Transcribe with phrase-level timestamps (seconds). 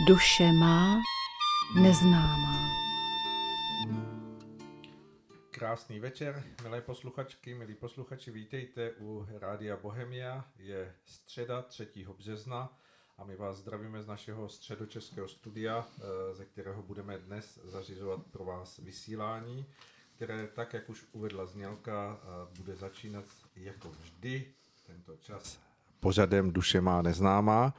[0.00, 1.02] Duše má
[1.74, 2.68] neznámá.
[5.50, 10.44] Krásný večer, milé posluchačky, milí posluchači, vítejte u Rádia Bohemia.
[10.58, 11.88] Je středa 3.
[12.18, 12.78] března
[13.18, 18.44] a my vás zdravíme z našeho středočeského studia, eh, ze kterého budeme dnes zařizovat pro
[18.44, 19.66] vás vysílání,
[20.16, 23.24] které, tak jak už uvedla znělka, eh, bude začínat
[23.56, 24.54] jako vždy
[24.86, 25.60] tento čas
[26.04, 27.72] pořadem Duše má neznámá,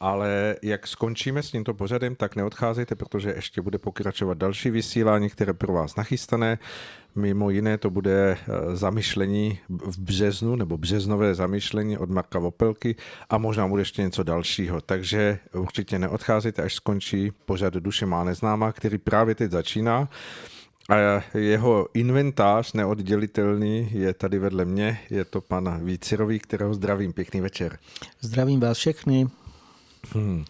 [0.00, 5.52] ale jak skončíme s tímto pořadem, tak neodcházejte, protože ještě bude pokračovat další vysílání, které
[5.52, 6.58] pro vás nachystané.
[7.14, 12.96] Mimo jiné to bude eh, zamyšlení v březnu, nebo březnové zamyšlení od Marka Vopelky
[13.30, 14.80] a možná bude ještě něco dalšího.
[14.80, 20.08] Takže určitě neodcházejte, až skončí pořad Duše má neznámá, který právě teď začíná.
[20.90, 27.12] A jeho inventář neoddělitelný je tady vedle mě, je to pan Vícirový, kterého zdravím.
[27.12, 27.78] Pěkný večer.
[28.20, 29.28] Zdravím vás všechny.
[30.12, 30.44] Hmm.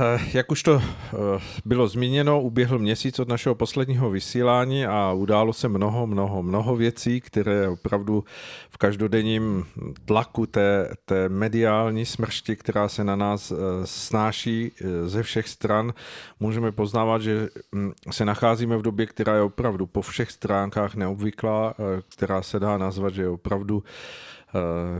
[0.00, 1.16] Eh, jak už to eh,
[1.64, 7.20] bylo zmíněno, uběhl měsíc od našeho posledního vysílání a událo se mnoho, mnoho, mnoho věcí,
[7.20, 8.24] které opravdu
[8.70, 9.66] v každodenním
[10.04, 14.72] tlaku té, té mediální smršti, která se na nás eh, snáší
[15.04, 15.94] ze všech stran,
[16.40, 21.74] můžeme poznávat, že hm, se nacházíme v době, která je opravdu po všech stránkách neobvyklá,
[22.16, 23.82] která se dá nazvat, že je opravdu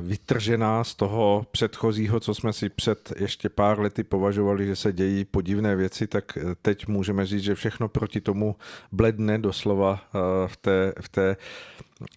[0.01, 5.25] vytržená z toho předchozího, co jsme si před ještě pár lety považovali, že se dějí
[5.25, 8.57] podivné věci, tak eh, teď můžeme říct, že všechno proti tomu
[8.93, 11.37] bledne doslova eh, v té, v té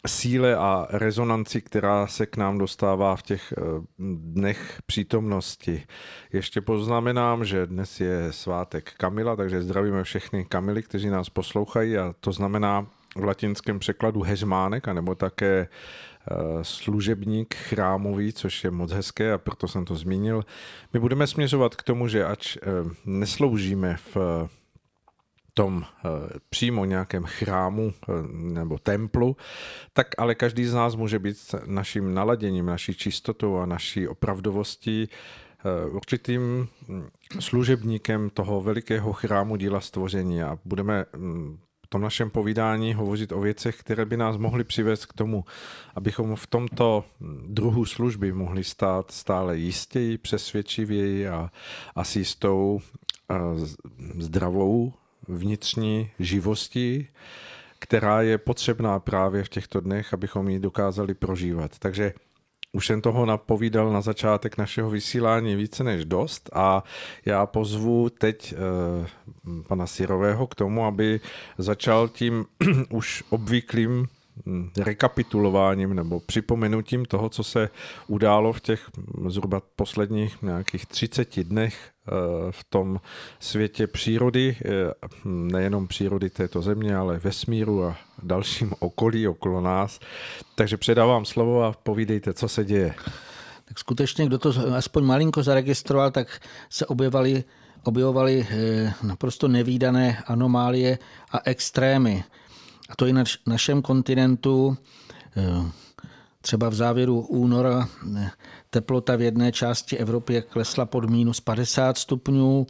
[0.08, 3.54] síle a rezonanci, která se k nám dostává v těch
[4.20, 5.84] dnech přítomnosti.
[6.34, 12.16] Ještě poznamenám, že dnes je svátek Kamila, takže zdravíme všechny Kamily, kteří nás poslouchají a
[12.20, 16.17] to znamená v latinském překladu hezmánek, anebo také Eh,
[16.61, 20.45] služebník chrámový, což je moc hezké a proto jsem to zmínil.
[20.94, 22.61] My budeme směřovat k tomu, že ač eh,
[23.06, 24.17] nesloužíme v
[25.53, 26.09] tom eh,
[26.50, 27.94] přímo nějakém chrámu
[28.31, 29.38] nebo templu,
[29.94, 35.09] tak ale každý z nás může být naším naladěním, naší čistotou a naší opravdovostí
[35.91, 37.07] určitým hm,
[37.40, 41.06] služebníkem toho velikého chrámu díla stvoření a budeme
[41.90, 45.46] tom našem povídání hovořit o věcech, které by nás mohly přivést k tomu,
[45.96, 47.06] abychom v tomto
[47.48, 51.52] druhu služby mohli stát stále jistěji, přesvědčivěji a,
[51.96, 52.81] a s jistou
[53.30, 53.40] a
[54.20, 54.94] zdravou
[55.28, 57.08] vnitřní živostí,
[57.80, 61.80] která je potřebná právě v těchto dnech, abychom ji dokázali prožívat.
[61.80, 62.14] Takže
[62.78, 66.84] už jsem toho napovídal na začátek našeho vysílání více než dost a
[67.26, 69.08] já pozvu teď eh,
[69.68, 71.20] pana Sirového k tomu, aby
[71.58, 72.46] začal tím
[72.90, 74.08] už obvyklým
[74.46, 77.70] hm, rekapitulováním nebo připomenutím toho, co se
[78.08, 78.90] událo v těch
[79.28, 81.92] zhruba posledních nějakých 30 dnech
[82.51, 83.00] v tom
[83.40, 84.69] světě přírody, eh,
[85.25, 90.00] nejenom přírody této země, ale vesmíru a dalším okolí okolo nás.
[90.56, 92.96] Takže předávám slovo a povídejte, co se děje.
[93.66, 97.44] Tak skutečně, kdo to aspoň malinko zaregistroval, tak se objevaly
[97.84, 101.00] objevovaly eh, naprosto nevýdané anomálie
[101.31, 102.23] a extrémy.
[102.90, 104.78] A to i na našem kontinentu.
[105.38, 105.72] Eh,
[106.41, 108.31] třeba v závěru února eh,
[108.69, 112.67] teplota v jedné části Evropy klesla pod minus 50 stupňů,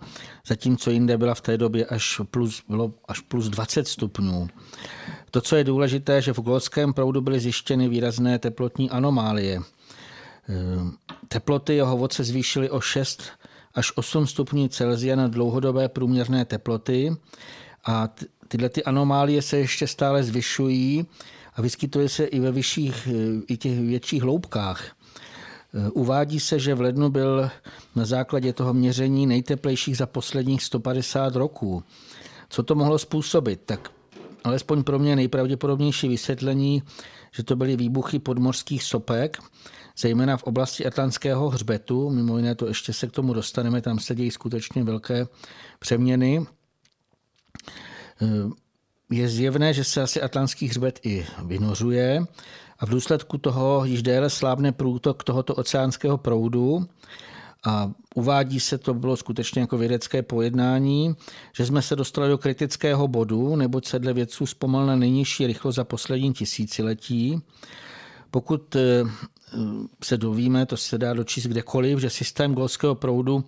[0.48, 4.48] zatímco jinde byla v té době až plus, bylo až plus 20 stupňů.
[5.32, 9.62] To, co je důležité, že v Glotském proudu byly zjištěny výrazné teplotní anomálie.
[11.28, 13.24] Teploty jeho vodce zvýšily o 6
[13.74, 17.16] až 8 stupňů Celsia na dlouhodobé průměrné teploty
[17.86, 18.10] a
[18.48, 21.06] tyhle ty anomálie se ještě stále zvyšují
[21.56, 23.08] a vyskytuje se i ve vyšších,
[23.48, 24.97] i těch větších hloubkách.
[25.94, 27.50] Uvádí se, že v lednu byl
[27.96, 31.84] na základě toho měření nejteplejších za posledních 150 roků.
[32.50, 33.62] Co to mohlo způsobit?
[33.66, 33.92] Tak
[34.44, 36.84] alespoň pro mě nejpravděpodobnější vysvětlení,
[37.32, 39.38] že to byly výbuchy podmořských sopek,
[39.98, 42.10] zejména v oblasti Atlantského hřbetu.
[42.10, 45.28] Mimo jiné to ještě se k tomu dostaneme, tam se dějí skutečně velké
[45.80, 46.46] přeměny.
[49.12, 52.26] Je zjevné, že se asi Atlantský hřbet i vynořuje
[52.80, 56.88] a v důsledku toho již déle slábne průtok tohoto oceánského proudu
[57.66, 61.16] a uvádí se, to bylo skutečně jako vědecké pojednání,
[61.54, 65.76] že jsme se dostali do kritického bodu, neboť se dle vědců zpomal na nejnižší rychlost
[65.76, 67.42] za poslední tisíciletí.
[68.32, 69.04] Pokud eh,
[70.04, 73.44] se dovíme, to se dá dočíst kdekoliv, že systém golského proudu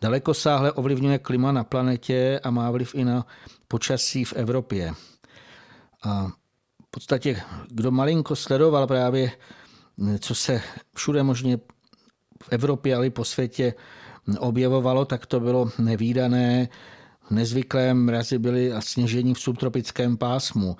[0.00, 3.26] daleko sáhle ovlivňuje klima na planetě a má vliv i na
[3.68, 4.92] počasí v Evropě.
[6.04, 6.32] A
[6.94, 9.32] podstatě, kdo malinko sledoval právě,
[10.18, 10.62] co se
[10.96, 11.56] všude možně
[12.42, 13.74] v Evropě, ale i po světě
[14.38, 16.68] objevovalo, tak to bylo nevýdané.
[17.30, 20.76] Nezvyklé mrazy byly a sněžení v subtropickém pásmu.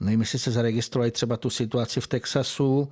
[0.00, 2.88] Nevím, jestli se zaregistrovali třeba tu situaci v Texasu,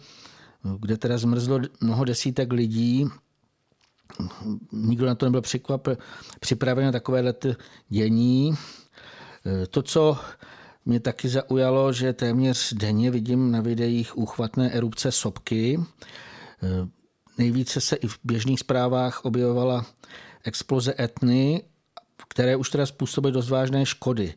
[0.81, 3.06] kde teda zmrzlo mnoho desítek lidí.
[4.73, 5.43] Nikdo na to nebyl
[6.41, 7.35] připraven na takové
[7.88, 8.55] dění.
[9.71, 10.19] To, co
[10.86, 15.81] mě taky zaujalo, že téměř denně vidím na videích úchvatné erupce sopky.
[17.38, 19.86] Nejvíce se i v běžných zprávách objevovala
[20.44, 21.62] exploze etny,
[22.28, 24.34] které už teda způsobily dost vážné škody.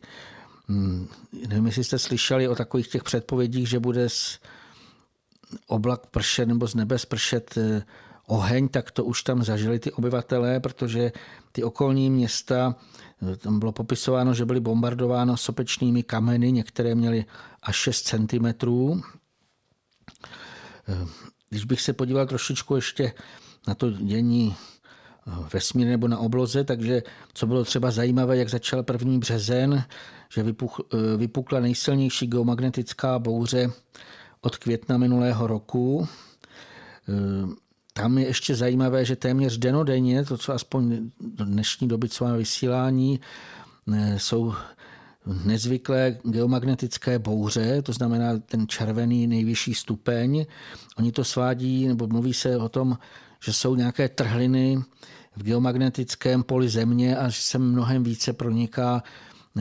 [0.68, 1.08] Hmm,
[1.48, 4.38] nevím, jestli jste slyšeli o takových těch předpovědích, že bude z
[5.66, 7.82] oblak pršet nebo z nebe spršet eh,
[8.28, 11.12] oheň, tak to už tam zažili ty obyvatelé, protože
[11.52, 12.76] ty okolní města,
[13.38, 17.24] tam bylo popisováno, že byly bombardováno sopečnými kameny, některé měly
[17.62, 18.46] až 6 cm.
[21.50, 23.12] Když bych se podíval trošičku ještě
[23.68, 24.56] na to dění
[25.52, 27.02] vesmír nebo na obloze, takže
[27.34, 29.84] co bylo třeba zajímavé, jak začal první březen,
[30.32, 30.80] že vypuch,
[31.16, 33.70] vypukla nejsilnější geomagnetická bouře
[34.40, 36.08] od května minulého roku.
[37.98, 42.38] Tam je ještě zajímavé, že téměř denodenně, to, co aspoň do dnešní doby, co máme
[42.38, 43.20] vysílání,
[44.16, 44.54] jsou
[45.44, 50.46] nezvyklé geomagnetické bouře, to znamená ten červený nejvyšší stupeň.
[50.98, 52.98] Oni to svádí, nebo mluví se o tom,
[53.44, 54.82] že jsou nějaké trhliny
[55.36, 59.02] v geomagnetickém poli Země a že se mnohem více proniká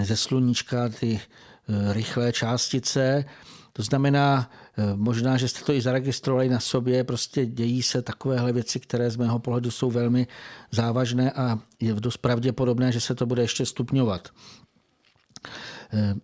[0.03, 3.25] ze sluníčka ty eh, rychlé částice.
[3.73, 4.49] To znamená,
[4.95, 9.15] možná, že jste to i zaregistrovali na sobě, prostě dějí se takovéhle věci, které z
[9.15, 10.27] mého pohledu jsou velmi
[10.71, 14.29] závažné a je dost pravděpodobné, že se to bude ještě stupňovat.
[15.93, 16.15] Eh,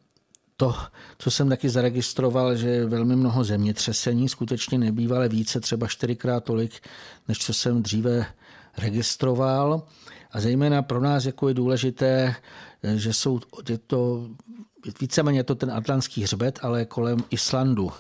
[0.58, 0.76] to,
[1.18, 6.88] co jsem taky zaregistroval, že je velmi mnoho zemětřesení, skutečně nebývale více, třeba čtyřikrát tolik,
[7.28, 8.26] než co jsem dříve
[8.78, 9.84] registroval.
[10.32, 12.36] A zejména pro nás jako je důležité,
[12.96, 13.40] že jsou
[13.70, 14.30] je to
[15.02, 17.92] víceméně to ten atlantský hřbet, ale kolem Islandu.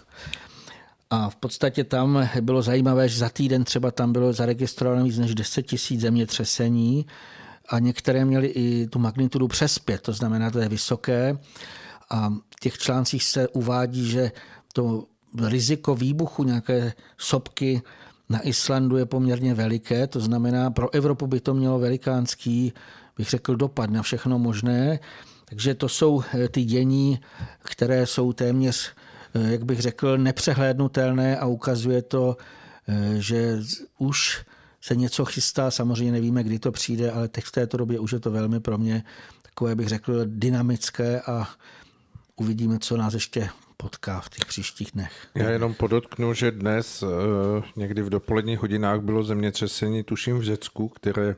[1.09, 5.35] A v podstatě tam bylo zajímavé, že za týden třeba tam bylo zaregistrováno víc než
[5.35, 7.05] 10 tisíc zemětřesení
[7.69, 11.37] a některé měly i tu magnitudu přes pět, to znamená, to je vysoké.
[12.09, 14.31] A v těch článcích se uvádí, že
[14.73, 15.03] to
[15.47, 17.81] riziko výbuchu nějaké sopky
[18.29, 22.73] na Islandu je poměrně veliké, to znamená, pro Evropu by to mělo velikánský,
[23.17, 24.99] bych řekl, dopad na všechno možné.
[25.45, 27.19] Takže to jsou eh, ty dění,
[27.63, 28.91] které jsou téměř,
[29.33, 32.37] jak bych řekl, nepřehlédnutelné a ukazuje to,
[32.87, 33.59] eh, že
[33.97, 34.45] už
[34.81, 38.19] se něco chystá, samozřejmě nevíme, kdy to přijde, ale teď v této době už je
[38.19, 39.03] to velmi pro mě
[39.41, 41.47] takové, bych řekl, dynamické a
[42.35, 45.27] uvidíme, co nás ještě potká v těch příštích dnech.
[45.35, 47.03] Já jenom podotknu, že dnes
[47.75, 51.35] někdy v dopoledních hodinách bylo zemětřesení, tuším v Řecku, které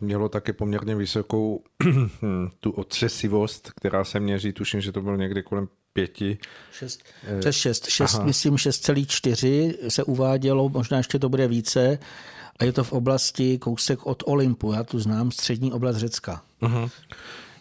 [0.00, 1.62] mělo taky poměrně vysokou
[2.60, 6.38] tu otřesivost, která se měří, tuším, že to bylo někdy kolem pěti.
[6.72, 7.04] Šest,
[7.40, 11.98] přes šest, šest myslím 6,4 se uvádělo, možná ještě to bude více.
[12.58, 16.42] A je to v oblasti kousek od Olympu, já tu znám, střední oblast Řecka.
[16.62, 16.90] Uh-huh.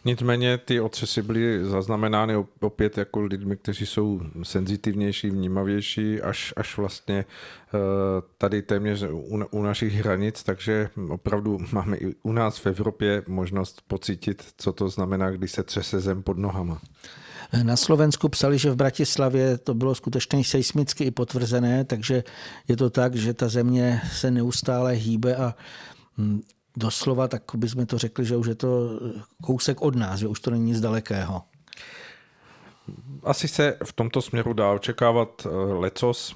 [0.08, 7.26] Nicméně ty otřesy byly zaznamenány opět jako lidmi, kteří jsou senzitivnější, vnímavější, až, až vlastně
[7.26, 7.78] eh,
[8.38, 13.82] tady téměř u, u našich hranic, takže opravdu máme i u nás v Evropě možnost
[13.88, 16.82] pocítit, co to znamená, když se třese zem pod nohama.
[17.64, 22.24] Na Slovensku psali, že v Bratislavě to bylo skutečně seismicky i potvrzené, takže
[22.68, 25.56] je to tak, že ta země se neustále hýbe a
[26.18, 26.42] hm,
[26.78, 29.00] doslova, tak bychom to řekli, že už je to
[29.44, 31.42] kousek od nás, že už to není nic dalekého.
[33.24, 36.34] Asi se v tomto směru dá očekávat eh, lecos.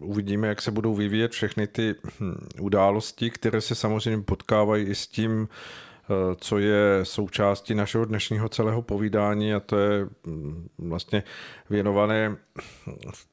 [0.00, 5.06] Uvidíme, jak se budou vyvíjet všechny ty hm, události, které se samozřejmě potkávají i s
[5.06, 5.48] tím,
[6.36, 11.22] co je součástí našeho dnešního celého povídání a to je mm, vlastně
[11.70, 12.36] věnované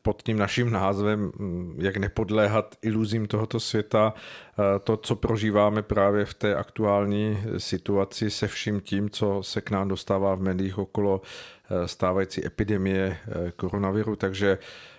[0.02, 6.26] pod tím naším názvem, mm, jak nepodléhat iluzím tohoto světa, eh, to, co prožíváme právě
[6.26, 11.22] v té aktuální situaci se vším tím, co se k nám dostává v médiích okolo
[11.22, 13.18] eh, stávající epidemie
[13.56, 14.99] koronaviru, takže Eh,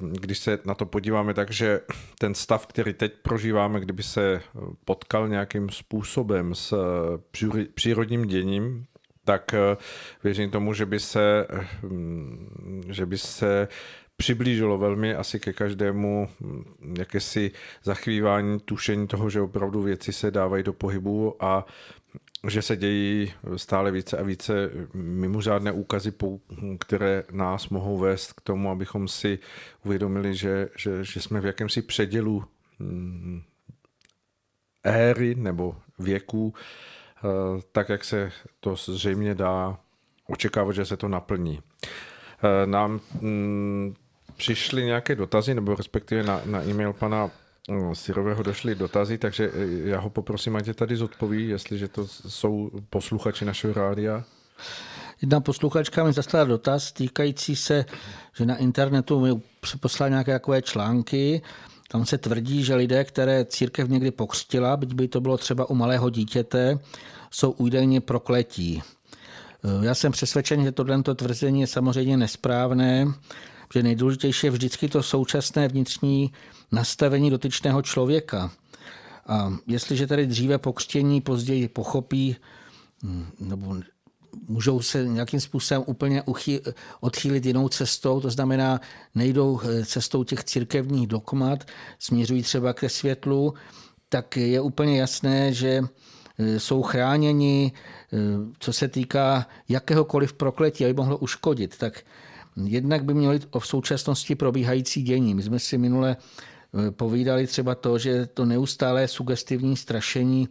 [0.00, 1.80] když se na to podíváme, takže
[2.18, 4.42] ten stav, který teď prožíváme, kdyby se
[4.84, 8.86] potkal nějakým způsobem s eh, přírodním děním,
[9.24, 9.76] tak eh,
[10.24, 11.46] věřím tomu, že by se,
[12.88, 13.68] že by se
[14.16, 16.64] přiblížilo velmi asi ke každému hm,
[16.98, 17.50] jakési
[17.84, 21.66] zachvívání, tušení toho, že opravdu věci se dávají do pohybu a
[22.48, 26.12] že se dějí stále více a více mimořádné úkazy,
[26.78, 29.38] které nás mohou vést k tomu, abychom si
[29.84, 32.44] uvědomili, že, že, že jsme v jakémsi předělu
[32.78, 33.42] mm,
[34.84, 36.54] éry nebo věků,
[37.72, 39.78] tak jak se to zřejmě dá
[40.26, 41.60] očekávat, že se to naplní.
[42.64, 43.94] Nám mm,
[44.36, 47.30] přišly nějaké dotazy, nebo respektive na, na e-mail pana
[47.92, 49.50] Syrového došly dotazy, takže
[49.84, 54.24] já ho poprosím, ať je tady zodpoví, jestliže to jsou posluchači našeho rádia.
[55.22, 57.84] Jedna posluchačka mi zaslala dotaz týkající se,
[58.36, 59.42] že na internetu mi
[59.80, 61.42] poslala nějaké takové články,
[61.88, 65.74] tam se tvrdí, že lidé, které církev někdy pokřtila, byť by to bylo třeba u
[65.74, 66.78] malého dítěte,
[67.30, 68.82] jsou údajně prokletí.
[69.82, 73.06] Já jsem přesvědčen, že tohle tvrzení je samozřejmě nesprávné,
[73.74, 76.32] že nejdůležitější je vždycky to současné vnitřní
[76.72, 78.50] nastavení dotyčného člověka.
[79.26, 82.36] A jestliže tady dříve pokřtění později pochopí,
[83.02, 83.76] hm, nebo
[84.48, 86.22] můžou se nějakým způsobem úplně
[87.00, 88.80] odchýlit jinou cestou, to znamená,
[89.14, 91.64] nejdou eh, cestou těch církevních dogmat,
[91.98, 93.54] směřují třeba ke světlu,
[94.08, 95.82] tak je úplně jasné, že
[96.38, 98.16] eh, jsou chráněni, eh,
[98.58, 101.78] co se týká jakéhokoliv prokletí, aby mohlo uškodit.
[101.78, 102.02] Tak
[102.56, 105.34] jednak by měli o v současnosti probíhající dění.
[105.34, 106.16] My jsme si minule
[106.90, 110.48] povídali třeba to, že to neustálé sugestivní strašení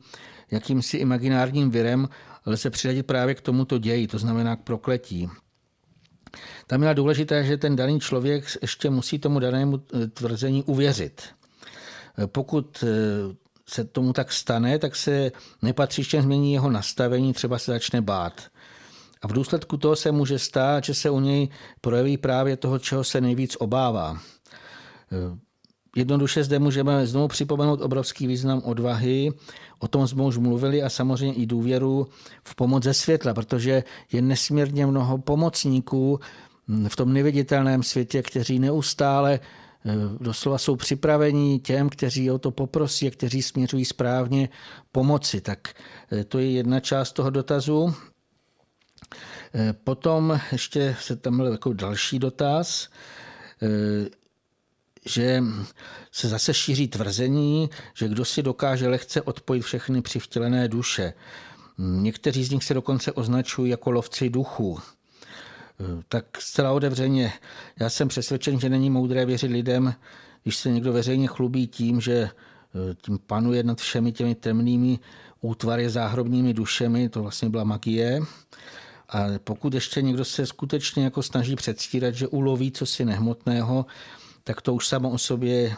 [0.51, 2.09] jakýmsi imaginárním virem
[2.45, 5.29] lze přidat právě k tomuto ději, to znamená k prokletí.
[6.67, 11.23] Tam je důležité, že ten daný člověk ještě musí tomu danému eh, tvrzení uvěřit.
[12.17, 12.83] Eh, pokud
[13.65, 18.41] se tomu tak stane, tak se nepatřičně změní jeho nastavení, třeba se začne bát.
[19.21, 21.49] A v důsledku toho se může stát, že se u něj
[21.81, 24.17] projeví právě toho, čeho se nejvíc obává.
[25.95, 29.31] Jednoduše zde můžeme znovu připomenout obrovský význam odvahy,
[29.79, 32.07] o tom jsme už mluvili a samozřejmě i důvěru
[32.43, 36.19] v pomoc ze světla, protože je nesmírně mnoho pomocníků
[36.87, 43.07] v tom neviditelném světě, kteří neustále eh, doslova jsou připraveni těm, kteří o to poprosí
[43.07, 44.49] a kteří směřují správně
[44.91, 45.41] pomoci.
[45.41, 45.59] Tak
[46.11, 47.93] eh, to je jedna část toho dotazu.
[49.53, 52.89] Eh, potom ještě se tam byl jako další dotaz
[55.05, 55.43] že
[56.11, 61.13] se zase šíří tvrzení, že kdo si dokáže lehce odpojit všechny přivtělené duše.
[61.77, 64.79] Někteří z nich se dokonce označují jako lovci duchů.
[66.09, 67.33] Tak zcela otevřeně,
[67.79, 69.93] já jsem přesvědčen, že není moudré věřit lidem,
[70.43, 72.29] když se někdo veřejně chlubí tím, že eh,
[73.01, 74.99] tím panuje nad všemi těmi temnými
[75.41, 78.21] útvary záhrobními dušemi, to vlastně byla magie.
[79.09, 83.85] A pokud ještě někdo se skutečně jako snaží předstírat, že uloví co si nehmotného,
[84.43, 85.75] tak to už samo o sobě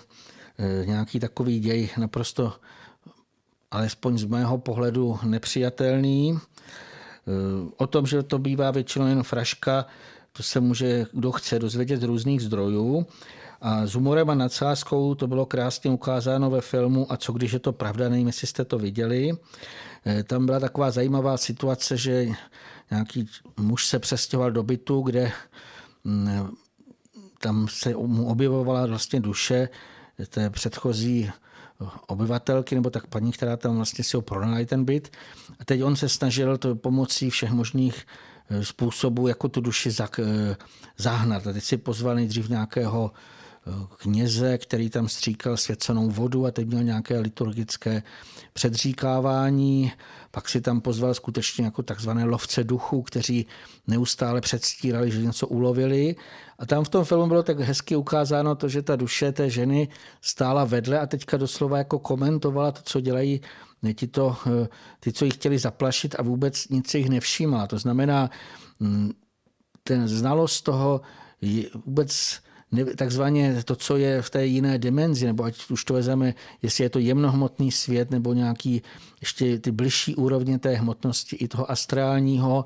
[0.60, 2.54] eh, nějaký takový děj naprosto,
[3.72, 6.40] alespoň z mého pohledu, nepřijatelný.
[6.40, 9.86] Eh, o tom, že to bývá většinou jen fraška,
[10.32, 13.06] to se může, kdo chce, dozvědět z různých zdrojů.
[13.62, 17.60] A s humorem a nadsázkou to bylo krásně ukázáno ve filmu A co když je
[17.60, 19.32] to pravda, nevím, jestli jste to viděli.
[20.06, 22.28] Eh, tam byla taková zajímavá situace, že
[22.92, 25.32] nějaký muž se přestěhoval do bytu, kde
[26.04, 26.50] mm,
[27.40, 29.70] tam se mu objevovala vlastně duše
[30.30, 31.32] té předchozí
[32.08, 35.18] obyvatelky, nebo tak paní, která tam vlastně si ho pronajala ten byt.
[35.60, 38.08] A teď on se snažil to pomocí všech možných
[38.50, 40.56] eh, způsobů jako tu duši eh,
[40.98, 41.48] zahnat.
[41.48, 43.12] A teď si pozval nejdřív nějakého
[43.98, 48.04] kněze, který tam stříkal svěcenou vodu a teď měl nějaké liturgické
[48.54, 49.92] předříkávání.
[50.32, 53.46] Pak si tam pozval skutečně jako takzvané lovce duchů, kteří
[53.88, 56.16] neustále předstírali, že něco ulovili.
[56.60, 59.88] A tam v tom filmu bylo tak hezky ukázáno to, že ta duše té ženy
[60.22, 63.42] stála vedle a teďka doslova jako komentovala to, co dělají
[63.94, 64.38] ti, to,
[65.00, 67.68] ty, co jich chtěli zaplašit a vůbec nic jich nevšímala.
[67.68, 68.30] To znamená,
[68.80, 69.12] mm,
[69.84, 71.02] ten znalost toho
[71.86, 72.42] vůbec
[72.96, 76.90] takzvaně to, co je v té jiné dimenzi, nebo ať už to vezeme, jestli je
[76.90, 78.82] to jemnohmotný svět, nebo nějaký
[79.22, 82.66] ještě ty bližší úrovně té hmotnosti i toho astrálního,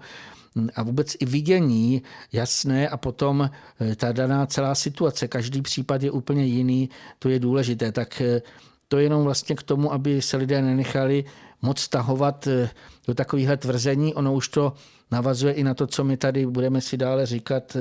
[0.76, 6.12] a vůbec i vidění jasné a potom eh, ta daná celá situace, každý případ je
[6.12, 7.92] úplně jiný, to je důležité.
[7.92, 8.42] Tak eh,
[8.88, 11.26] to je jenom vlastně k tomu, aby se lidé nenechali
[11.62, 12.70] moc stahovat eh,
[13.08, 14.14] do takovýchhle tvrzení.
[14.14, 14.74] Ono už to
[15.12, 17.78] navazuje i na to, co my tady budeme si dále říkat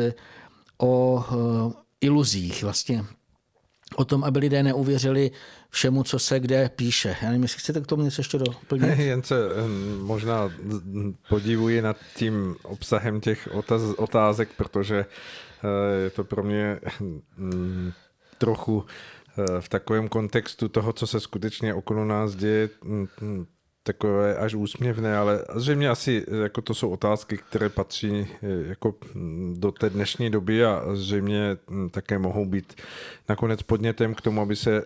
[0.78, 1.24] o
[2.04, 3.04] iluzích vlastně
[3.96, 5.30] o tom, aby lidé neuvěřili
[5.70, 7.16] všemu, co se kde píše.
[7.22, 8.98] Já nevím, jestli chcete k tomu něco ještě doplnit.
[8.98, 10.52] Jen se hm, možná
[11.28, 13.48] podivuji nad tím obsahem těch
[13.96, 15.06] otázek, protože
[15.64, 17.92] eh, je to pro mě hm,
[18.38, 18.84] trochu
[19.38, 23.46] eh, v takovém kontextu toho, co se skutečně okolo nás děje, hm,
[23.86, 28.26] takové až úsměvné, ale zřejmě asi jako to jsou otázky, které patří
[28.68, 28.94] jako
[29.54, 31.56] do té dnešní doby a zřejmě
[31.90, 32.74] také mohou být
[33.28, 34.84] nakonec podnětem k tomu, aby se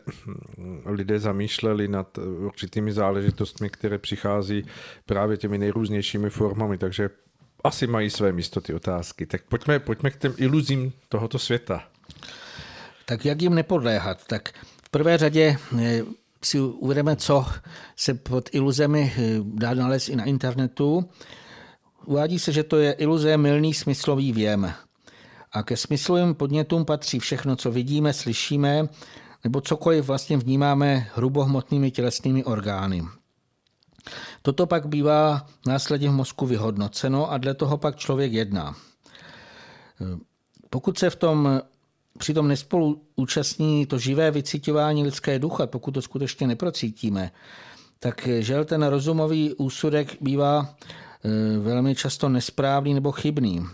[0.85, 4.65] lidé zamýšleli nad určitými záležitostmi, které přichází
[5.07, 7.11] právě těmi nejrůznějšími formami, takže
[7.65, 9.27] asi mají své místo ty otázky.
[9.27, 11.85] Tak pojďme, pojďme k těm iluzím tohoto světa.
[13.05, 14.27] Tak jak jim nepodléhat?
[14.27, 14.49] Tak
[14.85, 16.03] v prvé řadě eh,
[16.43, 17.47] si uvedeme, co
[17.97, 21.09] se pod iluzemi eh, dá nalézt i na internetu.
[22.07, 24.73] Uvádí se, že to je iluze milný smyslový věm.
[25.53, 28.89] A ke smyslovým podnětům patří všechno, co vidíme, slyšíme,
[29.45, 33.05] nebo cokoliv vlastně vnímáme hrubohmotnými tělesnými orgány.
[34.43, 38.75] Toto pak bývá následně v mozku vyhodnoceno a dle toho pak člověk jedná.
[40.71, 41.61] Pokud se v tom
[42.19, 47.31] přitom nespolu účastní to živé vycítování lidské ducha, pokud to skutečně neprocítíme,
[47.99, 50.75] tak žel ten rozumový úsudek bývá
[51.25, 53.67] e, velmi často nesprávný nebo chybný.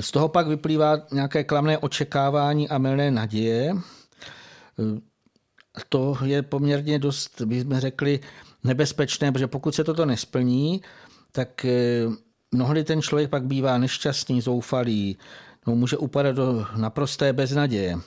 [0.00, 3.70] Z toho pak vyplývá nějaké klamné očekávání a milné naděje.
[3.70, 3.78] E,
[5.88, 8.20] to je poměrně dost, bychom řekli,
[8.64, 10.82] nebezpečné, protože pokud se toto nesplní,
[11.32, 12.02] tak e,
[12.52, 15.16] mnohdy ten člověk pak bývá nešťastný, zoufalý,
[15.68, 17.98] no, může upadat do naprosté beznaděje.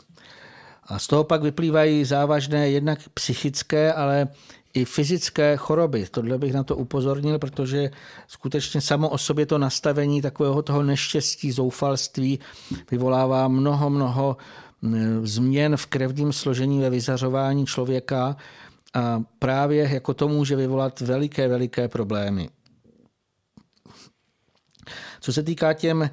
[0.84, 4.28] A z toho pak vyplývají závažné jednak psychické, ale
[4.74, 6.06] i fyzické choroby.
[6.12, 7.92] Tohle bych na to upozornil, protože
[8.28, 12.40] skutečně samo o sobě to nastavení takového toho neštěstí, zoufalství
[12.92, 14.38] vyvolává mnoho, mnoho
[15.24, 18.36] změn v krevním složení ve vyzařování člověka
[18.94, 22.50] a právě jako to může vyvolat veliké, veliké problémy.
[25.22, 26.10] Co se týká těm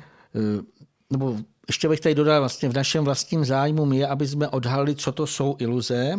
[1.10, 1.36] nebo
[1.68, 5.26] ještě bych tady dodal, vlastně v našem vlastním zájmu je, aby jsme odhalili, co to
[5.26, 6.14] jsou iluze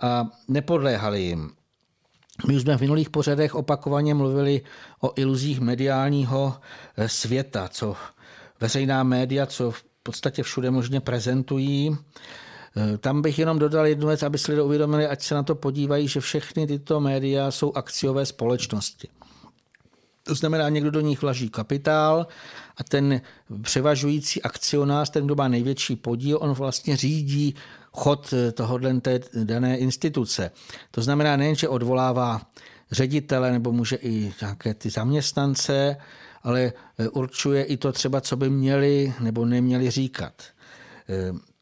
[0.00, 1.50] a nepodléhali jim.
[2.46, 4.60] My už jsme v minulých pořadech opakovaně mluvili
[5.00, 6.60] o iluzích mediálního
[6.96, 7.96] eh, světa, co
[8.60, 11.96] veřejná média, co v podstatě všude možně prezentují.
[12.76, 15.54] Eh, tam bych jenom dodal jednu věc, aby si lidé uvědomili, ať se na to
[15.54, 19.08] podívají, že všechny tyto média jsou akciové společnosti.
[20.22, 22.26] To znamená, někdo do nich vloží kapitál
[22.78, 23.20] a ten
[23.62, 27.54] převažující akcionář, ten, kdo má největší podíl, on vlastně řídí
[27.92, 30.50] chod tohohle té dané instituce.
[30.90, 32.40] To znamená nejen, že odvolává
[32.90, 35.96] ředitele nebo může i nějaké ty zaměstnance,
[36.42, 36.72] ale
[37.12, 40.42] určuje i to třeba, co by měli nebo neměli říkat.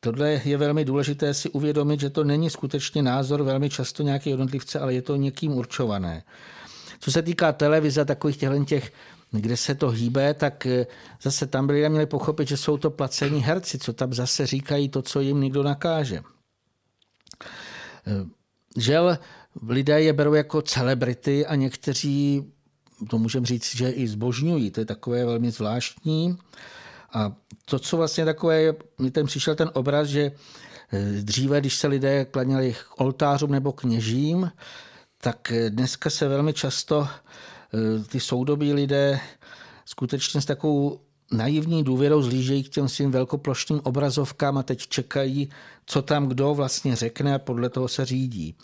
[0.00, 4.80] Tohle je velmi důležité si uvědomit, že to není skutečně názor velmi často nějaké jednotlivce,
[4.80, 6.22] ale je to někým určované.
[7.00, 8.92] Co se týká televize, takových těch
[9.40, 10.86] kde se to hýbe, tak eh,
[11.22, 14.88] zase tam by lidé měli pochopit, že jsou to placení herci, co tam zase říkají
[14.88, 16.20] to, co jim někdo nakáže.
[18.06, 18.26] Eh,
[18.76, 19.18] žel,
[19.68, 22.52] lidé je berou jako celebrity a někteří,
[23.10, 26.38] to můžeme říct, že i zbožňují, to je takové velmi zvláštní.
[27.12, 27.32] A
[27.64, 30.32] to, co vlastně takové, mi ten přišel ten obraz, že
[30.92, 34.50] eh, dříve, když se lidé klaněli k oltářům nebo kněžím,
[35.20, 37.08] tak dneska se velmi často
[38.08, 39.20] ty soudobí lidé
[39.84, 41.00] skutečně s takovou
[41.32, 45.50] naivní důvěrou zlížejí k těm svým velkoplošným obrazovkám a teď čekají,
[45.86, 48.56] co tam kdo vlastně řekne a podle toho se řídí.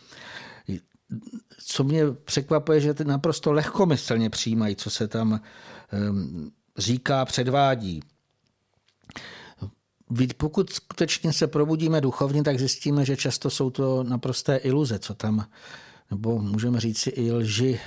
[1.66, 5.40] Co mě překvapuje, že ty naprosto lehkomyslně přijímají, co se tam
[5.92, 8.02] ehm, říká, předvádí.
[10.36, 15.46] Pokud skutečně se probudíme duchovně, tak zjistíme, že často jsou to naprosté iluze, co tam,
[16.10, 17.80] nebo můžeme říct si i lži,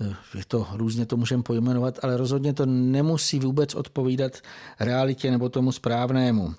[0.00, 4.32] Eh, je to různě to můžeme pojmenovat, ale rozhodně to nemusí vůbec odpovídat
[4.80, 6.54] realitě nebo tomu správnému.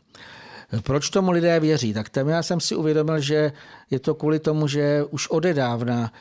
[0.74, 1.94] Eh, proč tomu lidé věří?
[1.94, 3.52] Tak tam já jsem si uvědomil, že
[3.90, 6.14] je to kvůli tomu, že už odedávna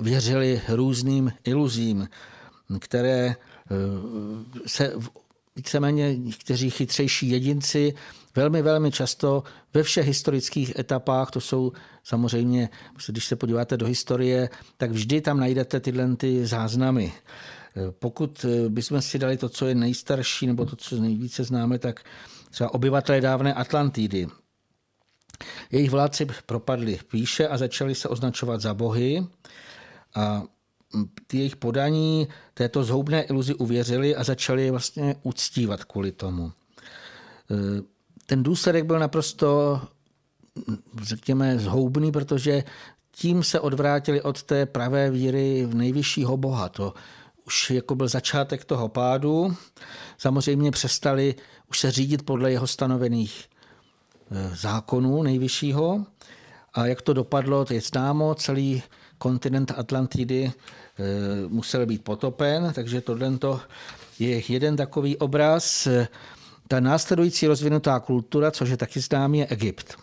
[0.00, 2.08] věřili různým iluzím,
[2.78, 3.36] které eh,
[4.66, 4.92] se
[5.56, 7.94] víceméně někteří chytřejší jedinci
[8.36, 9.42] velmi, velmi často
[9.74, 11.72] ve všech historických etapách, to jsou
[12.04, 12.68] samozřejmě,
[13.08, 17.12] když se podíváte do historie, tak vždy tam najdete tyhle ty záznamy.
[17.98, 22.04] Pokud bychom si dali to, co je nejstarší, nebo to, co nejvíce známe, tak
[22.50, 24.26] třeba obyvatelé dávné Atlantidy.
[25.70, 29.26] Jejich vládci propadli píše a začali se označovat za bohy
[30.14, 30.42] a
[31.26, 36.52] ty jejich podání této zhoubné iluzi uvěřili a začali je vlastně uctívat kvůli tomu.
[38.26, 39.80] Ten důsledek byl naprosto
[41.02, 42.64] řekněme, zhoubný, protože
[43.10, 46.68] tím se odvrátili od té pravé víry v nejvyššího Boha.
[46.68, 46.94] To
[47.46, 49.56] už jako byl začátek toho pádu.
[50.18, 51.34] Samozřejmě přestali
[51.70, 53.44] už se řídit podle jeho stanovených
[54.30, 56.06] e, zákonů nejvyššího
[56.74, 58.82] A jak to dopadlo, to je známo, celý
[59.18, 60.52] kontinent Atlantidy
[61.48, 63.38] musel být potopen, takže tohle
[64.18, 65.88] je jeden takový obraz.
[66.68, 69.96] Ta následující rozvinutá kultura, což je taky známý, je Egypt.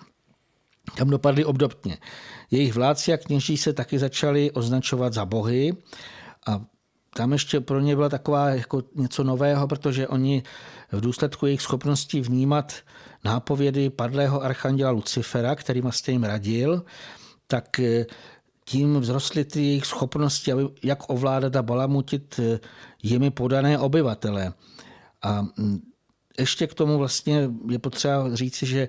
[0.98, 1.98] Tam dopadly obdobně.
[2.52, 5.78] Jejich vládci a kněží se taky začali označovat za bohy
[6.48, 6.62] a
[7.16, 10.44] tam ještě pro ně byla taková jako něco nového, protože oni
[10.92, 12.74] v důsledku jejich schopnosti vnímat
[13.24, 16.84] nápovědy padlého archanděla Lucifera, který vlastně jim radil,
[17.48, 18.06] tak eh,
[18.66, 20.52] tím vzrostly ty jejich schopnosti,
[20.84, 22.60] jak ovládat a balamutit eh,
[23.04, 24.54] jimi podané obyvatele.
[25.22, 25.93] A mm,
[26.40, 28.88] ještě k tomu vlastně je potřeba říci, že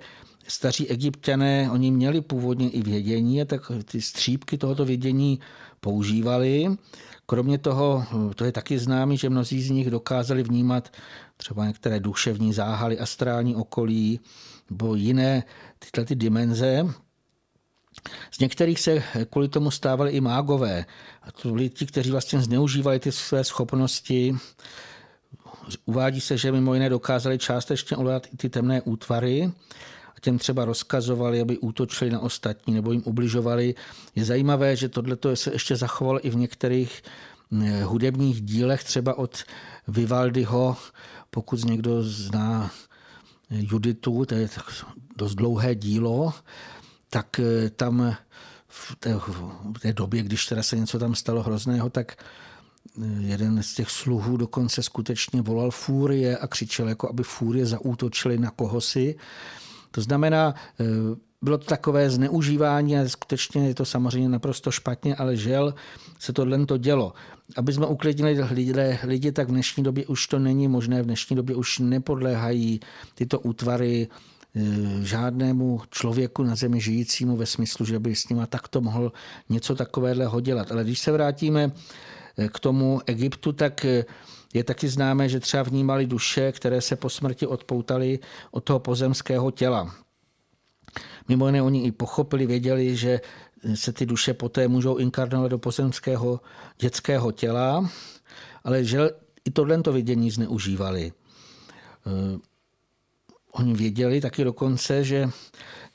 [0.48, 5.40] staří egyptiané, oni měli původně i vědění, tak ty střípky tohoto vědění
[5.80, 6.66] používali.
[7.26, 8.04] Kromě toho,
[8.34, 10.92] to je taky známý, že mnozí z nich dokázali vnímat
[11.36, 14.20] třeba některé duševní záhaly, astrální okolí
[14.70, 15.44] nebo jiné
[15.78, 16.86] tyhle ty dimenze.
[18.30, 20.84] Z některých se kvůli tomu stávali i mágové.
[21.22, 24.36] A to byli ti, kteří vlastně zneužívali ty své schopnosti.
[25.84, 29.52] Uvádí se, že mimo jiné dokázali částečně ovládat i ty temné útvary
[30.24, 33.74] těm třeba rozkazovali, aby útočili na ostatní nebo jim ubližovali.
[34.14, 39.44] Je zajímavé, že tohle se ještě zachovalo i v některých eh, hudebních dílech, třeba od
[39.88, 40.76] Vivaldiho,
[41.30, 42.70] pokud někdo zná
[43.50, 44.48] Juditu, to je
[45.16, 46.32] dost dlouhé dílo,
[47.10, 48.16] tak eh, tam
[48.68, 52.16] v té, v té době, když teda se něco tam stalo hrozného, tak
[53.20, 58.50] jeden z těch sluhů dokonce skutečně volal fúrie a křičel, jako aby fúrie zaútočili na
[58.50, 59.14] kohosi.
[59.90, 60.84] To znamená, eh,
[61.42, 65.74] bylo to takové zneužívání a skutečně je to samozřejmě naprosto špatně, ale žel
[66.18, 67.12] se tohle to dělo.
[67.56, 71.02] Aby jsme uklidnili lidi, lidi, tak v dnešní době už to není možné.
[71.02, 72.80] V dnešní době už nepodléhají
[73.14, 74.60] tyto útvary eh,
[75.02, 79.12] žádnému člověku na zemi žijícímu ve smyslu, že by s nima takto mohl
[79.48, 80.72] něco takového dělat.
[80.72, 81.72] Ale když se vrátíme
[82.48, 83.86] k tomu Egyptu, tak
[84.54, 88.18] je taky známé, že třeba vnímali duše, které se po smrti odpoutaly
[88.50, 89.94] od toho pozemského těla.
[91.28, 93.20] Mimo jiné oni i pochopili, věděli, že
[93.74, 96.40] se ty duše poté můžou inkarnovat do pozemského
[96.78, 97.90] dětského těla,
[98.64, 99.10] ale že
[99.44, 101.12] i tohle vidění zneužívali.
[102.06, 102.38] Eh,
[103.52, 105.30] oni věděli taky dokonce, že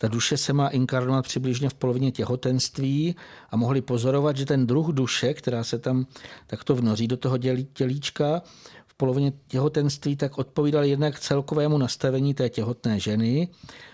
[0.01, 3.15] ta duše se má inkarnovat přibližně v polovině těhotenství
[3.49, 6.05] a mohli pozorovat, že ten druh duše, která se tam
[6.47, 7.37] takto vnoří do toho
[7.73, 8.41] tělíčka,
[8.87, 13.47] v polovině těhotenství, tak odpovídal jednak celkovému nastavení té těhotné ženy.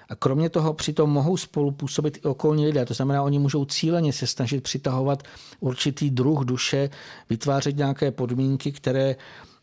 [0.10, 2.86] A kromě toho přitom mohou spolu působit i okolní lidé.
[2.86, 5.24] To znamená, oni můžou cíleně se snažit přitahovat
[5.60, 6.90] určitý druh duše,
[7.30, 9.16] vytvářet nějaké podmínky, které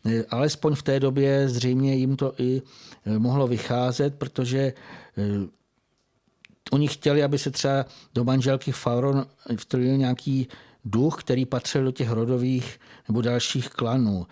[0.05, 2.61] eh, alespoň v té době zřejmě jim to i
[3.05, 4.73] eh, mohlo vycházet, protože
[5.17, 5.23] eh,
[6.73, 9.25] oni chtěli, aby se třeba do manželky Fauron
[9.57, 10.47] vtrlil nějaký
[10.85, 14.27] duch, který patřil do těch rodových nebo dalších klanů.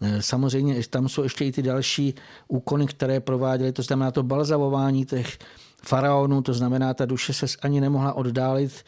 [0.00, 2.14] E, samozřejmě tam jsou ještě i ty další
[2.48, 5.38] úkony, které prováděly, to znamená to balzavování těch
[5.82, 8.84] faraonů, to znamená, ta duše se ani nemohla oddálit,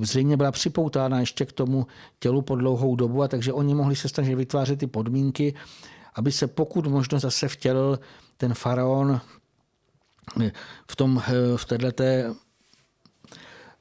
[0.00, 1.86] zřejmě byla připoutána ještě k tomu
[2.18, 5.54] tělu po dlouhou dobu, a takže oni mohli se snažit vytvářet ty podmínky,
[6.14, 7.98] aby se pokud možno zase vtělil
[8.36, 9.20] ten faraon
[10.90, 11.22] v, tom,
[11.56, 12.02] v této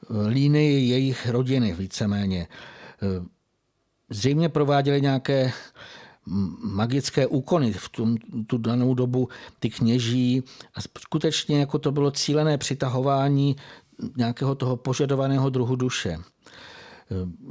[0.09, 2.47] línii jejich rodiny víceméně.
[4.09, 5.51] Zřejmě prováděli nějaké
[6.63, 9.29] magické úkony v tom, tu danou dobu
[9.59, 13.55] ty kněží a skutečně jako to bylo cílené přitahování
[14.17, 16.17] nějakého toho požadovaného druhu duše.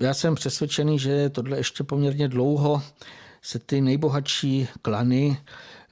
[0.00, 2.82] Já jsem přesvědčený, že tohle ještě poměrně dlouho
[3.42, 5.38] se ty nejbohatší klany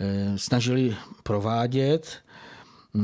[0.00, 2.18] eh, snažili provádět.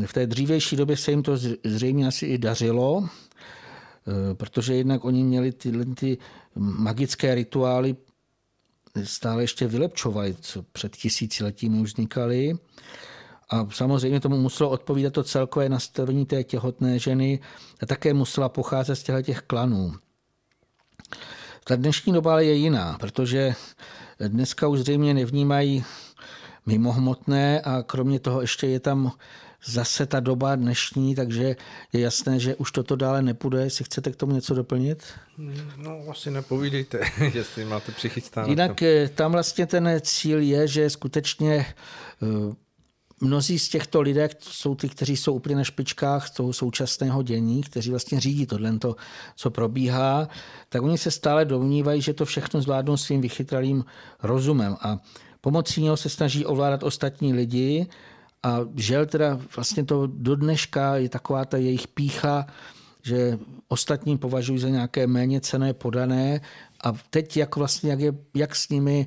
[0.06, 3.08] V té dřívější době se jim to zřejmě asi i dařilo,
[4.35, 6.18] protože jednak oni měli tyhle ty
[6.57, 7.96] magické rituály
[9.05, 12.53] stále ještě vylepčovali, co před tisíciletími už vznikaly.
[13.51, 17.40] A samozřejmě tomu muselo odpovídat to celkové nastavení té těhotné ženy
[17.83, 19.92] a také musela pocházet z těch klanů.
[21.64, 23.55] Ta dnešní doba je jiná, protože
[24.29, 25.85] dneska už zřejmě nevnímají
[26.66, 29.12] mimohmotné a kromě toho ještě je tam
[29.64, 31.57] zase ta doba dnešní, takže
[31.92, 33.62] je jasné, že už toto dále nepůjde.
[33.62, 35.05] Jestli chcete k tomu něco doplnit?
[35.77, 37.01] No asi nepovídejte,
[37.35, 38.49] jestli máte přichystané.
[38.49, 41.66] Jinak eh, tam vlastně ten cíl je, že skutečně
[42.23, 42.55] eh,
[43.20, 47.90] mnozí z těchto lidé jsou ty, kteří jsou úplně na špičkách toho současného dění, kteří
[47.90, 48.79] vlastně řídí tohle,
[49.37, 50.29] co probíhá,
[50.68, 53.85] tak oni se stále domnívají, že to všechno zvládnou svým vychytralým
[54.23, 54.99] rozumem a
[55.40, 57.87] pomocí něho se snaží ovládat ostatní lidi
[58.42, 62.46] a žel teda vlastně to do dneška je taková ta jejich pícha,
[63.03, 66.40] že ostatní považují za nějaké méně cené podané
[66.85, 69.07] a teď jak vlastně, jak, je, jak s nimi,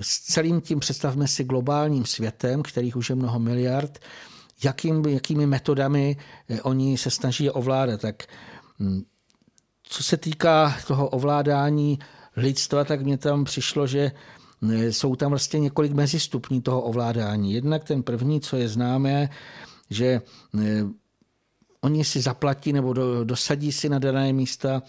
[0.00, 3.98] s celým tím představme si globálním světem, kterých už je mnoho miliard,
[4.64, 6.16] jakým, jakými metodami
[6.48, 8.00] eh, oni se snaží ovládat.
[8.00, 8.22] Tak
[8.80, 9.02] hm,
[9.82, 11.98] co se týká toho ovládání
[12.36, 14.12] lidstva, tak mě tam přišlo, že
[14.72, 17.52] jsou tam vlastně několik mezistupní toho ovládání.
[17.52, 19.28] Jednak ten první, co je známé,
[19.90, 20.06] že
[20.60, 20.84] eh,
[21.80, 22.92] oni si zaplatí nebo
[23.24, 24.82] dosadí si na dané místa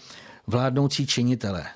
[0.46, 1.66] vládnoucí činitele.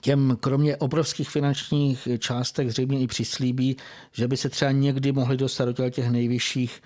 [0.00, 3.76] Těm kromě obrovských finančních částek zřejmě i přislíbí,
[4.12, 6.82] že by se třeba někdy mohli dostat do těch nejvyšších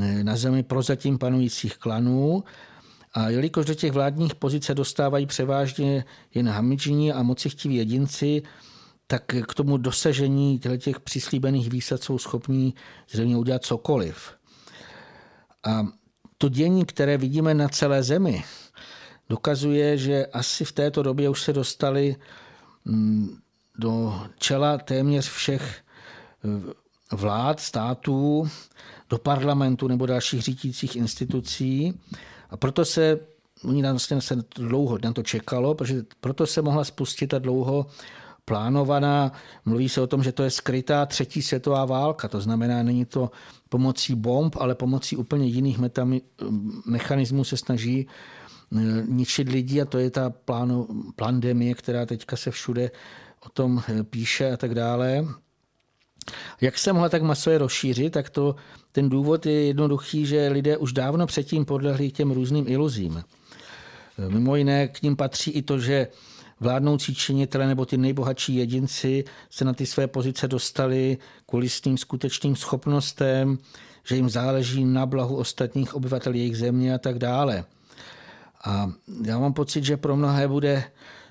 [0.00, 2.44] eh, na zemi prozatím panujících klanů.
[3.16, 8.42] A jelikož do těch vládních pozic se dostávají převážně jen hamidžini a mocichtiví jedinci,
[9.06, 12.74] tak k tomu dosažení těch přislíbených výsad jsou schopní
[13.10, 14.32] zřejmě udělat cokoliv.
[15.64, 15.86] A
[16.38, 18.44] to dění, které vidíme na celé zemi,
[19.28, 22.16] dokazuje, že asi v této době už se dostali
[22.84, 23.38] mm,
[23.78, 25.80] do čela téměř všech
[26.44, 28.48] eh, vlád, států,
[29.10, 31.94] do parlamentu nebo dalších řídících institucí.
[32.50, 33.20] A proto se,
[33.64, 37.86] oni vlastně se dlouho na to čekalo, protože proto se mohla spustit a dlouho
[38.44, 39.32] plánovaná.
[39.64, 42.28] Mluví se o tom, že to je skrytá třetí světová válka.
[42.28, 43.30] To znamená, není to
[43.68, 45.78] pomocí bomb, ale pomocí úplně jiných
[46.86, 52.50] mechanismů se snaží eh, ničit lidi a to je ta pláno, pandemie, která teďka se
[52.50, 52.90] všude
[53.46, 55.24] o tom eh, píše a tak dále.
[56.60, 58.56] Jak se mohla tak masově rozšířit, tak to,
[58.96, 63.24] ten důvod je jednoduchý, že lidé už dávno předtím podlehli těm různým iluzím.
[64.28, 66.08] Mimo jiné k ním patří i to, že
[66.60, 72.56] vládnoucí činitele nebo ty nejbohatší jedinci se na ty své pozice dostali kvůli svým skutečným
[72.56, 73.58] schopnostem,
[74.04, 77.64] že jim záleží na blahu ostatních obyvatel jejich země a tak dále.
[78.64, 78.92] A
[79.24, 80.84] já mám pocit, že pro mnohé bude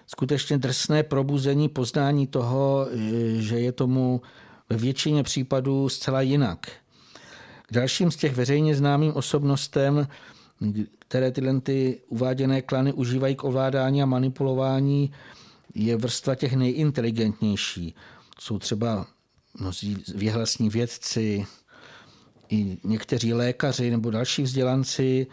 [0.07, 2.87] skutečně drsné probuzení poznání toho,
[3.37, 4.21] že je tomu
[4.69, 6.84] ve většině případů zcela jinak.
[7.67, 10.07] K dalším z těch veřejně známým osobnostem
[10.99, 15.11] které tyhle ty uváděné klany užívají k ovládání a manipulování,
[15.75, 17.95] je vrstva těch nejinteligentnější.
[18.39, 19.07] Jsou třeba
[19.59, 21.45] mnozí věhlasní vědci,
[22.49, 25.27] i někteří lékaři nebo další vzdělanci,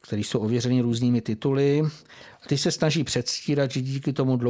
[0.00, 1.82] kteří jsou ověřeni různými tituly.
[2.42, 4.40] A ty se snaží předstírat, že díky tomu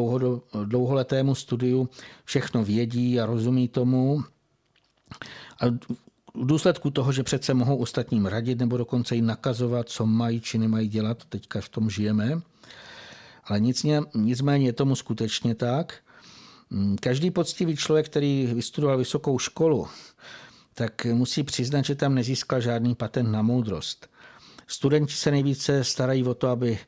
[0.65, 1.89] dlouholetému studiu
[2.25, 4.25] všechno vědí a rozumí tomu.
[5.61, 5.65] A
[6.35, 10.59] v důsledku toho, že přece mohou ostatním radit nebo dokonce jim nakazovat, co mají či
[10.59, 12.41] nemají dělat, teďka v tom žijeme.
[13.45, 15.95] Ale nicméně, nicméně je tomu skutečně tak.
[16.71, 19.89] Mm, každý poctivý člověk, který vystudoval vysokou školu,
[20.75, 24.09] tak musí přiznat, že tam nezískal žádný patent na moudrost.
[24.67, 26.79] Studenti se nejvíce starají o to, aby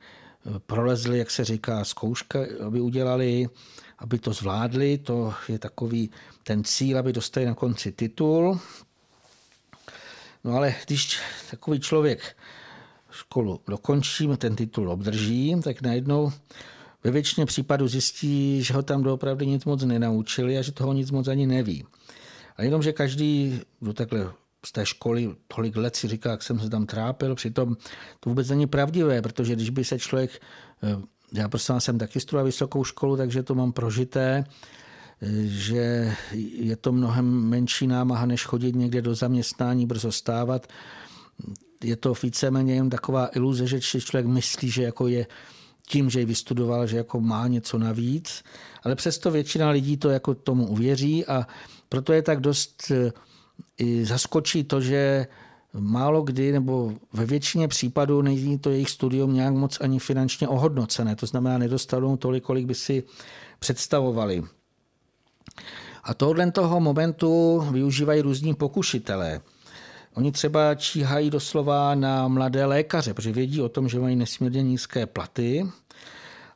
[0.67, 3.49] prolezli, jak se říká, zkouška, aby udělali,
[3.99, 4.99] aby to zvládli.
[4.99, 6.11] To je takový
[6.43, 8.61] ten cíl, aby dostali na konci titul.
[10.45, 12.37] No ale když takový člověk
[13.11, 16.33] školu dokončí, ten titul obdrží, tak najednou
[17.05, 21.11] ve většině případů zjistí, že ho tam doopravdy nic moc nenaučili a že toho nic
[21.11, 21.85] moc ani neví.
[22.57, 24.33] A jenom, že každý, kdo takhle
[24.67, 27.77] z té školy tolik let si říká, jak jsem se tam trápil, přitom
[28.21, 30.43] to vůbec není pravdivé, protože když by se člověk,
[30.83, 30.97] eh,
[31.33, 34.45] já prostě jsem taky studoval vysokou školu, takže to mám prožité,
[35.45, 36.15] že
[36.55, 40.67] je to mnohem menší námaha, než chodit někde do zaměstnání, brzo stávat.
[41.85, 45.27] Je to víceméně jen taková iluze, že člověk myslí, že jako je
[45.87, 48.43] tím, že ji vystudoval, že jako má něco navíc,
[48.83, 51.47] ale přesto většina lidí to jako tomu uvěří a
[51.89, 53.13] proto je tak dost e,
[53.79, 55.27] i zaskočí to, že
[55.73, 61.17] málo kdy nebo ve většině případů není to jejich studium nějak moc ani finančně ohodnocené.
[61.17, 63.03] To znamená, nedostanou tolik, kolik by si
[63.59, 64.43] představovali.
[66.05, 69.41] A tohle toho momentu využívají různí pokušitelé.
[70.15, 75.07] Oni třeba číhají doslova na mladé lékaře, protože vědí o tom, že mají nesmírně nízké
[75.07, 75.67] platy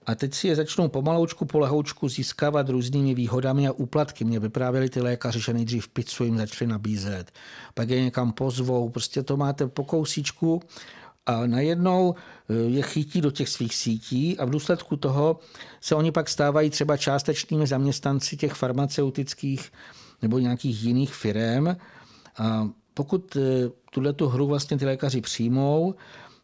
[0.06, 4.24] a teď si je začnou pomaloučku, polehoučku získávat různými výhodami a úplatky.
[4.24, 7.32] Mě vyprávěli ty lékaři, že nejdřív pizzu jim začali nabízet,
[7.74, 10.62] pak je někam pozvou, prostě to máte po kousíčku
[11.26, 15.38] a najednou eh, je chytí do těch svých sítí a v důsledku toho
[15.80, 19.72] se oni pak stávají třeba částečnými zaměstnanci těch farmaceutických
[20.22, 21.68] nebo nějakých jiných firm.
[22.38, 23.40] A pokud eh,
[23.90, 25.94] tuhle tu hru vlastně ty lékaři přijmou,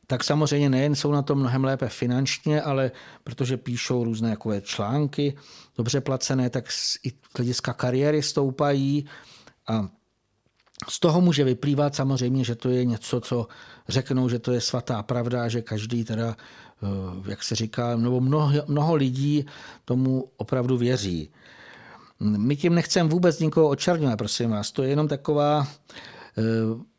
[0.06, 2.90] tak samozřejmě nejen jsou na tom mnohem lépe finančně, ale
[3.24, 5.36] protože píšou různé takové články,
[5.76, 6.68] dobře placené, tak
[7.04, 9.06] i hlediska kariéry stoupají
[9.68, 9.88] a
[10.88, 13.46] z toho může vyplývat samozřejmě, že to je něco, co
[13.88, 16.36] řeknou, že to je svatá pravda, že každý teda,
[16.82, 16.86] eh,
[17.30, 19.46] jak se říká, nebo mnoho, mnoho lidí
[19.84, 21.30] tomu opravdu věří.
[22.20, 24.72] My tím nechceme vůbec nikoho očarňovat, prosím vás.
[24.72, 25.66] To je jenom taková
[26.38, 26.42] eh,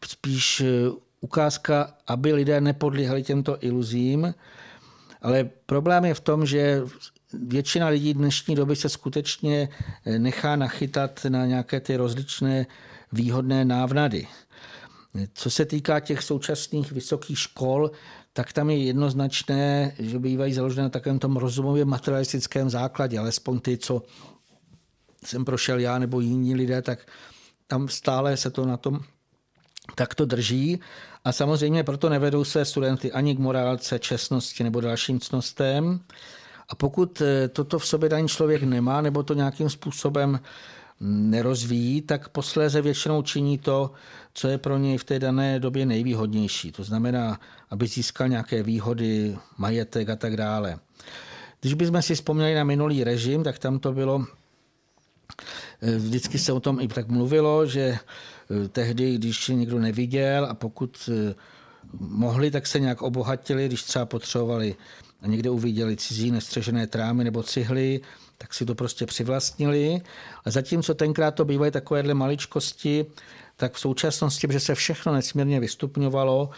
[0.08, 0.92] spíš eh,
[1.22, 4.34] ukázka, aby lidé nepodlíhali těmto iluzím.
[5.22, 6.82] Ale problém je v tom, že
[7.34, 9.70] většina lidí dnešní doby se skutečně
[10.18, 12.66] nechá nachytat na nějaké ty rozličné
[13.14, 14.28] výhodné návnady.
[15.34, 17.92] Co se týká těch současných vysokých škol,
[18.34, 23.78] tak tam je jednoznačné, že bývají založené na takovém tom rozumově materialistickém základě, alespoň ty,
[23.78, 24.02] co
[25.26, 27.00] jsem prošel já nebo jiní lidé, tak
[27.68, 29.00] tam stále se to na tom
[29.96, 30.80] takto drží.
[31.26, 36.00] A samozřejmě proto nevedou se studenty ani k morálce, čestnosti nebo dalším cnostem.
[36.70, 37.22] A pokud
[37.52, 40.40] toto v sobě daný člověk nemá, nebo to nějakým způsobem
[41.06, 43.92] nerozvíjí, tak posléze většinou činí to,
[44.34, 46.72] co je pro něj v té dané době nejvýhodnější.
[46.72, 47.40] To znamená,
[47.70, 50.80] aby získal nějaké výhody, majetek a tak dále.
[51.62, 54.26] Když bychom si vzpomněli na minulý režim, tak tam to bylo,
[55.82, 60.54] eh, vždycky se o tom i tak mluvilo, že eh, tehdy, když někdo neviděl a
[60.54, 61.36] pokud eh,
[62.00, 64.76] mohli, tak se nějak obohatili, když třeba potřebovali
[65.22, 68.02] a někde uviděli cizí nestřežené trámy nebo cihly,
[68.38, 70.02] tak si to prostě přivlastnili.
[70.46, 73.06] A zatímco tenkrát to bývaly takovéhle maličkosti,
[73.56, 76.50] tak v současnosti, protože se všechno nesmírně vystupňovalo,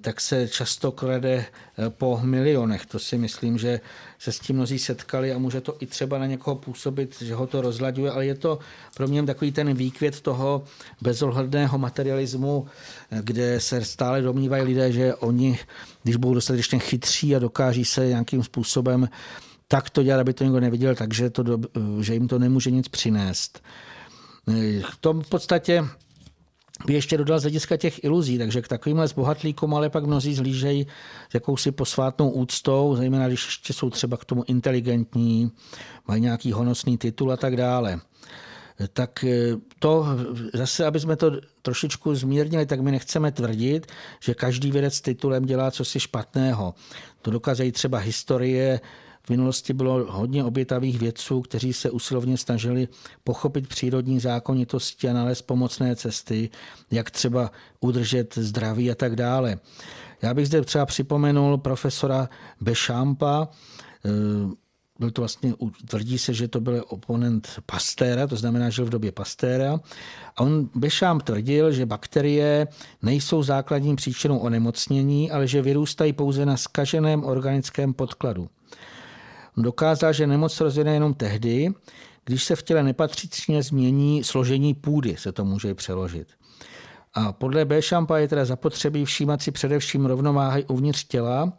[0.00, 1.44] tak se často krade
[1.78, 2.86] eh, po milionech.
[2.86, 3.80] To si myslím, že
[4.18, 7.46] se s tím mnozí setkali a může to i třeba na někoho působit, že ho
[7.46, 8.58] to rozlaďuje, ale je to
[8.96, 10.64] pro mě takový ten výkvět toho
[11.00, 12.66] bezohledného materialismu,
[13.10, 15.58] eh, kde se stále domnívají lidé, že oni,
[16.02, 19.08] když budou dostatečně chytří a dokáží se nějakým způsobem
[19.70, 21.44] tak to dělat, aby to někdo neviděl, takže to,
[22.00, 23.62] že jim to nemůže nic přinést.
[24.90, 25.84] V tom v podstatě
[26.86, 30.86] by ještě dodal z hlediska těch iluzí, takže k takovýmhle zbohatlíkům ale pak mnozí zlížejí
[31.30, 35.50] s jakousi posvátnou úctou, zejména když ještě jsou třeba k tomu inteligentní,
[36.08, 38.00] mají nějaký honosný titul a tak dále.
[38.92, 39.24] Tak
[39.78, 40.06] to
[40.54, 43.86] zase, aby jsme to trošičku zmírnili, tak my nechceme tvrdit,
[44.20, 46.74] že každý vědec s titulem dělá cosi špatného.
[47.22, 48.80] To dokázají třeba historie
[49.30, 52.88] minulosti bylo hodně obětavých vědců, kteří se usilovně snažili
[53.24, 56.50] pochopit přírodní zákonitosti a nalézt pomocné cesty,
[56.90, 59.58] jak třeba udržet zdraví a tak dále.
[60.22, 62.28] Já bych zde třeba připomenul profesora
[62.60, 63.48] Bešampa,
[64.04, 64.10] eh,
[65.00, 65.54] byl to vlastně,
[65.86, 69.80] tvrdí se, že to byl oponent Pastéra, to znamená, že v době Pastéra.
[70.36, 72.68] A on Bešám tvrdil, že bakterie
[73.02, 78.48] nejsou základním příčinou onemocnění, ale že vyrůstají pouze na skaženém organickém podkladu.
[79.56, 81.68] Dokázal, že nemoc rozvine jenom tehdy,
[82.24, 86.28] když se v těle nepatřičně změní složení půdy, se to může přeložit.
[87.14, 91.52] A podle Béchampa je teda zapotřebí všímat si především rovnováhy uvnitř těla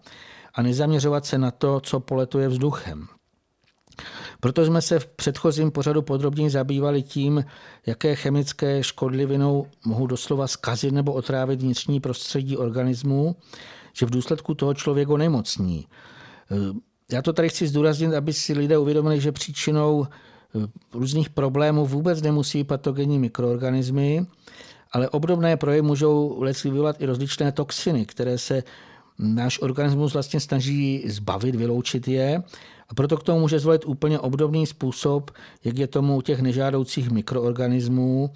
[0.54, 3.08] a nezaměřovat se na to, co poletuje vzduchem.
[4.40, 7.46] Proto jsme se v předchozím pořadu podrobněji zabývali tím,
[7.86, 13.36] jaké chemické škodlivinou mohou doslova zkazit nebo otrávit vnitřní prostředí organismu,
[13.94, 15.88] že v důsledku toho člověk onemocní.
[17.12, 22.22] Já to tady chci zdůraznit, aby si lidé uvědomili, že příčinou eh, různých problémů vůbec
[22.22, 24.26] nemusí patogenní mikroorganismy,
[24.92, 28.64] ale obdobné projevy můžou leckdy vyvolat i rozličné toxiny, které se
[29.20, 32.44] náš organismus vlastně snaží zbavit, vyloučit je.
[32.90, 35.32] A proto k tomu může zvolit úplně obdobný způsob,
[35.64, 38.30] jak je tomu u těch nežádoucích mikroorganismů.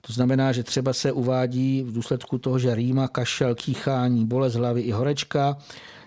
[0.00, 4.80] To znamená, že třeba se uvádí v důsledku toho, že rýma, kašel, kýchání, bolest hlavy
[4.80, 5.56] i horečka,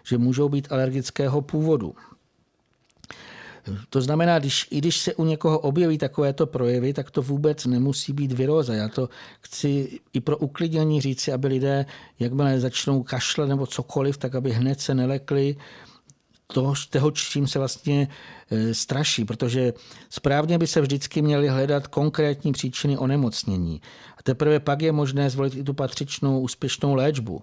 [0.10, 1.95] že můžou být alergického původu.
[3.89, 8.13] To znamená, když, i když se u někoho objeví takovéto projevy, tak to vůbec nemusí
[8.13, 8.74] být viróza.
[8.74, 9.10] Já to
[9.41, 11.86] chci i pro uklidnění říci, aby lidé,
[12.19, 15.56] jakmile začnou kašlet nebo cokoliv, tak aby hned se nelekli
[16.54, 18.08] toho, toho, čím se vlastně
[18.52, 19.74] e, straší, protože
[20.10, 23.82] správně by se vždycky měly hledat konkrétní příčiny onemocnění.
[24.17, 27.41] A teprve pak je možné zvolit i tu patřičnou úspěšnou léčbu.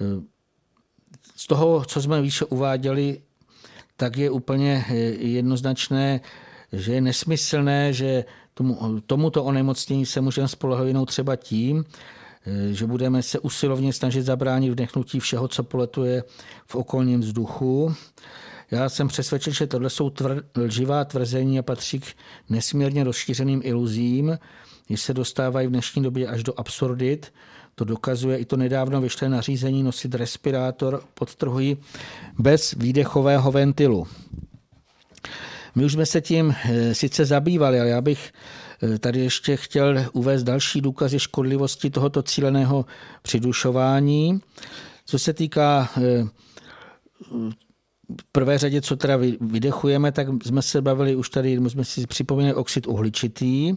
[0.00, 0.32] E,
[1.36, 3.20] z toho, co jsme výše uváděli,
[3.96, 6.20] tak je úplně eh, jednoznačné,
[6.72, 11.84] že je nesmyslné, že tomu, tomuto onemocnění se můžeme spolehnout třeba tím,
[12.46, 16.24] eh, že budeme se usilovně snažit zabránit vdechnutí všeho, co poletuje
[16.66, 17.94] v okolním vzduchu.
[18.70, 22.06] Já jsem přesvědčen, že tohle jsou tvr, lživá tvrzení a patří k
[22.48, 24.38] nesmírně rozšířeným iluzím,
[24.88, 27.32] jež se dostávají v dnešní době až do absurdit,
[27.74, 31.76] to dokazuje i to nedávno vyšlé nařízení nosit respirátor pod trhuji
[32.38, 34.06] bez výdechového ventilu.
[35.74, 38.32] My už jsme se tím eh, sice zabývali, ale já bych
[38.98, 42.84] tady ještě chtěl uvést další důkazy škodlivosti tohoto cíleného
[43.22, 44.40] přidušování.
[45.06, 45.88] Co se týká
[48.20, 52.54] v prvé řadě, co teda vydechujeme, tak jsme se bavili už tady, jsme si připomněli
[52.54, 53.74] oxid uhličitý,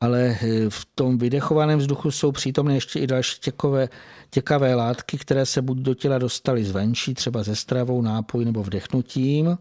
[0.00, 0.38] ale
[0.68, 3.88] v tom vydechovaném vzduchu jsou přítomné ještě i další těkové,
[4.30, 9.58] těkavé látky, které se buď do těla dostaly zvenčí, třeba ze stravou, nápoj nebo vdechnutím.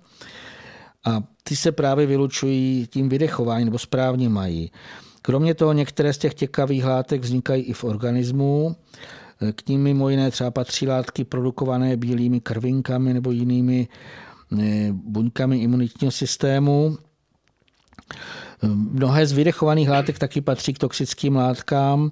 [1.06, 4.72] A ty se právě vylučují tím vydechováním, nebo správně mají.
[5.22, 8.76] Kromě toho některé z těch těkavých látek vznikají i v organismu.
[9.56, 13.88] K ním mimo jiné třeba patří látky produkované bílými krvinkami nebo jinými
[14.60, 16.98] eh, buňkami imunitního systému.
[18.72, 22.12] Mnohé z vydechovaných látek taky patří k toxickým látkám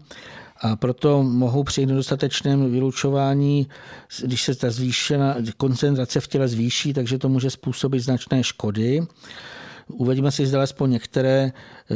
[0.61, 3.67] a proto mohou při nedostatečném vylučování,
[4.23, 9.01] když se ta zvýšená koncentrace v těle zvýší, takže to může způsobit značné škody.
[9.87, 11.95] Uvedíme si zde alespoň některé eh,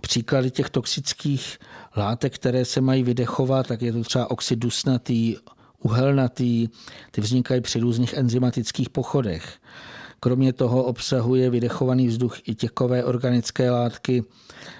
[0.00, 1.58] příklady těch toxických
[1.96, 5.36] látek, které se mají vydechovat, tak je to třeba oxid dusnatý,
[5.82, 6.68] uhelnatý,
[7.10, 9.58] ty vznikají při různých enzymatických pochodech.
[10.20, 14.24] Kromě toho obsahuje vydechovaný vzduch i těkové organické látky,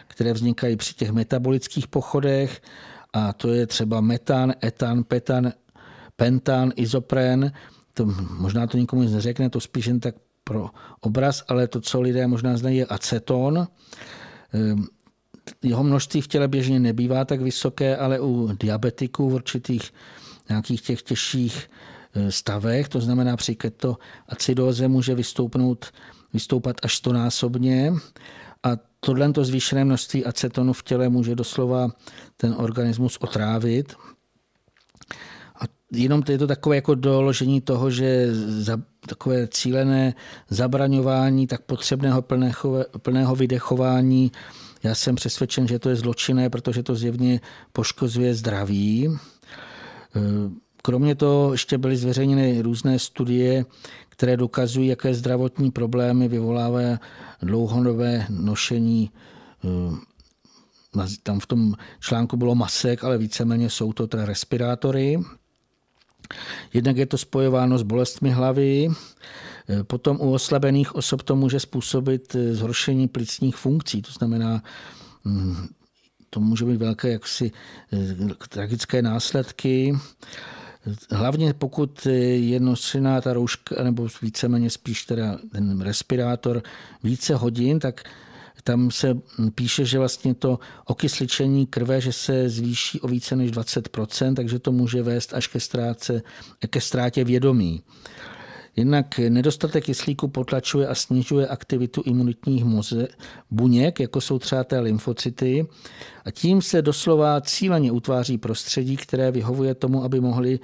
[0.09, 2.63] které vznikají při těch metabolických pochodech
[3.13, 5.53] a to je třeba metan, etan, petan,
[6.17, 7.53] pentan, izopren.
[7.95, 8.07] To,
[8.39, 10.15] možná to nikomu nic neřekne, to spíš jen tak
[10.45, 10.71] pro
[11.01, 13.69] obraz, ale to, co lidé možná znají, je aceton.
[14.53, 14.87] Ehm,
[15.63, 19.93] jeho množství v těle běžně nebývá tak vysoké, ale u diabetiků v určitých
[20.49, 21.71] nějakých těch těžších
[22.29, 25.87] stavech, to znamená při ketoacidóze může vystoupnout,
[26.33, 27.93] vystoupat až stonásobně
[28.63, 31.89] a tohle to zvýšené množství acetonu v těle může doslova
[32.37, 33.95] ten organismus otrávit.
[35.61, 38.79] A jenom to je to takové jako doložení toho, že za
[39.09, 40.15] takové cílené
[40.51, 44.33] zabraňování tak potřebného plného, plného vydechování
[44.83, 47.41] já jsem přesvědčen, že to je zločinné, protože to zjevně
[47.73, 49.19] poškozuje zdraví.
[50.83, 53.65] Kromě toho ještě byly zveřejněny různé studie,
[54.09, 57.01] které dokazují, jaké zdravotní problémy vyvolává
[57.43, 59.11] dlouhodobé nošení
[61.23, 65.21] tam v tom článku bylo masek, ale víceméně jsou to teda respirátory.
[66.73, 68.89] Jednak je to spojováno s bolestmi hlavy,
[69.83, 74.63] Potom u oslabených osob to může způsobit eh, zhoršení plicních funkcí, to znamená,
[75.25, 75.69] mm,
[76.31, 77.53] to může být velké jaksi
[77.93, 79.95] eh, tragické následky.
[81.11, 86.63] Hlavně pokud je nosená ta rouška, nebo víceméně spíš teda ten respirátor
[87.03, 88.03] více hodin, tak
[88.65, 89.17] tam se
[89.55, 94.73] píše, že vlastně to okysličení krve, že se zvýší o více než 20%, takže to
[94.73, 96.23] může vést až ke, ztráce,
[96.71, 97.83] ke ztrátě vědomí.
[98.79, 103.09] Jednak nedostatek kyslíku potlačuje a snižuje aktivitu imunitních moze,
[103.51, 105.67] buněk, jako jsou třeba té lymfocyty,
[106.25, 110.61] a tím se doslova cíleně utváří prostředí, které vyhovuje tomu, aby mohly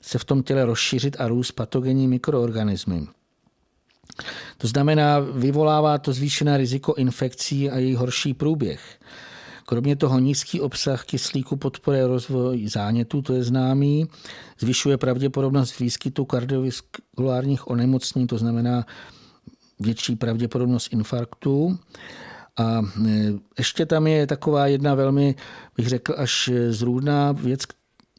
[0.00, 3.06] se v tom těle rozšířit a růst patogenní mikroorganismy.
[4.58, 8.98] To znamená, vyvolává to zvýšené riziko infekcí a jejich horší průběh.
[9.66, 14.06] Kromě toho nízký obsah kyslíku podporuje rozvoj zánětů, to je známý,
[14.58, 18.86] zvyšuje pravděpodobnost výskytu kardiovaskulárních onemocnění, to znamená
[19.80, 21.78] větší pravděpodobnost infarktu.
[22.56, 25.34] A e, ještě tam je taková jedna velmi,
[25.76, 27.60] bych řekl, až zrůdná věc,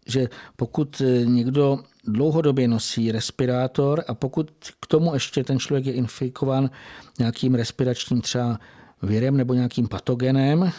[0.07, 5.93] že pokud e, někdo dlouhodobě nosí respirátor a pokud k tomu ještě ten člověk je
[5.93, 6.69] infikován
[7.19, 8.59] nějakým respiračním třeba
[9.01, 10.71] virem nebo nějakým patogenem,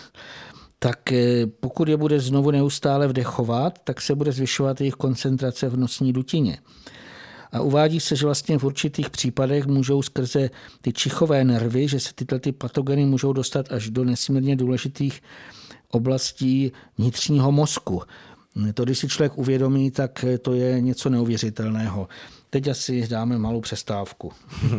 [0.79, 5.77] tak eh, pokud je bude znovu neustále vdechovat, tak se bude zvyšovat jejich koncentrace v
[5.77, 6.59] nosní dutině.
[7.53, 10.51] A uvádí se, že vlastně v určitých případech můžou skrze
[10.81, 15.23] ty čichové nervy, že se tyhle ty patogeny můžou dostat až do nesmírně důležitých
[15.91, 18.03] oblastí vnitřního mozku.
[18.75, 22.09] To, když si člověk uvědomí, tak to je něco neuvěřitelného.
[22.51, 24.33] Teď asi dáme malou přestávku.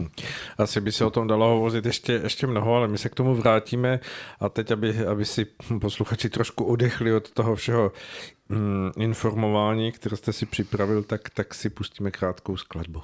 [0.57, 3.35] Asi by se o tom dalo hovořit ještě, ještě mnoho, ale my se k tomu
[3.35, 3.99] vrátíme
[4.39, 5.45] a teď, aby, aby si
[5.81, 7.91] posluchači trošku odechli od toho všeho
[8.49, 13.01] mm, informování, které jste si připravil, tak, tak si pustíme krátkou skladbu.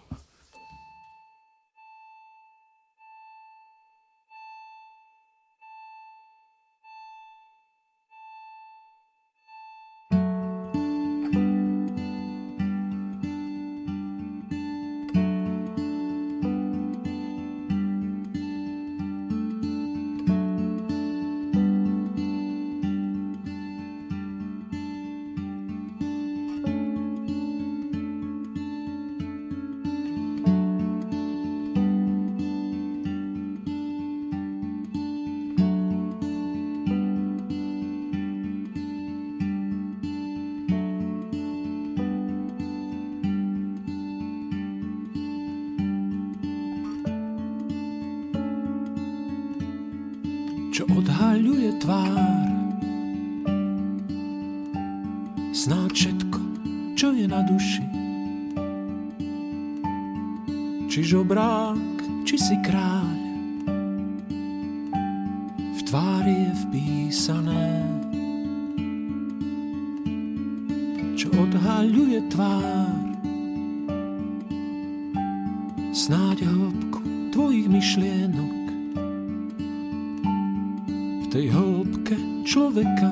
[81.34, 82.14] Tej hĺbke
[82.46, 83.10] človeka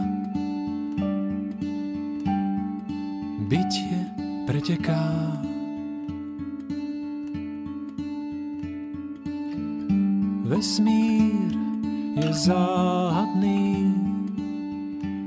[3.50, 3.98] bytie
[4.46, 5.02] preteká.
[10.46, 11.50] Vesmír
[12.22, 13.90] je záhadný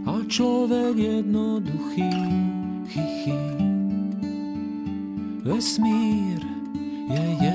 [0.07, 2.15] a človek jednoduchý,
[2.87, 3.35] chichy.
[5.43, 6.39] Vesmír
[7.11, 7.54] je jednoduchý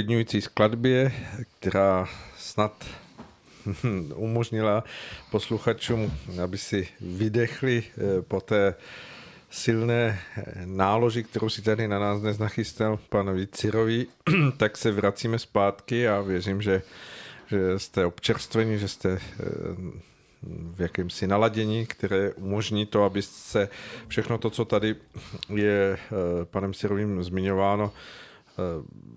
[0.00, 1.12] uklidňující skladbě,
[1.58, 2.86] která snad
[4.14, 4.84] umožnila
[5.30, 8.74] posluchačům, aby si vydechli eh, po té
[9.50, 14.06] silné eh, náloži, kterou si tady na nás dnes nachystal pan Vícirový,
[14.56, 16.82] tak se vracíme zpátky a věřím, že,
[17.46, 19.20] že jste občerstveni, že jste eh,
[20.74, 23.68] v jakémsi naladění, které umožní to, aby se
[24.08, 24.96] všechno to, co tady
[25.54, 25.98] je
[26.44, 27.92] panem Sirovým zmiňováno,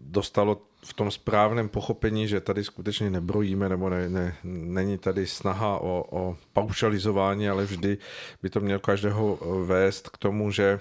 [0.06, 5.78] dostalo v tom správném pochopení, že tady skutečně nebrojíme, nebo ne, ne, není tady snaha
[5.78, 7.98] o, o paušalizování, ale vždy
[8.42, 10.80] by to měl každého vést k tomu, že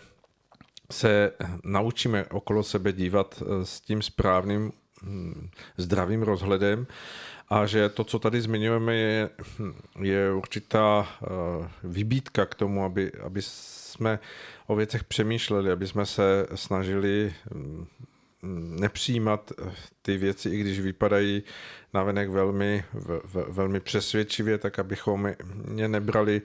[0.90, 1.32] se
[1.64, 4.72] naučíme okolo sebe dívat s tím správným
[5.02, 6.86] hm, zdravým rozhledem.
[7.48, 9.30] A že to, co tady zmiňujeme, je,
[10.00, 11.08] je určitá
[11.84, 14.18] vybítka k tomu, aby, aby jsme
[14.66, 17.86] o věcech přemýšleli, aby jsme se snažili hm,
[18.80, 19.52] nepřijímat
[20.02, 21.42] ty věci, i když vypadají
[21.94, 25.34] navenek velmi, v, velmi přesvědčivě, tak abychom
[25.76, 26.42] je nebrali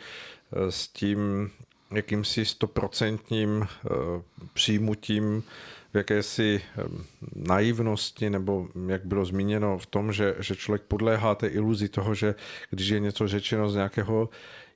[0.70, 1.52] s tím
[1.92, 3.68] jakýmsi stoprocentním
[4.54, 5.44] přijímutím
[5.94, 6.62] v jakési
[7.36, 12.36] naivnosti, nebo jak bylo zmíněno v tom, že, že člověk podléhá té iluzi toho, že
[12.70, 14.30] když je něco řečeno z nějakého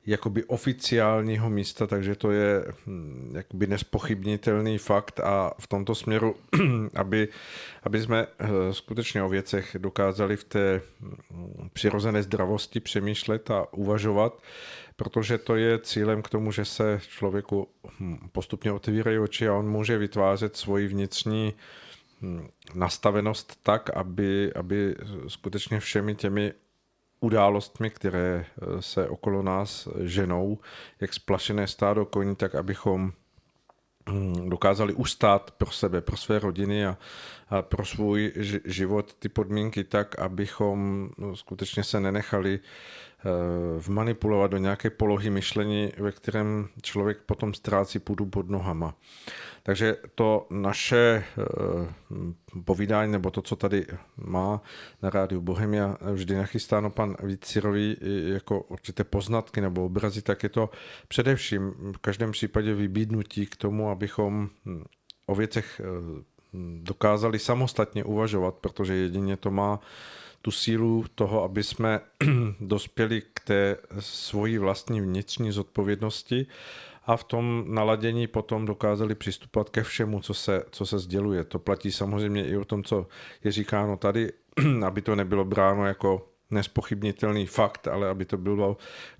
[0.05, 6.35] jakoby oficiálního místa, takže to je hm, jakoby nespochybnitelný fakt a v tomto směru,
[6.95, 7.27] aby,
[7.83, 14.41] aby jsme eh, skutečně o věcech dokázali v té hm, přirozené zdravosti přemýšlet a uvažovat,
[14.95, 17.67] protože to je cílem k tomu, že se člověku
[17.99, 21.53] hm, postupně otvírají oči a on může vytvářet svoji vnitřní
[22.73, 24.95] nastavenost tak, aby, aby
[25.27, 26.53] skutečně všemi těmi
[27.21, 30.59] událostmi, které eh, se okolo nás ženou,
[30.99, 33.13] jak splašené stádo koní, tak abychom
[34.09, 36.97] hm, dokázali ustát pro sebe, pro své rodiny a,
[37.49, 38.33] a pro svůj
[38.65, 42.59] život ty podmínky tak, abychom no, skutečně se nenechali
[43.77, 48.95] vmanipulovat do nějaké polohy myšlení, ve kterém člověk potom ztrácí půdu pod nohama.
[49.63, 53.85] Takže to naše eh, povídání, nebo to, co tady
[54.17, 54.61] má
[55.01, 57.97] na rádiu Bohemia vždy nachystáno pan Vícirový
[58.33, 60.69] jako určité poznatky nebo obrazy, tak je to
[61.07, 64.83] především v každém případě vybídnutí k tomu, abychom hm,
[65.25, 66.23] o věcech eh,
[66.79, 69.79] dokázali samostatně uvažovat, protože jedině to má
[70.41, 71.99] tu sílu toho, aby jsme
[72.59, 76.47] dospěli k té svojí vlastní vnitřní zodpovědnosti
[77.05, 81.43] a v tom naladění potom dokázali přistupovat ke všemu, co se, co se sděluje.
[81.43, 83.07] To platí samozřejmě i o tom, co
[83.43, 84.31] je říkáno tady,
[84.85, 88.77] aby to nebylo bráno jako nespochybnitelný fakt, ale aby to bylo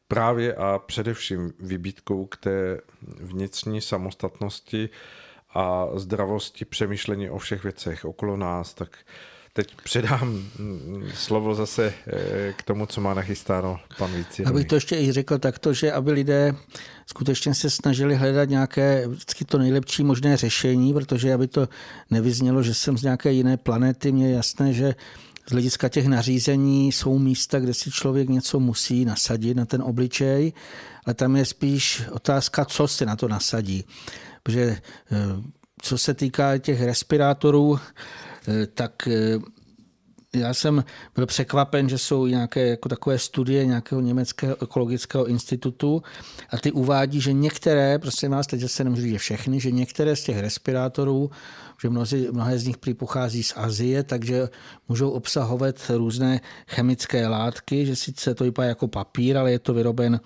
[0.07, 4.89] právě a především vybítkou k té vnitřní samostatnosti
[5.53, 8.97] a zdravosti přemýšlení o všech věcech okolo nás, tak
[9.53, 10.43] teď předám
[11.13, 14.45] slovo zase eh, k tomu, co má nachystáno pan Víci.
[14.45, 16.55] Abych to ještě i řekl takto, že aby lidé
[17.05, 21.69] skutečně se snažili hledat nějaké vždycky to nejlepší možné řešení, protože aby to
[22.11, 24.95] nevyznělo, že jsem z nějaké jiné planety, mě je jasné, že
[25.47, 30.53] z hlediska těch nařízení jsou místa, kde si člověk něco musí nasadit na ten obličej,
[31.05, 33.85] ale tam je spíš otázka, co si na to nasadí.
[34.43, 37.79] Protože eh, co se týká těch respirátorů,
[38.47, 39.39] Eh, tak eh,
[40.35, 40.83] já jsem
[41.15, 46.03] byl překvapen, že jsou nějaké jako takové studie nějakého německého ekologického institutu
[46.49, 50.23] a ty uvádí, že některé, prostě vás teď se nemůžu říct všechny, že některé z
[50.23, 51.31] těch respirátorů,
[51.81, 54.49] že mnozí, mnohé z nich prý pochází z Azie, takže
[54.87, 60.19] můžou obsahovat různé chemické látky, že sice to vypadá jako papír, ale je to vyroben,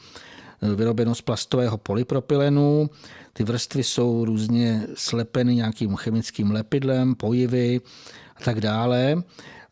[0.76, 2.90] vyrobeno z plastového polypropylenu,
[3.38, 7.82] ty vrstvy jsou různě slepeny nějakým chemickým lepidlem, pojivy
[8.36, 9.24] a tak dále.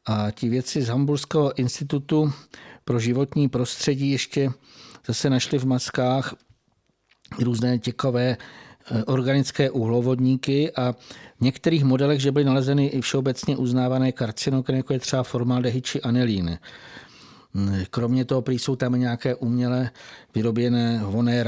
[0.07, 2.33] A ti věci z Hamburského institutu
[2.85, 4.51] pro životní prostředí ještě
[5.07, 6.35] zase našli v maskách
[7.39, 10.91] různé těkové eh, organické uhlovodníky a
[11.37, 16.01] v některých modelech, že byly nalezeny i všeobecně uznávané karcinogeny, jako je třeba formaldehyd či
[16.01, 16.59] anilín.
[17.89, 19.89] Kromě toho prý jsou tam nějaké uměle
[20.35, 21.45] vyroběné voné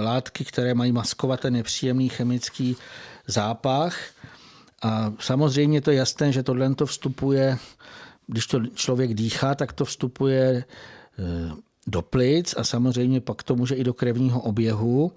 [0.00, 2.76] látky, které mají maskovat ten nepříjemný chemický
[3.26, 3.96] zápach.
[4.82, 7.58] A samozřejmě to je jasné, že tohle to vstupuje,
[8.26, 10.64] když to člověk dýchá, tak to vstupuje
[11.18, 11.52] eh,
[11.86, 15.12] do plic a samozřejmě pak to může i do krevního oběhu.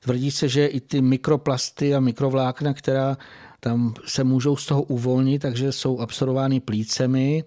[0.00, 3.16] Tvrdí se, že i ty mikroplasty a mikrovlákna, která
[3.64, 7.44] tam se můžou z toho uvolnit, takže jsou absorbovány plícemi,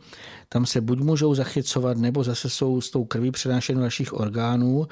[0.49, 4.87] tam se buď můžou zachycovat, nebo zase jsou s tou krví přenášeny do našich orgánů.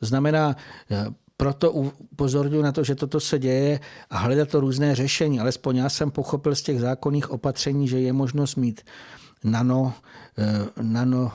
[0.00, 0.56] Znamená,
[0.90, 1.06] eh,
[1.36, 5.40] proto upozorňuji na to, že toto se děje a hledat to různé řešení.
[5.40, 8.80] Alespoň já jsem pochopil z těch zákonných opatření, že je možnost mít
[9.44, 9.94] nano,
[10.38, 11.32] eh, nano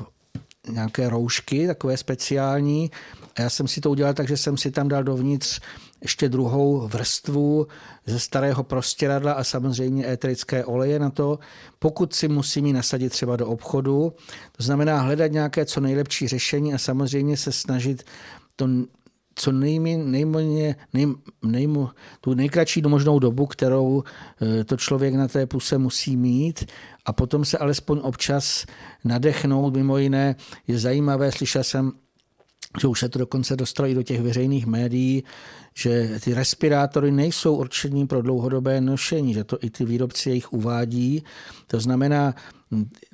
[0.70, 2.92] nějaké roušky, takové speciální.
[3.36, 5.60] A já jsem si to udělal tak, že jsem si tam dal dovnitř
[6.04, 7.68] ještě druhou vrstvu
[8.06, 11.40] ze starého prostěradla a samozřejmě éterické oleje na to,
[11.80, 14.14] pokud si musím ji nasadit třeba do obchodu.
[14.58, 18.04] To znamená hledat nějaké co nejlepší řešení a samozřejmě se snažit
[18.56, 18.68] to
[19.36, 21.08] co nejméně, nejméně, nej,
[21.44, 21.90] nejmo,
[22.22, 24.04] tu nejkratší možnou dobu, kterou
[24.42, 26.66] eh, to člověk na té puse musí mít
[27.06, 28.66] a potom se alespoň občas
[29.04, 29.76] nadechnout.
[29.76, 30.36] Mimo jiné
[30.68, 31.92] je zajímavé, slyšel jsem
[32.82, 35.24] že už se to dokonce dostalo i do těch veřejných médií,
[35.74, 41.24] že ty respirátory nejsou určení pro dlouhodobé nošení, že to i ty výrobci jejich uvádí.
[41.68, 42.36] To znamená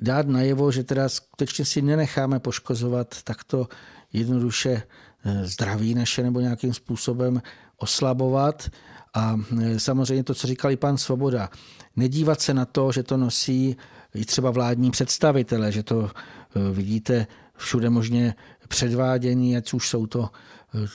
[0.00, 3.68] dát najevo, že teda skutečně si nenecháme poškozovat takto
[4.12, 4.82] jednoduše
[5.24, 7.42] eh, zdraví naše nebo nějakým způsobem
[7.76, 8.70] oslabovat.
[9.14, 11.50] A eh, samozřejmě to, co říkal i pan Svoboda,
[11.96, 13.76] nedívat se na to, že to nosí
[14.14, 18.34] i třeba vládní představitele, že to eh, vidíte všude možně
[18.70, 20.30] předvádění, ať už jsou to
[20.74, 20.86] eh,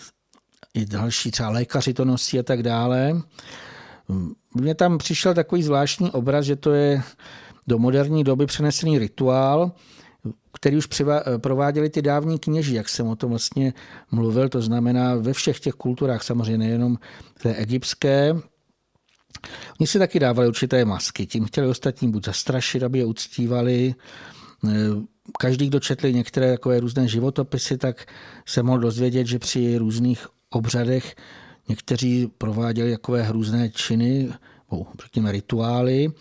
[0.74, 3.22] i další, třeba lékaři to nosí a tak dále.
[4.56, 7.04] Mně tam přišel takový zvláštní obraz, že to je
[7.68, 9.72] do moderní doby přenesený rituál,
[10.54, 10.88] který už
[11.38, 13.74] prováděli ty dávní kněží, jak jsem o tom vlastně
[14.12, 16.98] mluvil, to znamená ve všech těch kulturách, samozřejmě nejenom
[17.42, 18.36] té egyptské.
[19.80, 23.96] Oni si taky dávali určité masky, tím chtěli ostatní buď zastrašit, aby je uctívali,
[25.40, 28.06] každý, kdo četli některé takové různé životopisy, tak
[28.46, 31.16] se mohl dozvědět, že při různých obřadech
[31.70, 34.30] někteří prováděli takové hrůzné činy,
[35.04, 36.12] řekněme rituály,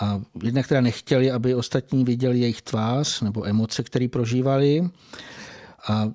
[0.00, 4.90] a jednak teda nechtěli, aby ostatní viděli jejich tvář nebo emoce, které prožívali.
[5.88, 6.10] A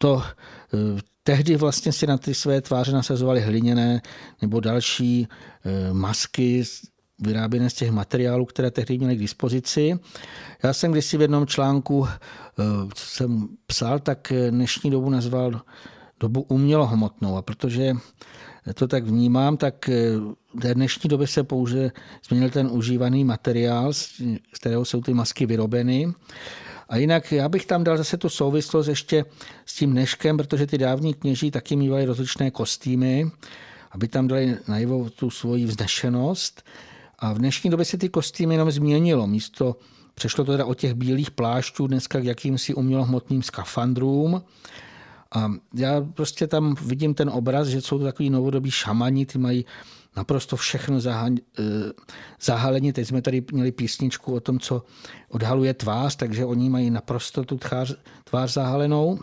[0.00, 4.02] to eh, tehdy vlastně si na ty své tváře nasazovali hliněné
[4.42, 6.64] nebo další eh, masky
[7.18, 9.98] vyráběné z těch materiálů, které tehdy měly k dispozici.
[10.62, 12.08] Já jsem kdysi v jednom článku,
[12.94, 15.60] co jsem psal, tak dnešní dobu nazval
[16.20, 17.36] dobu umělohmotnou.
[17.36, 17.94] A protože
[18.74, 19.88] to tak vnímám, tak
[20.54, 21.90] v dnešní době se pouze
[22.28, 26.12] změnil ten užívaný materiál, z kterého jsou ty masky vyrobeny.
[26.88, 29.24] A jinak já bych tam dal zase tu souvislost ještě
[29.66, 33.30] s tím dneškem, protože ty dávní kněží taky mývali rozličné kostýmy,
[33.90, 36.62] aby tam dali najevo tu svoji vznešenost.
[37.18, 39.26] A v dnešní době se ty kostýmy jenom změnilo.
[39.26, 39.76] Místo
[40.18, 44.42] Přešlo to teda od těch bílých plášťů dneska k jakýmsi umělohmotným skafandrům.
[45.34, 49.64] A já prostě tam vidím ten obraz, že jsou to takový novodobí šamani, ty mají
[50.16, 51.30] naprosto všechno eh,
[52.40, 52.92] zahalení.
[52.92, 54.82] Teď jsme tady měli písničku o tom, co
[55.28, 57.94] odhaluje tvář, takže oni mají naprosto tu tvář,
[58.24, 59.20] tvář zahalenou.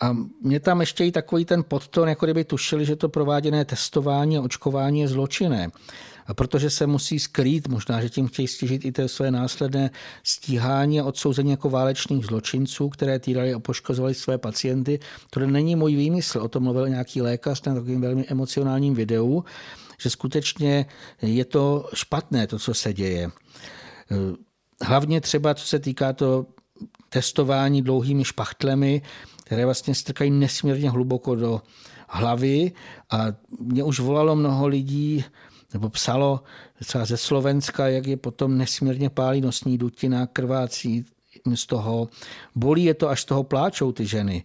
[0.00, 4.38] A mě tam ještě i takový ten podton, jako kdyby tušili, že to prováděné testování
[4.38, 5.70] a očkování je zločinné.
[6.26, 9.90] A protože se musí skrýt, možná, že tím chtějí stěžit i to své následné
[10.22, 14.98] stíhání a odsouzení jako válečných zločinců, které týrali a poškozovali své pacienty.
[15.30, 19.44] To není můj výmysl, o tom mluvil nějaký lékař na takovým velmi emocionálním videu,
[20.00, 20.86] že skutečně
[21.22, 23.30] je to špatné, to, co se děje.
[24.82, 26.46] Hlavně třeba, co se týká to
[27.08, 29.02] testování dlouhými špachtlemi,
[29.44, 31.62] které vlastně strkají nesmírně hluboko do
[32.08, 32.72] hlavy
[33.10, 33.26] a
[33.60, 35.24] mě už volalo mnoho lidí,
[35.72, 36.40] nebo psalo
[36.84, 41.04] třeba ze Slovenska, jak je potom nesmírně pálí nosní dutina, krvácí
[41.54, 42.08] z toho.
[42.54, 44.44] Bolí je to, až z toho pláčou ty ženy.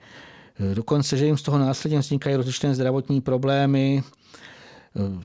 [0.73, 4.03] Dokonce, že jim z toho následně vznikají rozličné zdravotní problémy,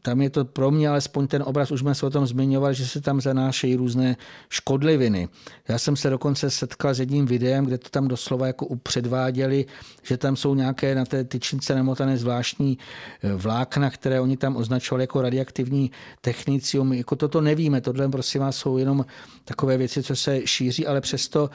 [0.02, 2.86] tam je to pro mě alespoň ten obraz, už jsme se o tom zmiňovali, že
[2.86, 4.16] se tam zanášejí různé
[4.48, 5.28] škodliviny.
[5.68, 9.66] Já jsem se dokonce setkal s jedním videem, kde to tam doslova jako upředváděli,
[10.02, 12.78] že tam jsou nějaké na té tyčince namotané zvláštní
[13.22, 15.90] e, vlákna, které oni tam označovali jako radioaktivní
[16.20, 16.92] technicium.
[16.92, 19.04] Jako toto nevíme, tohle prosím vás jsou jenom
[19.44, 21.50] takové věci, co se šíří, ale přesto,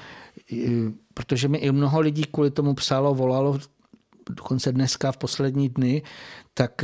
[0.53, 0.55] e,
[1.13, 3.59] protože mi i mnoho lidí kvůli tomu psalo, volalo,
[4.29, 6.01] dokonce dneska v poslední dny,
[6.53, 6.83] tak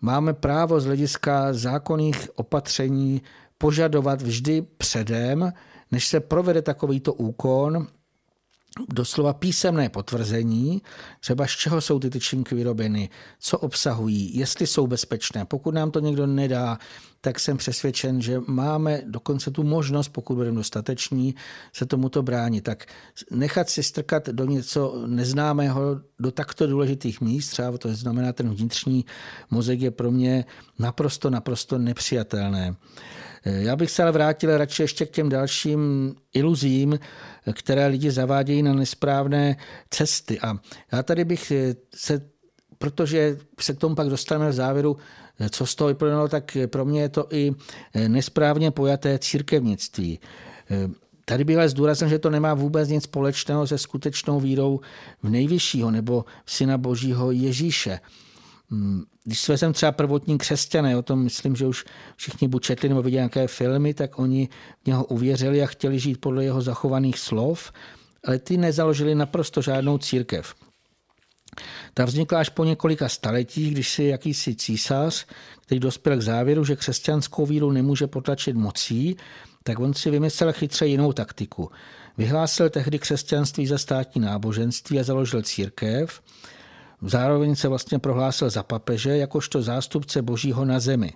[0.00, 3.22] máme právo z hlediska zákonných opatření
[3.58, 5.52] požadovat vždy předem,
[5.92, 7.86] než se provede takovýto úkon,
[8.92, 10.82] doslova písemné potvrzení,
[11.20, 13.08] třeba z čeho jsou ty tyčinky vyrobeny,
[13.40, 15.44] co obsahují, jestli jsou bezpečné.
[15.44, 16.78] Pokud nám to někdo nedá,
[17.20, 21.34] tak jsem přesvědčen, že máme dokonce tu možnost, pokud budeme dostateční,
[21.72, 22.64] se tomuto bránit.
[22.64, 22.86] Tak
[23.30, 29.04] nechat si strkat do něco neznámého, do takto důležitých míst, třeba to znamená ten vnitřní
[29.50, 30.44] mozek je pro mě
[30.78, 32.76] naprosto, naprosto nepřijatelné.
[33.44, 36.98] Já bych se ale vrátil radši ještě k těm dalším iluzím,
[37.52, 39.56] které lidi zavádějí na nesprávné
[39.90, 40.40] cesty.
[40.40, 40.58] A
[40.92, 41.52] já tady bych
[41.94, 42.22] se,
[42.78, 44.96] protože se k tomu pak dostaneme v závěru,
[45.50, 47.52] co z toho vyplynulo, tak pro mě je to i
[48.08, 50.20] nesprávně pojaté církevnictví.
[51.24, 54.80] Tady bych ale zdůraznil, že to nemá vůbec nic společného se skutečnou vírou
[55.22, 58.00] v nejvyššího nebo v Syna Božího Ježíše.
[58.70, 61.84] Hmm, když jsme třeba prvotní křesťané, o tom myslím, že už
[62.16, 64.48] všichni buď četli nebo viděli nějaké filmy, tak oni
[64.82, 67.72] v něho uvěřili a chtěli žít podle jeho zachovaných slov,
[68.24, 70.54] ale ty nezaložili naprosto žádnou církev.
[71.94, 75.26] Ta vznikla až po několika staletích, když si jakýsi císař,
[75.62, 79.16] který dospěl k závěru, že křesťanskou víru nemůže potlačit mocí,
[79.62, 81.70] tak on si vymyslel chytře jinou taktiku.
[82.18, 86.20] Vyhlásil tehdy křesťanství za státní náboženství a založil církev,
[87.02, 91.12] Zároveň se vlastně prohlásil za papeže jakožto zástupce božího na zemi.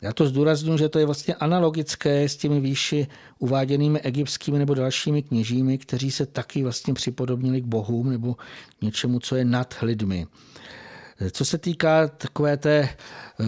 [0.00, 3.06] Já to zdůraznuju, že to je vlastně analogické s těmi výši
[3.38, 8.36] uváděnými egyptskými nebo dalšími kněžími, kteří se taky vlastně připodobnili k bohům nebo
[8.82, 10.26] něčemu, co je nad lidmi.
[11.30, 13.44] Co se týká takové té, eh,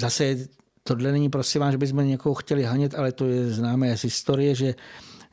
[0.00, 0.36] zase
[0.82, 4.54] tohle není prosím vám, že bychom někoho chtěli hanět, ale to je známé z historie,
[4.54, 4.74] že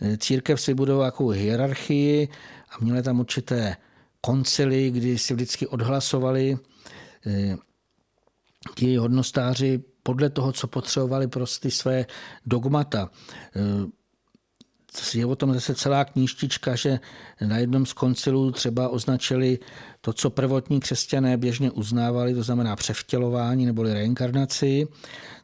[0.02, 2.28] eh, církev si budou jako hierarchii
[2.70, 3.76] a měla tam určité
[4.28, 6.58] koncily, kdy si vždycky odhlasovali
[7.26, 7.56] eh,
[8.76, 12.06] ti hodnostáři podle toho, co potřebovali pro ty své
[12.44, 13.10] dogmata.
[13.56, 13.88] Eh,
[15.14, 17.00] je o tom zase celá knížtička, že
[17.40, 19.60] na jednom z koncilů třeba označili
[20.02, 24.88] to, co prvotní křesťané běžně uznávali, to znamená převtělování neboli reinkarnaci,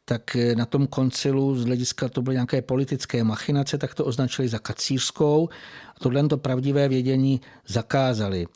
[0.06, 4.48] tak eh, na tom koncilu z hlediska to byly nějaké politické machinace, tak to označili
[4.48, 5.50] za kacířskou
[5.96, 8.48] a tohle to pravdivé vědění zakázali.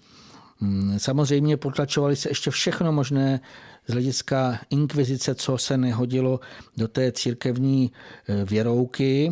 [0.59, 3.39] Hmm, samozřejmě potlačovali se ještě všechno možné
[3.87, 6.39] z hlediska inkvizice, co se nehodilo
[6.77, 7.91] do té církevní
[8.27, 9.31] e, věrouky.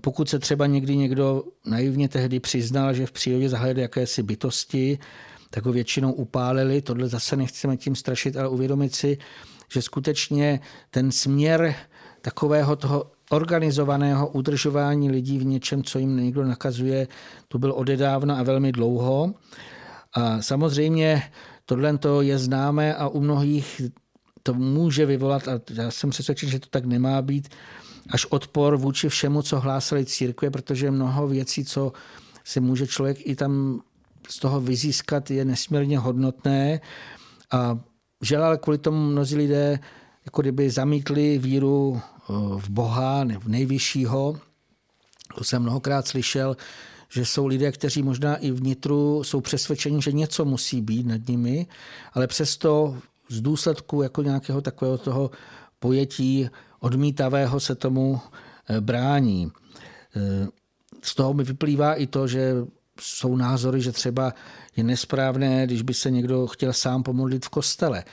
[0.00, 4.98] Pokud se třeba někdy někdo naivně tehdy přiznal, že v přírodě zahledl jakési bytosti,
[5.50, 6.82] tak ho většinou upálili.
[6.82, 9.18] Tohle zase nechceme tím strašit, ale uvědomit si,
[9.72, 11.74] že skutečně ten směr
[12.20, 17.08] takového toho organizovaného udržování lidí v něčem, co jim někdo nakazuje,
[17.48, 19.34] to byl odedávna a velmi dlouho.
[20.12, 21.22] A samozřejmě
[21.66, 23.82] tohle je známé a u mnohých
[24.42, 27.48] to může vyvolat, a já jsem přesvědčen, že to tak nemá být,
[28.10, 31.92] až odpor vůči všemu, co hlásali církve, protože mnoho věcí, co
[32.44, 33.80] si může člověk i tam
[34.28, 36.80] z toho vyzískat, je nesmírně hodnotné.
[37.52, 37.78] A
[38.22, 39.78] žel ale kvůli tomu mnozí lidé
[40.24, 44.38] jako kdyby zamítli víru eh, v Boha, v nejvyššího.
[45.38, 46.56] To jsem mnohokrát slyšel,
[47.10, 51.66] že jsou lidé, kteří možná i vnitru jsou přesvědčeni, že něco musí být nad nimi,
[52.12, 52.98] ale přesto
[53.28, 55.30] z důsledku jako nějakého takového toho
[55.78, 56.48] pojetí
[56.80, 58.20] odmítavého se tomu
[58.68, 59.52] eh, brání.
[60.16, 60.48] Eh,
[61.02, 62.54] z toho mi vyplývá i to, že
[63.00, 64.34] jsou názory, že třeba
[64.76, 68.04] je nesprávné, když by se někdo chtěl sám pomodlit v kostele.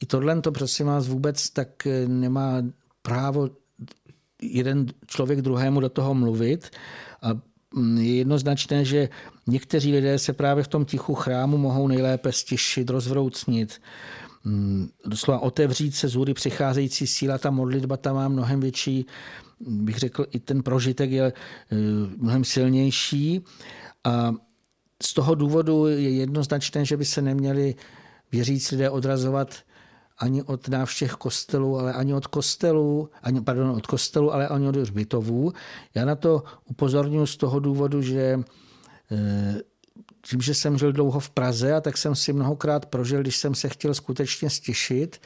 [0.00, 2.62] I tohle to prosím vás vůbec tak eh, nemá
[3.02, 3.50] právo
[4.42, 6.70] jeden člověk druhému do toho mluvit.
[7.22, 7.49] A
[7.96, 9.08] je jednoznačné, že
[9.46, 13.80] někteří lidé se právě v tom tichu chrámu mohou nejlépe stišit, rozvroucnit,
[14.44, 19.06] mm, doslova otevřít se z hůry přicházející síla, ta modlitba tam má mnohem větší,
[19.60, 21.76] bych řekl, i ten prožitek je eh,
[22.16, 23.44] mnohem silnější.
[24.04, 24.34] A
[25.02, 27.74] z toho důvodu je jednoznačné, že by se neměli
[28.32, 29.54] věřící lidé odrazovat
[30.20, 34.76] ani od návštěv kostelů, ale ani od kostelů, ani, pardon, od kostelu, ale ani od
[34.76, 35.52] hřbitovů.
[35.94, 38.40] Já na to upozorňuji z toho důvodu, že
[39.10, 39.60] eh,
[40.22, 43.54] tím, že jsem žil dlouho v Praze, a tak jsem si mnohokrát prožil, když jsem
[43.54, 45.20] se chtěl skutečně stěšit,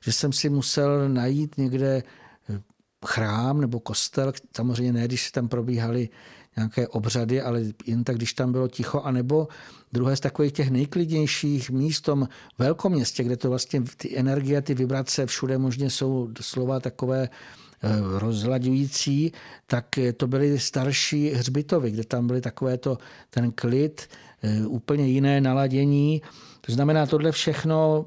[0.00, 2.02] že jsem si musel najít někde
[2.50, 2.60] eh,
[3.06, 6.08] chrám nebo kostel, samozřejmě ne, když tam probíhaly
[6.56, 9.48] nějaké obřady, ale jen tak, když tam bylo ticho, anebo
[9.92, 12.28] druhé z takových těch nejklidnějších míst v tom
[12.58, 17.88] velkoměstě, kde to vlastně ty energie, ty vibrace všude možně jsou doslova takové eh,
[18.18, 19.32] rozlaďující,
[19.66, 22.98] tak eh, to byly starší hřbitovy, kde tam byly takové to,
[23.30, 24.08] ten klid,
[24.42, 26.22] eh, úplně jiné naladění.
[26.60, 28.06] To znamená, tohle všechno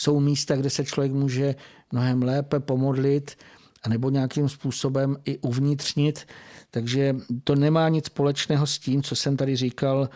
[0.00, 1.54] jsou místa, kde se člověk může
[1.92, 3.36] mnohem lépe pomodlit,
[3.82, 6.26] anebo nějakým způsobem i uvnitřnit
[6.70, 10.08] takže to nemá nic společného s tím, co jsem tady říkal,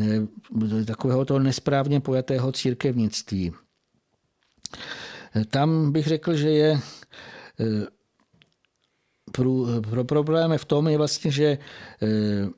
[0.00, 3.52] eh, takového toho nesprávně pojatého církevnictví.
[5.50, 6.80] Tam bych řekl, že je
[7.60, 7.86] eh,
[9.32, 11.58] pro, pro problém v tom je vlastně, že
[12.02, 12.48] eh,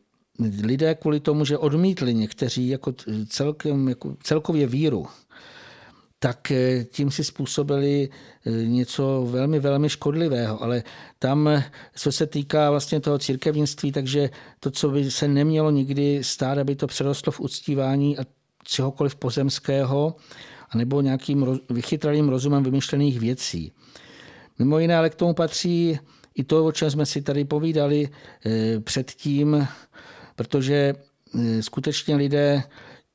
[0.62, 2.94] lidé kvůli tomu, že odmítli někteří jako
[3.28, 5.06] celkem, jako celkově víru,
[6.22, 8.08] tak eh, tím si způsobili
[8.46, 10.62] eh, něco velmi, velmi škodlivého.
[10.62, 10.82] Ale
[11.18, 11.64] tam, eh,
[11.96, 16.76] co se týká vlastně toho církevnictví, takže to, co by se nemělo nikdy stát, aby
[16.76, 18.22] to přerostlo v uctívání a
[18.64, 20.14] čehokoliv pozemského,
[20.70, 23.72] anebo nějakým vychytralým rozumem vymyšlených věcí.
[24.58, 25.98] Mimo jiné, ale k tomu patří
[26.34, 28.08] i to, o čem jsme si tady povídali
[28.84, 29.68] předtím,
[30.36, 30.94] protože
[31.60, 32.62] skutečně lidé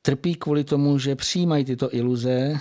[0.08, 2.56] trpí kvůli tomu, že přijímají tyto iluze,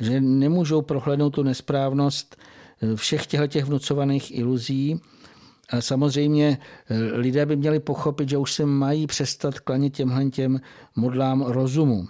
[0.00, 2.36] že nemůžou prohlédnout tu nesprávnost
[2.82, 5.00] eh, všech těchto vnucovaných iluzí.
[5.70, 10.60] A samozřejmě eh, lidé by měli pochopit, že už se mají přestat klanět těmhle těm
[10.96, 12.08] modlám rozumu.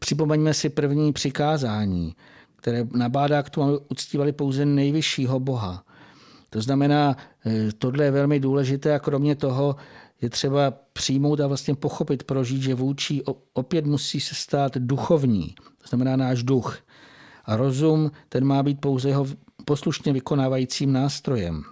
[0.00, 2.16] Připomeňme si první přikázání,
[2.56, 5.84] které nabádá k tomu, aby uctívali pouze nejvyššího Boha.
[6.50, 7.16] To znamená,
[7.46, 9.76] eh, tohle je velmi důležité a kromě toho
[10.22, 15.88] je třeba přijmout a vlastně pochopit, prožít, že vůči opět musí se stát duchovní, to
[15.88, 16.78] znamená náš duch.
[17.44, 19.26] A rozum, ten má být pouze jeho
[19.64, 21.62] poslušně vykonávajícím nástrojem.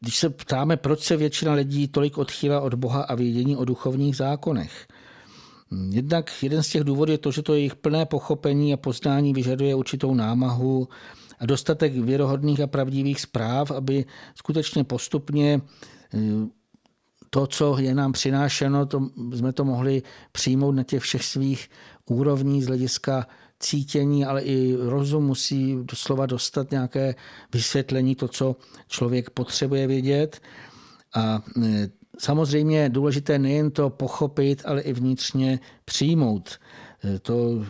[0.00, 4.16] Když se ptáme, proč se většina lidí tolik odchýlá od Boha a vědění o duchovních
[4.16, 4.86] zákonech,
[5.90, 9.74] Jednak jeden z těch důvodů je to, že to jejich plné pochopení a poznání vyžaduje
[9.74, 10.88] určitou námahu
[11.38, 14.04] a dostatek věrohodných a pravdivých zpráv, aby
[14.34, 15.60] skutečně postupně
[17.30, 20.02] to, co je nám přinášeno, to, jsme to mohli
[20.32, 21.70] přijmout na těch všech svých
[22.06, 23.26] úrovních z hlediska
[23.60, 27.14] cítění, ale i rozum musí doslova dostat nějaké
[27.52, 28.56] vysvětlení, to, co
[28.88, 30.40] člověk potřebuje vědět.
[31.14, 31.88] A e,
[32.18, 36.58] samozřejmě důležité nejen to pochopit, ale i vnitřně přijmout.
[37.04, 37.64] E, to,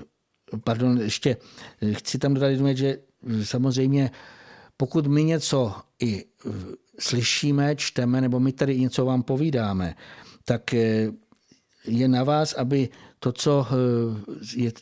[0.64, 1.36] pardon, ještě
[1.82, 2.98] e, chci tam dodat, že
[3.42, 4.10] samozřejmě
[4.76, 6.24] pokud my něco i
[6.98, 9.94] slyšíme, čteme, nebo my tady něco vám povídáme,
[10.44, 11.10] tak eh,
[11.84, 12.88] je na vás, aby
[13.18, 14.72] to, co eh, je,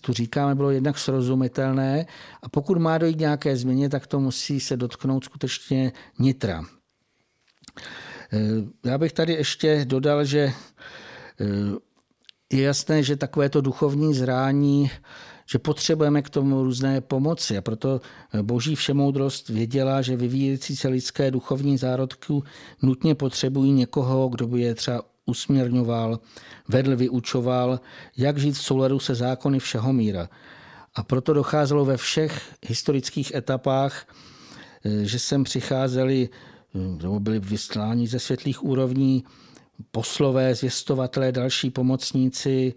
[0.00, 2.06] tu říkáme, bylo jednak srozumitelné
[2.42, 6.64] a pokud má dojít nějaké změně, tak to musí se dotknout skutečně nitra.
[8.32, 8.38] Eh,
[8.84, 10.52] já bych tady ještě dodal, že
[12.52, 14.90] je jasné, že takovéto duchovní zrání
[15.52, 18.00] že potřebujeme k tomu různé pomoci a proto
[18.42, 22.32] boží všemoudrost věděla, že vyvíjející se lidské duchovní zárodky
[22.82, 26.20] nutně potřebují někoho, kdo by je třeba usměrňoval,
[26.68, 27.80] vedl, vyučoval,
[28.16, 30.28] jak žít v souladu se zákony všeho míra.
[30.94, 34.06] A proto docházelo ve všech historických etapách,
[34.84, 39.24] eh, že sem přicházeli, eh, nebo byli vysláni ze světlých úrovní,
[39.90, 42.74] poslové, zvěstovatelé, další pomocníci,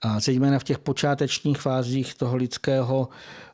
[0.00, 3.08] a zejména v těch počátečních fázích toho lidského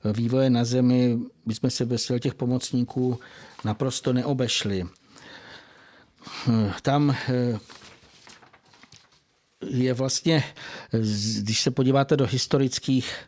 [0.05, 3.20] eh, vývoje na Zemi bychom se bez těch pomocníků
[3.64, 4.86] naprosto neobešli.
[6.82, 7.16] Tam
[9.70, 10.44] je vlastně,
[11.40, 13.26] když se podíváte do historických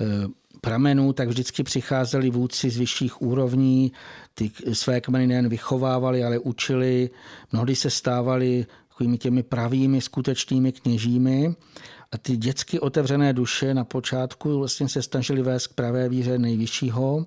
[0.00, 0.28] Eh,
[0.60, 3.92] pramenů, tak vždycky přicházeli vůdci z vyšších úrovní,
[4.34, 7.10] ty své kmeny nejen vychovávali, ale učili.
[7.52, 11.54] Mnohdy se stávali takovými těmi pravými, skutečnými kněžími.
[12.16, 17.26] A ty dětsky otevřené duše na počátku vlastně se snažili vést k pravé víře nejvyššího.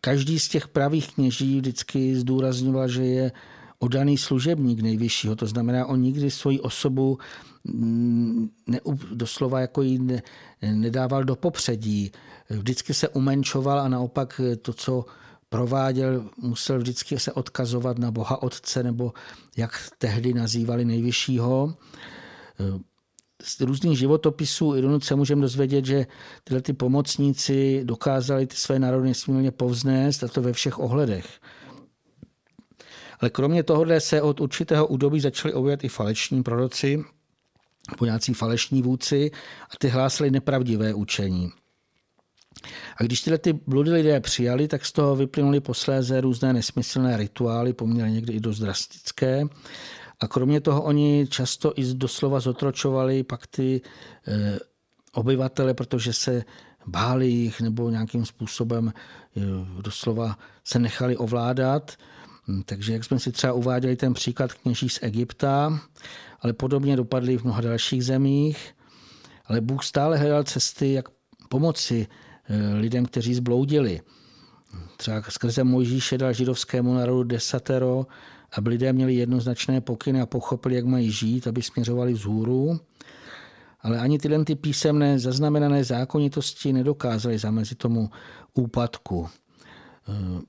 [0.00, 3.32] Každý z těch pravých kněží vždycky zdůrazňoval, že je
[3.78, 7.18] odaný služebník nejvyššího, to znamená, on nikdy svoji osobu
[7.64, 8.80] mm, ne,
[9.12, 10.22] doslova jako ji ne,
[10.62, 12.12] nedával do popředí.
[12.50, 15.04] Vždycky se umenčoval a naopak to, co
[15.48, 19.12] prováděl, musel vždycky se odkazovat na Boha Otce, nebo
[19.56, 21.74] jak tehdy nazývali nejvyššího.
[23.44, 26.06] Z různých životopisů i se můžeme dozvědět, že
[26.44, 31.40] tyhle ty pomocníci dokázali ty své národy nesmírně povznést, a to ve všech ohledech.
[33.20, 37.04] Ale kromě tohohle se od určitého údobí začali objevit i faleční proroci,
[37.90, 39.30] nebo nějací falešní vůdci
[39.70, 41.50] a ty hlásili nepravdivé učení.
[43.00, 47.72] A když tyhle ty bludy lidé přijali, tak z toho vyplynuly posléze různé nesmyslné rituály,
[47.72, 49.44] poměrně někdy i dost drastické.
[50.20, 53.80] A kromě toho oni často i doslova zotročovali pak ty
[54.26, 54.58] e,
[55.12, 56.44] obyvatele, protože se
[56.86, 58.92] báli jich nebo nějakým způsobem
[59.36, 59.40] e,
[59.82, 61.92] doslova se nechali ovládat.
[62.48, 65.80] Hm, takže jak jsme si třeba uváděli ten příklad kněží z Egypta,
[66.40, 68.74] ale podobně dopadly v mnoha dalších zemích.
[69.46, 71.08] Ale Bůh stále hledal cesty, jak
[71.48, 72.06] pomoci
[72.48, 74.00] eh, lidem, kteří zbloudili.
[74.96, 78.06] Třeba skrze Mojžíše dal židovskému národu desatero,
[78.58, 82.80] aby lidé měli jednoznačné pokyny a pochopili, jak mají žít, aby směřovali vzhůru.
[83.80, 88.10] Ale ani tyhle ty písemné zaznamenané zákonitosti nedokázaly zamezit tomu
[88.54, 89.28] úpadku.
[90.08, 90.40] Eh,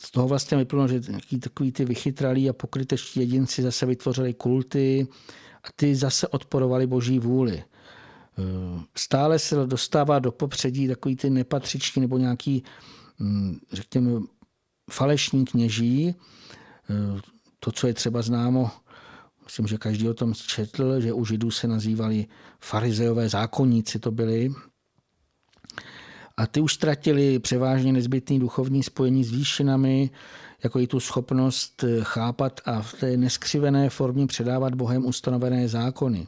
[0.00, 1.00] z toho vlastně vyplnulo, že
[1.40, 5.06] takový ty vychytralí a pokrytečtí jedinci zase vytvořili kulty
[5.64, 7.64] a ty zase odporovali boží vůli.
[8.96, 12.64] Stále se dostává do popředí takový ty nepatřiční nebo nějaký,
[13.20, 14.20] hm, řekněme,
[14.90, 16.14] falešní kněží.
[17.64, 18.70] To, co je třeba známo,
[19.44, 22.26] myslím, že každý o tom četl, že u židů se nazývali
[22.60, 24.50] farizeové zákonníci to byli,
[26.36, 30.10] a ty už ztratili převážně nezbytný duchovní spojení s výšinami,
[30.64, 36.26] jako i tu schopnost chápat a v té neskřivené formě předávat Bohem ustanovené zákony.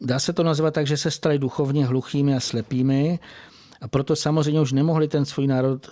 [0.00, 3.18] Dá se to nazvat tak, že se stali duchovně hluchými a slepými
[3.80, 5.86] a proto samozřejmě už nemohli ten svůj národ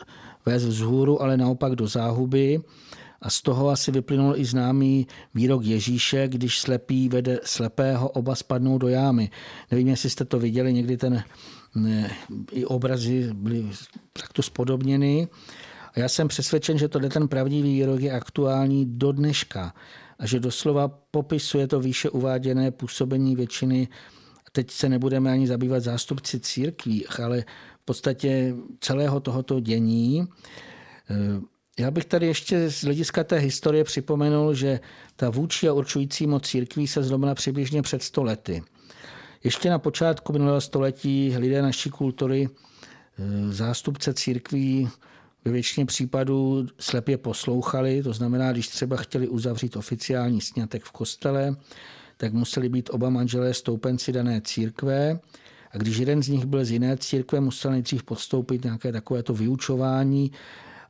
[0.46, 2.60] vést vzhůru, ale naopak do záhuby.
[3.22, 8.78] A z toho asi vyplynul i známý výrok Ježíše, když slepý vede slepého, oba spadnou
[8.78, 9.30] do jámy.
[9.70, 11.22] Nevím, jestli jste to viděli, někdy ten
[12.52, 13.66] i obrazy byly
[14.12, 15.28] takto spodobněny.
[15.94, 19.74] A já jsem přesvědčen, že tohle ten pravdivý výrok je aktuální do dneška
[20.18, 23.88] a že doslova popisuje to výše uváděné působení většiny.
[24.52, 27.40] Teď se nebudeme ani zabývat zástupci církví, ale
[27.82, 30.26] v podstatě celého tohoto dění.
[31.80, 34.80] Já bych tady ještě z hlediska té historie připomenul, že
[35.16, 38.62] ta vůči a určující moc církví se zlomila přibližně před 100 lety.
[39.44, 44.88] Ještě na počátku minulého století lidé naší kultury, e, zástupce církví
[45.44, 51.56] ve většině případů slepě poslouchali, to znamená, když třeba chtěli uzavřít oficiální snětek v kostele,
[52.16, 55.20] tak museli být oba manželé stoupenci dané církve
[55.72, 60.32] a když jeden z nich byl z jiné církve, musel nejdřív podstoupit nějaké takovéto vyučování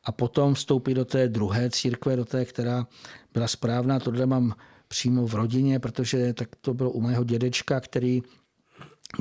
[0.05, 2.87] a potom vstoupit do té druhé církve, do té, která
[3.35, 4.01] byla správná.
[4.01, 4.55] Tohle mám
[4.89, 8.23] přímo v rodině, protože tak to bylo u mého dědečka, který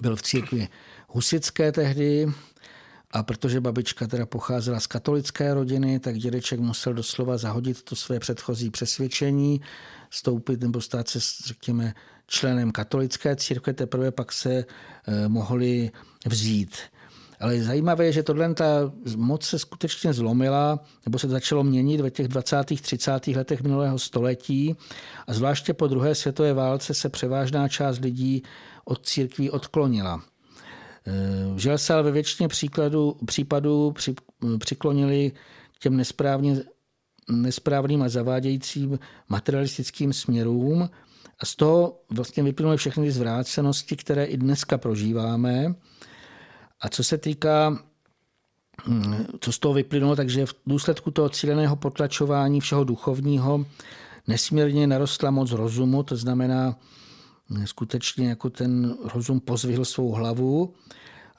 [0.02, 0.68] byl v církvi
[1.08, 2.28] husické tehdy
[3.12, 8.20] a protože babička teda pocházela z katolické rodiny, tak dědeček musel doslova zahodit to své
[8.20, 9.62] předchozí přesvědčení,
[10.10, 11.94] stoupit nebo stát se, řekněme,
[12.28, 15.92] členem katolické církve, teprve pak se eh, mohli
[16.26, 16.78] vzít.
[17.40, 22.12] Ale zajímavé je, že tohle ta moc se skutečně zlomila, nebo se začalo měnit ve
[22.12, 22.64] těch 20.
[22.82, 23.28] 30.
[23.28, 24.76] letech minulého století
[25.28, 28.44] a zvláště po druhé světové válce se převážná část lidí
[28.86, 30.24] od církví odklonila.
[31.56, 34.16] Žel se ale ve většině příkladů, případů při,
[34.60, 35.32] přiklonili
[35.76, 36.62] k těm nesprávně,
[37.32, 40.90] nesprávným a zavádějícím materialistickým směrům
[41.40, 45.76] a z toho vlastně vyplynuly všechny ty zvrácenosti, které i dneska prožíváme.
[46.82, 47.84] A co se týká
[49.40, 53.66] co z toho vyplynulo, takže v důsledku toho cíleného potlačování všeho duchovního
[54.28, 56.80] nesmírně narostla moc rozumu, to znamená,
[57.66, 60.74] skutečně jako ten rozum pozvihl svou hlavu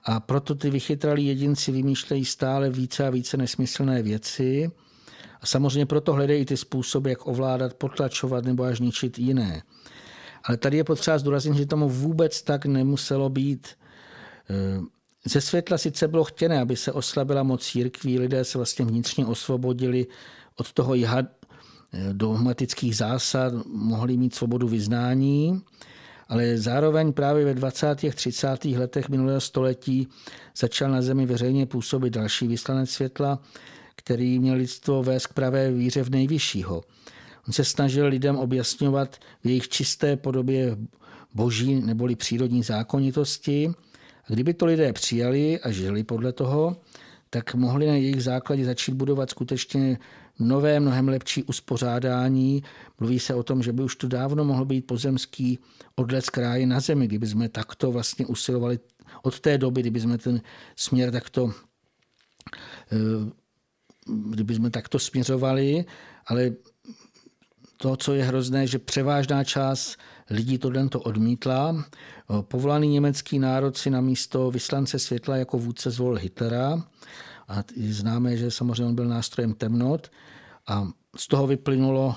[0.05, 4.71] a proto ty vychytralí jedinci vymýšlejí stále více a více nesmyslné věci
[5.41, 9.63] a samozřejmě proto hledají ty způsoby, jak ovládat, potlačovat nebo až ničit jiné.
[10.45, 13.69] Ale tady je potřeba zdůraznit, že tomu vůbec tak nemuselo být.
[15.25, 20.07] Ze světla sice bylo chtěné, aby se oslabila moc církví, lidé se vlastně vnitřně osvobodili
[20.57, 21.23] od toho jiha
[22.13, 25.63] dogmatických zásad, mohli mít svobodu vyznání,
[26.29, 27.87] ale zároveň právě ve 20.
[27.87, 28.65] a 30.
[28.65, 30.09] letech minulého století
[30.57, 33.39] začal na zemi veřejně působit další vyslanec světla,
[33.97, 36.83] který měl lidstvo vést k pravé víře v nejvyššího.
[37.49, 40.77] On se snažil lidem objasňovat v jejich čisté podobě
[41.35, 43.73] boží neboli přírodní zákonitosti.
[44.31, 46.77] Kdyby to lidé přijali a žili podle toho,
[47.31, 49.99] tak mohli na jejich základě začít budovat skutečně
[50.39, 52.63] nové, mnohem lepší uspořádání.
[53.01, 55.59] Mluví se o tom, že by už to dávno mohl být pozemský
[55.95, 58.79] odlet kráje na zemi, kdyby jsme takto vlastně usilovali
[59.23, 60.41] od té doby, kdyby jsme ten
[60.77, 61.53] směr takto
[62.93, 63.31] eh,
[64.31, 65.85] kdyby jsme takto směřovali,
[66.27, 66.51] ale
[67.83, 69.97] to, co je hrozné, že převážná část
[70.31, 71.85] lidí tohle to odmítla.
[72.41, 76.83] Povolaný německý národ si na místo vyslance světla jako vůdce zvolil Hitlera.
[77.49, 80.11] A známe, že samozřejmě on byl nástrojem temnot.
[80.67, 82.17] A z toho vyplynulo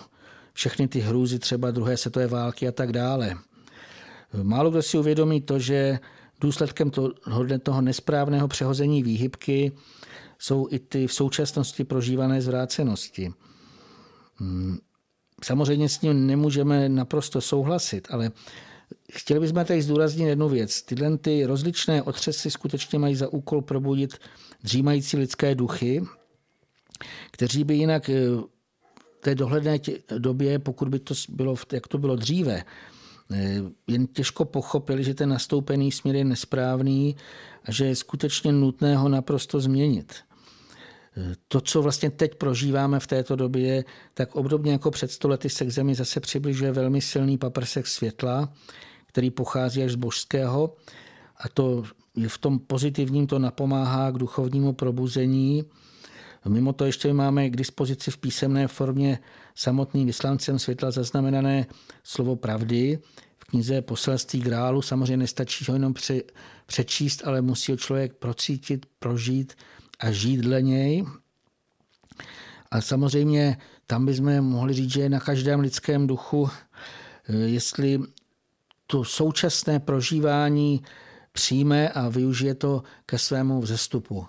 [0.54, 3.36] všechny ty hrůzy třeba druhé světové války a tak dále.
[4.44, 6.00] Málo kdo si uvědomí to, že
[6.42, 7.14] důsledkem toho,
[7.64, 9.72] toho nesprávného přehození výhybky
[10.40, 13.34] jsou i ty v současnosti prožívané zvrácenosti.
[15.44, 18.32] Samozřejmě s tím nemůžeme naprosto souhlasit, ale
[19.12, 20.82] chtěli bychom tady zdůraznit jednu věc.
[20.82, 24.18] Tyhle ty rozličné otřesy skutečně mají za úkol probudit
[24.64, 26.04] dřímající lidské duchy,
[27.32, 28.28] kteří by jinak eh,
[29.20, 29.80] v té dohledné
[30.18, 32.64] době, pokud by to bylo, jak to bylo dříve,
[33.34, 37.16] eh, jen těžko pochopili, že ten nastoupený směr je nesprávný
[37.66, 40.14] a že je skutečně nutné ho naprosto změnit.
[41.48, 43.84] To, co vlastně teď prožíváme v této době,
[44.14, 48.54] tak obdobně jako před stolety se k zemi zase přibližuje velmi silný paprsek světla,
[49.06, 50.76] který pochází až z božského
[51.38, 51.84] a to
[52.16, 55.64] je v tom pozitivním to napomáhá k duchovnímu probuzení.
[56.48, 59.20] Mimo to ještě máme k dispozici v písemné formě
[59.56, 61.66] samotným vyslancem světla zaznamenané
[62.04, 63.00] slovo pravdy.
[63.38, 65.94] V knize Poselství grálu samozřejmě nestačí ho jenom
[66.66, 69.54] přečíst, ale musí ho člověk procítit, prožít
[70.00, 71.06] a žít dle něj.
[72.72, 76.50] A samozřejmě tam bychom mohli říct, že je na každém lidském duchu,
[77.30, 78.00] eh, jestli
[78.88, 80.84] to současné prožívání
[81.32, 84.28] přijme a využije to ke svému vzestupu.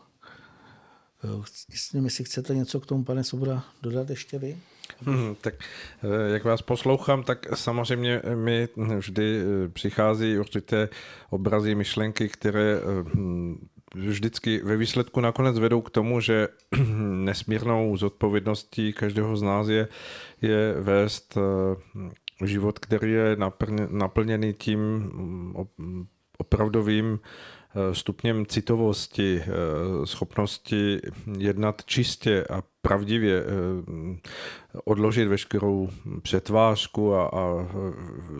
[1.71, 4.59] Myslím, jestli chcete něco k tomu, pane Svoboda, dodat ještě vy?
[5.01, 5.55] Hmm, tak
[6.03, 10.89] eh, jak vás poslouchám, tak samozřejmě mi vždy eh, přichází určité
[11.31, 12.81] obrazy, myšlenky, které
[13.15, 16.49] hm, vždycky ve výsledku nakonec vedou k tomu, že
[16.99, 19.89] nesmírnou zodpovědností každého z nás je,
[20.43, 23.37] je vést eh, život, který je
[23.89, 26.07] naplněný tím mm,
[26.39, 31.01] opravdovým eh, stupněm citovosti, eh, schopnosti
[31.39, 33.45] jednat čistě a pravdivě,
[34.85, 35.89] odložit veškerou
[36.23, 37.69] přetvářku a, a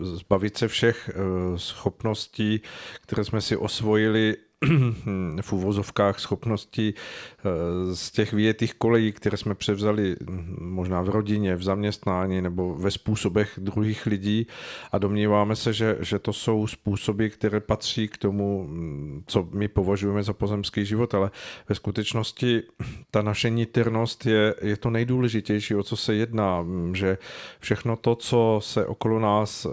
[0.01, 1.09] zbavit se všech
[1.55, 2.61] schopností,
[3.01, 4.35] které jsme si osvojili
[5.41, 11.55] v úvozovkách schopností eh, z těch vyjetých kolejí, které jsme převzali hm, možná v rodině,
[11.55, 14.47] v zaměstnání nebo ve způsobech druhých lidí.
[14.91, 19.67] A domníváme se, že, že to jsou způsoby, které patří k tomu, hm, co my
[19.67, 21.31] považujeme za pozemský život, ale
[21.69, 22.63] ve skutečnosti
[23.11, 27.17] ta naše niternost je, je to nejdůležitější, o co se jedná, hm, že
[27.59, 29.67] všechno to, co se okolo nás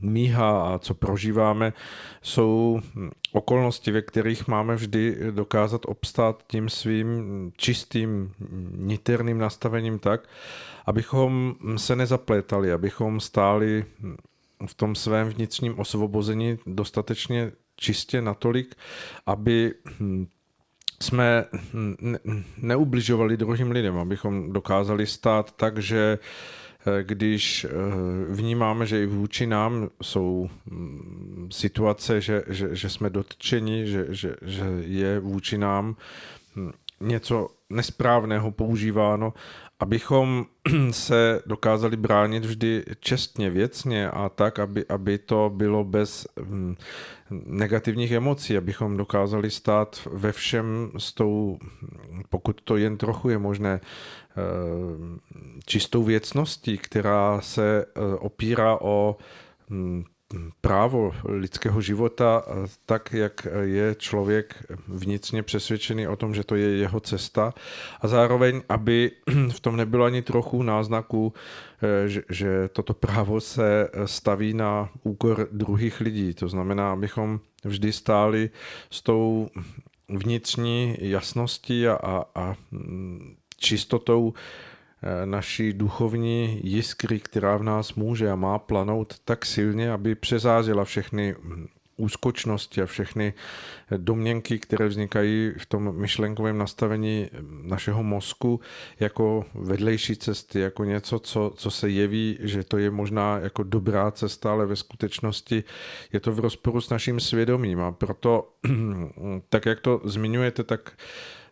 [0.00, 1.72] míhá a co prožíváme,
[2.22, 2.80] jsou
[3.32, 7.06] okolnosti, ve kterých máme vždy dokázat obstát tím svým
[7.56, 8.32] čistým,
[8.76, 10.28] niterným nastavením tak,
[10.86, 13.84] abychom se nezaplétali, abychom stáli
[14.66, 18.74] v tom svém vnitřním osvobození dostatečně čistě natolik,
[19.26, 19.74] aby
[21.02, 21.44] jsme
[22.56, 26.18] neubližovali druhým lidem, abychom dokázali stát tak, že
[27.02, 27.66] když
[28.28, 34.36] vnímáme, že i vůči nám jsou mm, situace, že, že, že jsme dotčeni, že, že,
[34.42, 35.96] že je vůči nám
[36.56, 39.32] hm, něco nesprávného používáno,
[39.80, 40.46] abychom
[40.90, 46.74] se dokázali bránit vždy čestně, věcně a tak, aby, aby to bylo bez hm,
[47.46, 51.58] negativních emocí, abychom dokázali stát ve všem s tou,
[52.28, 54.21] pokud to jen trochu je možné, eh,
[55.66, 59.16] čistou věcností, která se eh, opírá o
[59.70, 60.04] hm,
[60.60, 62.44] právo lidského života
[62.86, 67.54] tak, jak je člověk vnitřně přesvědčený o tom, že to je jeho cesta
[68.00, 69.10] a zároveň, aby
[69.52, 71.32] v tom nebylo ani trochu náznaku,
[71.82, 76.34] eh, že, že toto právo se staví na úkor druhých lidí.
[76.34, 78.50] To znamená, abychom vždy stáli
[78.90, 79.48] s tou
[80.08, 82.54] vnitřní jasností a, a, a
[83.62, 84.34] čistotou
[85.04, 90.84] Eh, naší duchovní jiskry, která v nás může a má planout tak silně, aby přezázila
[90.84, 91.66] všechny hm,
[91.96, 93.34] úskočnosti a všechny
[93.96, 98.60] domněnky, které vznikají v tom myšlenkovém nastavení hm, našeho mozku
[99.00, 104.10] jako vedlejší cesty, jako něco, co, co se jeví, že to je možná jako dobrá
[104.10, 105.64] cesta, ale ve skutečnosti
[106.12, 107.80] je to v rozporu s naším svědomím.
[107.80, 108.52] A proto,
[109.48, 110.92] tak jak to zmiňujete, tak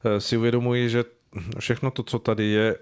[0.04, 1.04] eh, si uvědomuji, že
[1.58, 2.76] všechno to, co tady je,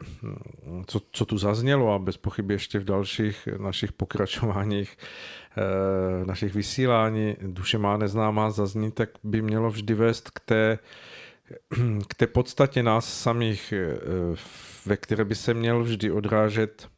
[0.86, 4.98] co, co tu zaznělo a bez pochyby ještě v dalších našich pokračováních,
[5.56, 10.78] eh, našich vysílání duše má neznámá zazní, tak by mělo vždy vést k té,
[12.08, 13.98] k té podstatě nás samých, eh,
[14.86, 16.88] ve které by se měl vždy odrážet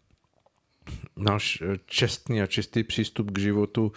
[1.22, 3.92] náš eh, čestný a čistý přístup k životu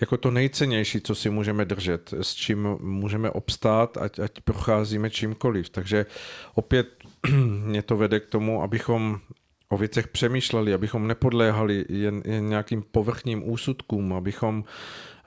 [0.00, 5.68] jako to nejcennější, co si můžeme držet, s čím můžeme obstát, ať, ať procházíme čímkoliv.
[5.68, 6.06] Takže
[6.54, 6.88] opět
[7.44, 9.20] mě to vede k tomu, abychom
[9.68, 14.64] o věcech přemýšleli, abychom nepodléhali jen, jen nějakým povrchním úsudkům, abychom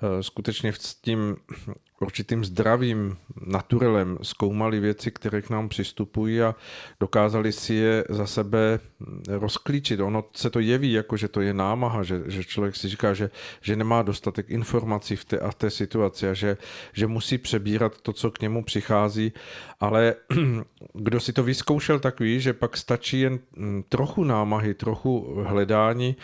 [0.01, 1.35] Eh, skutečně s tím
[2.01, 6.55] určitým zdravým naturelem zkoumali věci, které k nám přistupují a
[6.99, 8.79] dokázali si je za sebe
[9.27, 9.99] rozklíčit.
[9.99, 13.29] Ono se to jeví jako, že to je námaha, že, že člověk si říká, že,
[13.61, 16.57] že nemá dostatek informací v té a té situaci a že,
[16.93, 19.33] že musí přebírat to, co k němu přichází,
[19.79, 20.15] ale
[20.93, 26.15] kdo si to vyzkoušel, tak ví, že pak stačí jen mm, trochu námahy, trochu hledání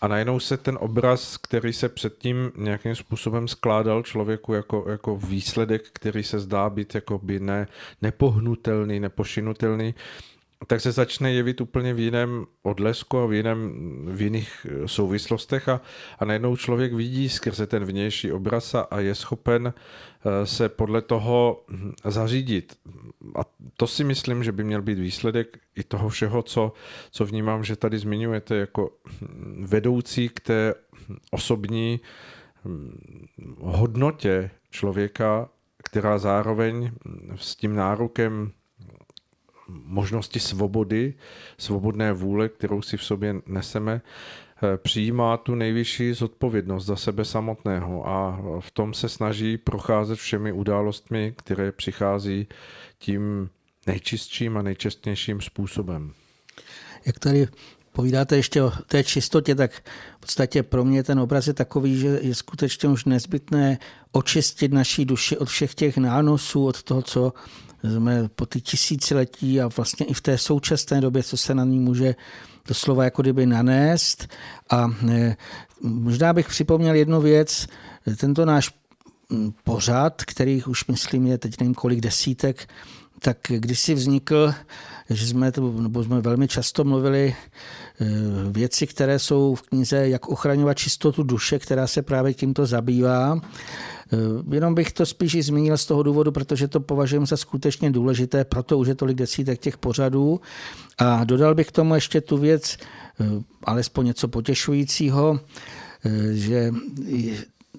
[0.00, 5.82] a najednou se ten obraz, který se předtím nějakým způsobem skládal člověku jako, jako výsledek,
[5.92, 7.66] který se zdá být jako by ne,
[8.02, 9.94] nepohnutelný, nepošinutelný,
[10.66, 13.72] tak se začne jevit úplně v jiném odlesku a v, jiném,
[14.06, 15.80] v jiných souvislostech a,
[16.18, 21.64] a najednou člověk vidí skrze ten vnější obraz a je schopen eh, se podle toho
[21.68, 22.78] hm, zařídit.
[23.36, 23.40] A
[23.76, 26.72] to si myslím, že by měl být výsledek i toho všeho, co,
[27.10, 30.74] co vnímám, že tady zmiňujete jako hm, vedoucí k té
[31.30, 32.00] osobní
[32.64, 33.26] hm,
[33.60, 35.48] hodnotě člověka,
[35.84, 36.90] která zároveň
[37.36, 38.52] s tím nárokem
[39.68, 41.14] možnosti svobody,
[41.58, 48.08] svobodné vůle, kterou si v sobě neseme, eh, přijímá tu nejvyšší zodpovědnost za sebe samotného
[48.08, 52.48] a v tom se snaží procházet všemi událostmi, které přichází
[52.98, 53.50] tím
[53.86, 56.12] nejčistším a nejčestnějším způsobem.
[57.06, 57.48] Jak tady
[57.92, 59.72] povídáte ještě o té čistotě, tak
[60.16, 63.78] v podstatě pro mě ten obraz je takový, že je skutečně už nezbytné
[64.12, 67.32] očistit naší duši od všech těch nánosů, od toho, co
[67.84, 71.80] jsme po ty tisíciletí a vlastně i v té současné době, co se na ní
[71.80, 72.14] může
[72.68, 74.28] doslova jako kdyby nanést.
[74.70, 75.36] A e,
[75.82, 77.66] možná bych připomněl jednu věc,
[78.16, 78.70] tento náš
[79.64, 82.68] pořad, kterých už myslím je teď nevím kolik desítek,
[83.18, 84.54] tak když si vznikl,
[85.10, 87.36] že jsme, nebo jsme velmi často mluvili
[88.50, 93.40] věci, které jsou v knize Jak ochraňovat čistotu duše, která se právě tímto zabývá.
[94.12, 94.16] Eh,
[94.54, 98.78] jenom bych to spíš zmínil z toho důvodu, protože to považujeme za skutečně důležité, proto
[98.78, 100.40] už je tolik desítek těch pořadů.
[100.98, 102.76] A dodal bych k tomu ještě tu věc,
[103.20, 103.24] eh,
[103.64, 105.40] alespoň něco potěšujícího,
[106.04, 106.72] eh, že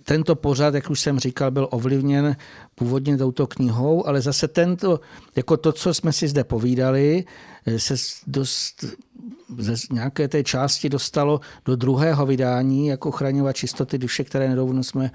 [0.04, 2.36] tento pořad, jak už jsem říkal, byl ovlivněn
[2.76, 5.00] původně touto knihou, ale zase tento,
[5.36, 7.24] jako to, co jsme si zde povídali,
[7.78, 7.96] se
[8.28, 8.86] dost
[9.58, 15.12] ze nějaké té části dostalo do druhého vydání, jako ochraňovat čistoty duše, které nedávno jsme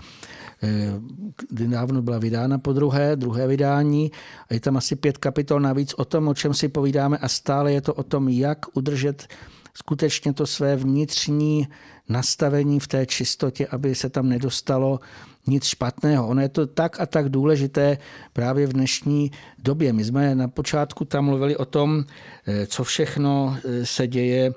[1.49, 4.11] kdy dávno byla vydána po druhé, druhé vydání.
[4.51, 7.73] A je tam asi pět kapitol navíc o tom, o čem si povídáme a stále
[7.73, 9.27] je to o tom, jak udržet
[9.75, 11.69] skutečně to své vnitřní
[12.09, 15.01] nastavení v té čistotě, aby se tam nedostalo
[15.47, 16.29] nic špatného.
[16.29, 17.99] Ono je to tak a tak důležité
[18.33, 19.93] právě v dnešní době.
[19.93, 22.05] My jsme na počátku tam mluvili o tom,
[22.47, 24.53] eh, co všechno eh, se děje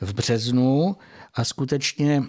[0.00, 0.96] v březnu
[1.34, 2.22] a skutečně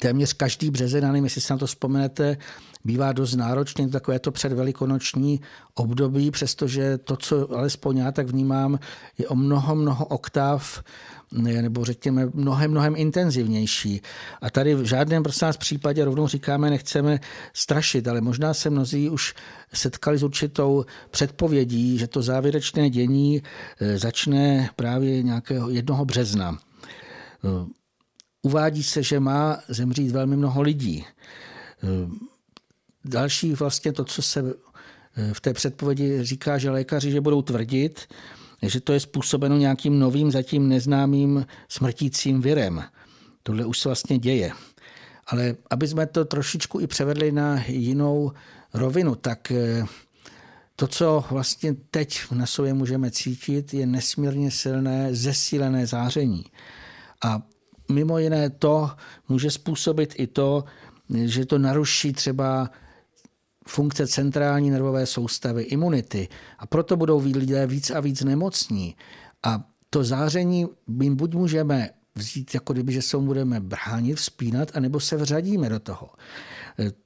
[0.00, 2.36] téměř každý březen, nevím, jestli si na to vzpomenete,
[2.84, 5.40] bývá dost náročný, takové to předvelikonoční
[5.74, 8.78] období, přestože to, co alespoň já tak vnímám,
[9.18, 10.82] je o mnoho, mnoho oktáv
[11.32, 14.00] nebo řekněme mnohem, mnohem intenzivnější.
[14.40, 17.20] A tady v žádném prostě případě rovnou říkáme, nechceme
[17.52, 19.34] strašit, ale možná se mnozí už
[19.74, 23.42] setkali s určitou předpovědí, že to závěrečné dění
[23.80, 26.58] eh, začne právě nějakého jednoho března.
[27.44, 27.66] Eh,
[28.42, 31.04] uvádí se, že má zemřít velmi mnoho lidí.
[31.04, 31.86] Eh,
[33.04, 34.54] další vlastně to, co se
[35.32, 38.08] v té předpovědi říká, že lékaři, že budou tvrdit,
[38.62, 42.84] že to je způsobeno nějakým novým, zatím neznámým smrtícím virem.
[43.42, 44.52] Tohle už se vlastně děje.
[45.26, 48.32] Ale aby jsme to trošičku i převedli na jinou
[48.74, 49.84] rovinu, tak eh,
[50.76, 56.44] to, co vlastně teď na sobě můžeme cítit, je nesmírně silné, zesílené záření.
[57.24, 57.42] A
[57.88, 58.90] mimo jiné to
[59.28, 60.64] může způsobit i to,
[61.24, 62.70] že to naruší třeba
[63.66, 66.28] funkce centrální nervové soustavy, imunity.
[66.58, 68.96] A proto budou lidé víc a víc nemocní.
[69.42, 75.00] A to záření my buď můžeme vzít, jako kdyby, že se budeme bránit, vzpínat, anebo
[75.00, 76.10] se vřadíme do toho.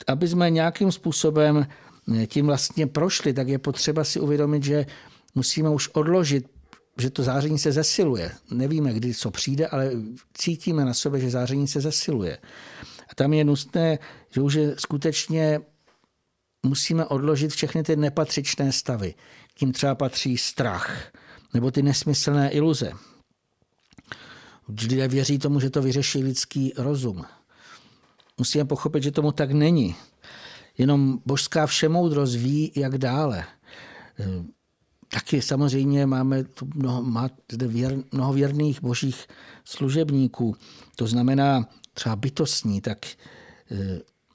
[0.06, 1.66] Aby jsme nějakým způsobem
[2.26, 4.86] tím vlastně prošli, tak je potřeba si uvědomit, že
[5.34, 6.46] musíme už odložit
[6.98, 8.32] že to záření se zesiluje.
[8.50, 9.90] Nevíme, kdy co přijde, ale
[10.34, 12.38] cítíme na sobě, že záření se zesiluje.
[13.10, 13.98] A tam je nutné,
[14.30, 15.60] že už je skutečně
[16.62, 19.14] musíme odložit všechny ty nepatřičné stavy.
[19.54, 21.12] Tím třeba patří strach
[21.54, 22.92] nebo ty nesmyslné iluze.
[24.82, 27.24] Lidé věří tomu, že to vyřeší lidský rozum.
[28.38, 29.96] Musíme pochopit, že tomu tak není.
[30.78, 33.44] Jenom božská všemoudrost ví, jak dále.
[35.08, 39.26] Taky samozřejmě máme tu mnoho, má zde věr, mnoho věrných božích
[39.64, 40.56] služebníků.
[40.96, 43.06] To znamená třeba bytostní, tak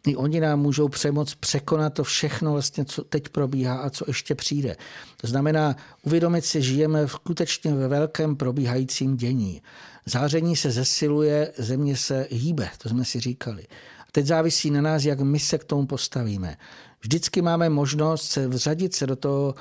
[0.08, 4.36] i oni nám můžou přemoc překonat to všechno, vlastně, co teď probíhá a co ještě
[4.36, 4.76] přijde.
[5.22, 9.62] To znamená uvědomit si, žijeme skutečně ve velkém probíhajícím dění.
[10.06, 13.64] Záření se zesiluje, země se hýbe, to jsme si říkali.
[14.00, 16.58] A teď závisí na nás, jak my se k tomu postavíme.
[17.02, 19.56] Vždycky máme možnost se vřadit se do toho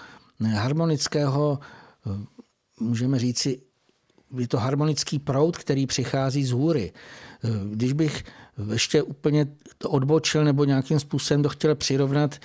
[0.54, 1.58] harmonického,
[2.80, 3.60] můžeme říci,
[4.38, 6.92] je to harmonický proud, který přichází z hůry.
[7.70, 8.24] Když bych
[8.72, 9.46] ještě úplně
[9.78, 12.38] to odbočil nebo nějakým způsobem to chtěl přirovnat,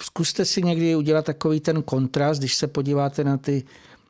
[0.00, 3.64] zkuste si někdy udělat takový ten kontrast, když se podíváte na ty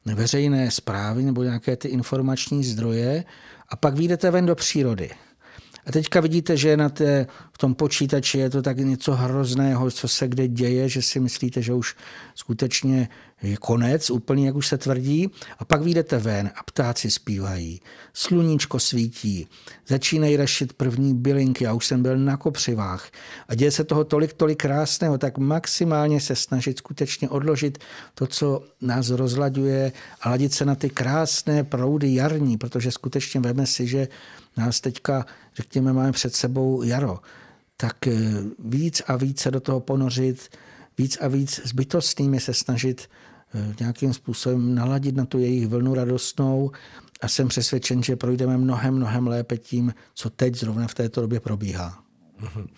[0.04, 3.24] veřejné zprávy nebo nějaké ty informační zdroje
[3.68, 5.10] a pak vyjdete ven do přírody.
[5.86, 10.08] A teďka vidíte, že na té, v tom počítači je to tak něco hrozného, co
[10.08, 11.96] se kde děje, že si myslíte, že už
[12.34, 13.08] skutečně
[13.42, 15.30] je konec, úplně jak už se tvrdí.
[15.58, 17.80] A pak vyjdete ven a ptáci zpívají,
[18.12, 19.46] sluníčko svítí,
[19.86, 23.10] začínají rašit první bylinky, já už jsem byl na kopřivách.
[23.48, 27.78] A děje se toho tolik, tolik krásného, tak maximálně se snažit skutečně odložit
[28.14, 33.66] to, co nás rozlaďuje a ladit se na ty krásné proudy jarní, protože skutečně veme
[33.66, 34.08] si, že
[34.56, 37.18] nás teďka, řekněme, máme před sebou jaro,
[37.76, 38.12] tak eh,
[38.58, 40.48] víc a víc se do toho ponořit,
[40.98, 43.08] víc a víc s bytostnými se snažit
[43.80, 46.70] nějakým způsobem naladit na tu jejich vlnu radostnou
[47.20, 51.40] a jsem přesvědčen, že projdeme mnohem, mnohem lépe tím, co teď zrovna v této době
[51.40, 52.01] probíhá.
[52.42, 52.68] Mhm.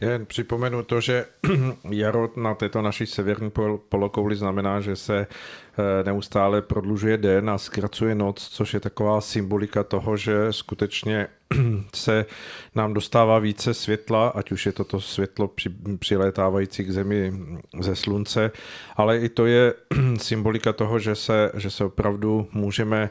[0.00, 1.24] Jen připomenu to, že
[1.90, 3.50] jaro na této naší severní
[3.88, 9.84] polokouli znamená, že se eh, neustále prodlužuje den a zkracuje noc, což je taková symbolika
[9.84, 11.26] toho, že skutečně
[11.94, 12.26] se
[12.74, 17.32] nám dostává více světla, ať už je to to světlo při, přilétávající k zemi
[17.80, 18.50] ze slunce,
[18.96, 19.74] ale i to je
[20.16, 23.10] symbolika toho, že se, že se opravdu můžeme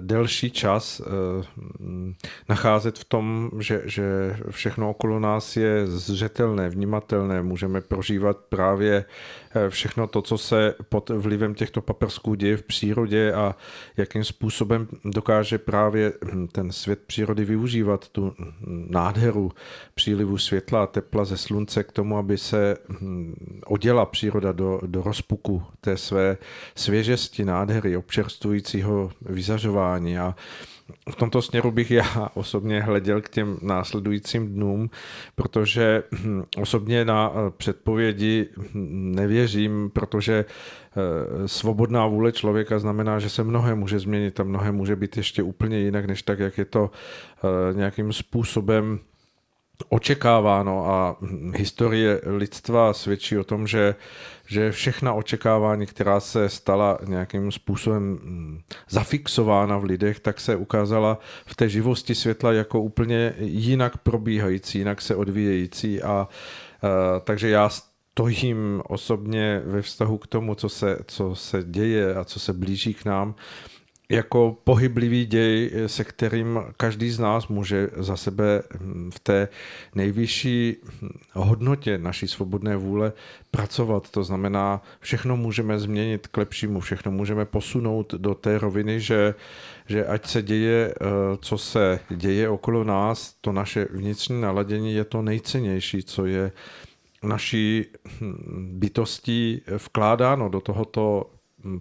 [0.00, 1.04] delší čas eh,
[2.48, 9.04] nacházet v tom, že, že všechno okolo nás je zřetelné, vnímatelné, můžeme prožívat právě eh,
[9.68, 13.56] všechno to, co se pod vlivem těchto paprsků děje v přírodě a
[13.96, 18.34] jakým způsobem dokáže právě hm, ten svět přírody využívat tu
[18.66, 19.52] nádheru
[19.94, 23.34] přílivu světla a tepla ze slunce k tomu, aby se hm,
[23.66, 26.36] oděla příroda do, do rozpuku té své
[26.74, 30.18] svěžesti, nádhery, občerstvujícího vyzařování.
[30.18, 30.34] A
[31.10, 34.90] v tomto směru bych já osobně hleděl k těm následujícím dnům,
[35.34, 43.30] protože hm, osobně na eh, předpovědi hm, nevěřím, protože eh, svobodná vůle člověka znamená, že
[43.30, 46.64] se mnohé může změnit a mnohé může být ještě úplně jinak, než tak, jak je
[46.64, 49.00] to eh, nějakým způsobem
[49.88, 51.16] očekáváno a
[51.54, 53.94] historie lidstva svědčí o tom, že,
[54.46, 61.18] že všechna očekávání, která se stala nějakým způsobem mm, zafixována v lidech, tak se ukázala
[61.46, 66.28] v té živosti světla jako úplně jinak probíhající, jinak se odvíjející a, a
[67.24, 67.70] takže já
[68.12, 72.94] stojím osobně ve vztahu k tomu, co se, co se děje a co se blíží
[72.94, 73.34] k nám,
[74.12, 78.62] jako pohyblivý děj, se kterým každý z nás může za sebe
[79.10, 79.48] v té
[79.94, 80.76] nejvyšší
[81.32, 83.12] hodnotě naší svobodné vůle
[83.50, 84.10] pracovat.
[84.10, 89.34] To znamená, všechno můžeme změnit k lepšímu, všechno můžeme posunout do té roviny, že,
[89.86, 91.04] že ať se děje, eh,
[91.40, 96.52] co se děje okolo nás, to naše vnitřní naladění je to nejcennější, co je
[97.22, 97.86] naší
[98.56, 101.30] bytostí vkládáno do tohoto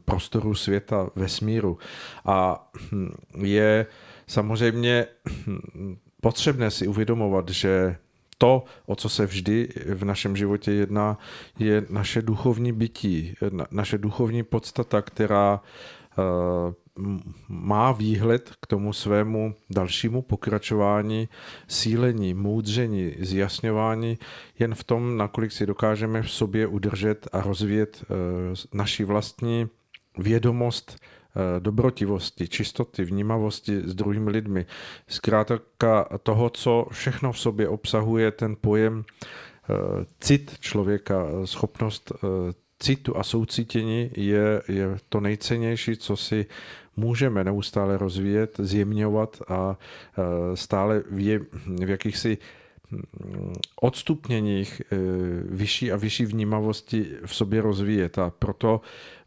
[0.05, 1.77] prostoru světa, vesmíru.
[2.25, 2.69] A
[3.37, 3.85] je
[4.27, 5.05] samozřejmě
[6.21, 7.97] potřebné si uvědomovat, že
[8.37, 11.17] to, o co se vždy v našem životě jedná,
[11.59, 13.35] je naše duchovní bytí,
[13.71, 15.61] naše duchovní podstata, která
[16.11, 16.73] eh,
[17.47, 21.29] má výhled k tomu svému dalšímu pokračování,
[21.67, 24.17] sílení, moudření, zjasňování
[24.59, 28.15] jen v tom, nakolik si dokážeme v sobě udržet a rozvíjet eh,
[28.73, 29.67] naši vlastní
[30.17, 34.65] vědomost eh, dobrotivosti, čistoty, vnímavosti s druhými lidmi.
[35.07, 42.11] Zkrátka toho, co všechno v sobě obsahuje ten pojem eh, cit člověka, schopnost
[42.81, 46.45] citu a soucítění je, je to nejcennější, co si
[46.95, 49.77] můžeme neustále rozvíjet, zjemňovat a
[50.53, 51.39] stále v,
[51.85, 52.37] v jakýchsi
[52.91, 54.95] hm, odstupněních e,
[55.45, 58.17] vyšší a vyšší vnímavosti v sobě rozvíjet.
[58.17, 58.81] A proto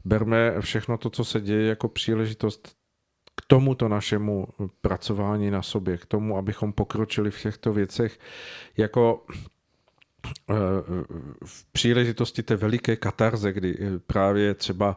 [0.05, 2.77] berme všechno to, co se děje, jako příležitost
[3.37, 4.47] k tomuto našemu
[4.81, 8.19] pracování na sobě, k tomu, abychom pokročili v těchto věcech
[8.77, 9.54] jako e,
[11.45, 14.97] v příležitosti té veliké katarze, kdy právě třeba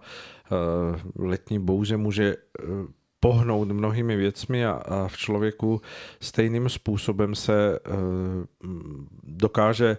[0.51, 2.63] Eh, letní bouře může eh,
[3.19, 5.81] pohnout mnohými věcmi a, a v člověku
[6.21, 7.89] stejným způsobem se eh,
[9.23, 9.97] dokáže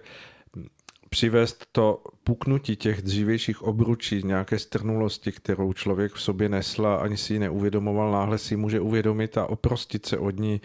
[1.10, 7.16] přivést to puknutí těch dřívějších obručí, nějaké strnulosti, kterou člověk v sobě nesl a ani
[7.16, 10.60] si ji neuvědomoval, náhle si může uvědomit a oprostit se od ní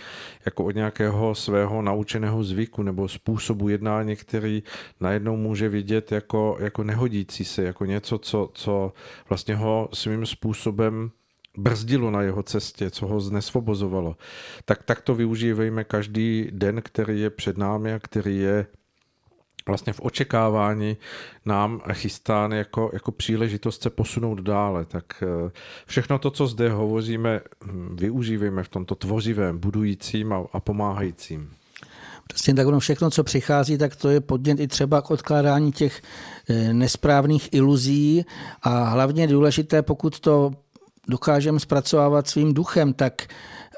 [0.46, 4.64] jako od nějakého svého naučeného zvyku nebo způsobu jednání, který
[5.00, 8.94] najednou může vidět jako, jako nehodící se, jako něco, co, co
[9.30, 11.12] vlastně ho svým způsobem
[11.58, 14.18] brzdilo na jeho cestě, co ho znesvobozovalo.
[14.66, 18.68] Tak, tak to využívejme každý den, který je před námi a který je
[19.68, 20.98] vlastně v očekávání
[21.46, 24.86] nám chystán jako, jako příležitost se posunout dále.
[24.86, 25.52] Tak eh,
[25.86, 31.50] všechno to, co zde hovoříme, hm, využívejme v tomto tvořivém, budujícím a, a pomáhajícím.
[32.28, 36.02] Přesně tak ono všechno, co přichází, tak to je podnět i třeba k odkládání těch
[36.50, 38.26] eh, nesprávných iluzí
[38.62, 40.52] a hlavně důležité, pokud to
[41.08, 43.28] dokážeme zpracovávat svým duchem, tak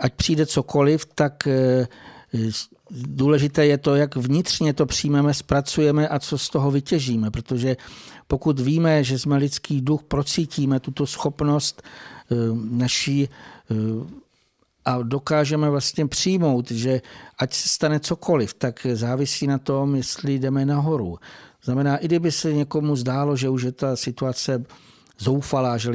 [0.02, 1.88] ať přijde cokoliv, tak eh,
[2.92, 7.78] důležité je to, jak vnitřně to přijmeme, zpracujeme a co z toho vytěžíme, protože
[8.28, 12.36] pokud víme, že jsme lidský duch, procítíme tuto schopnost eh,
[12.70, 13.76] naší eh,
[14.86, 17.02] a dokážeme vlastně přijmout, že
[17.38, 21.18] ať se stane cokoliv, tak závisí na tom, jestli jdeme nahoru.
[21.64, 24.66] Znamená, i kdyby se někomu zdálo, že už je ta situace
[25.20, 25.92] zoufalá, že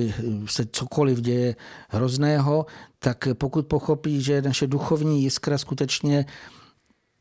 [0.47, 1.57] se cokoliv děje
[1.89, 2.67] hrozného,
[2.99, 6.27] tak pokud pochopí, že naše duchovní jiskra skutečně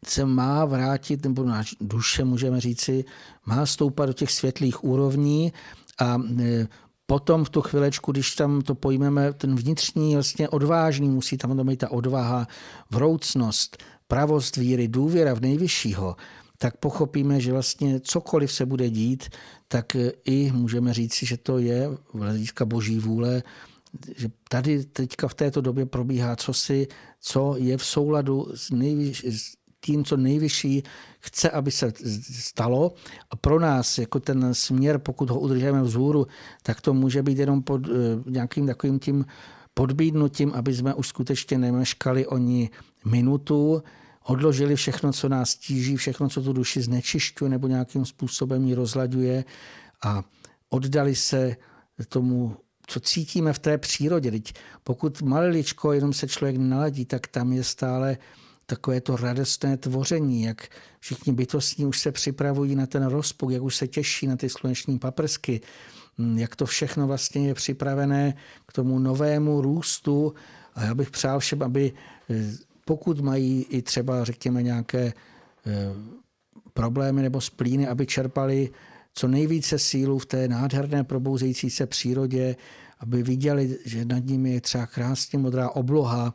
[0.05, 3.05] se má vrátit, nebo náš duše, můžeme říci,
[3.45, 5.53] má stoupat do těch světlých úrovní
[5.99, 6.67] a e,
[7.05, 11.77] potom v tu chvilečku, když tam to pojmeme, ten vnitřní, vlastně odvážný, musí tam být
[11.77, 12.47] ta odvaha,
[12.91, 16.15] vroucnost, pravost víry, důvěra v nejvyššího,
[16.57, 19.29] tak pochopíme, že vlastně cokoliv se bude dít,
[19.67, 23.43] tak e, i můžeme říci, že to je hlediska boží vůle,
[24.17, 26.87] že tady teďka v této době probíhá cosi,
[27.21, 30.83] co je v souladu s, nejvyš, s tím, co nejvyšší
[31.19, 31.93] chce, aby se
[32.31, 32.93] stalo.
[33.31, 36.27] A pro nás, jako ten směr, pokud ho udržíme vzhůru,
[36.63, 37.91] tak to může být jenom pod eh,
[38.25, 39.25] nějakým takovým tím
[39.73, 42.69] podbídnutím, aby jsme už skutečně nemeškali oni
[43.05, 43.83] minutu,
[44.23, 49.45] odložili všechno, co nás tíží, všechno, co tu duši znečišťuje nebo nějakým způsobem ji rozlaďuje
[50.03, 50.23] a
[50.69, 51.55] oddali se
[52.09, 52.57] tomu,
[52.87, 54.31] co cítíme v té přírodě.
[54.31, 54.53] Teď
[54.83, 58.17] pokud maliličko jenom se člověk naladí, tak tam je stále
[58.69, 60.67] takové to radostné tvoření, jak
[60.99, 64.99] všichni bytostní už se připravují na ten rozpuk, jak už se těší na ty sluneční
[64.99, 65.61] paprsky,
[66.17, 68.33] mm, jak to všechno vlastně je připravené
[68.65, 70.33] k tomu novému růstu.
[70.75, 71.91] A já bych přál všem, aby
[72.29, 72.51] e,
[72.85, 75.13] pokud mají i třeba, řekněme, nějaké e,
[76.73, 78.69] problémy nebo splíny, aby čerpali
[79.13, 82.55] co nejvíce sílu v té nádherné probouzející se přírodě,
[82.99, 86.33] aby viděli, že nad nimi je třeba krásně modrá obloha,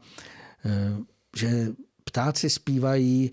[1.37, 1.69] že
[2.15, 3.33] ptáci zpívají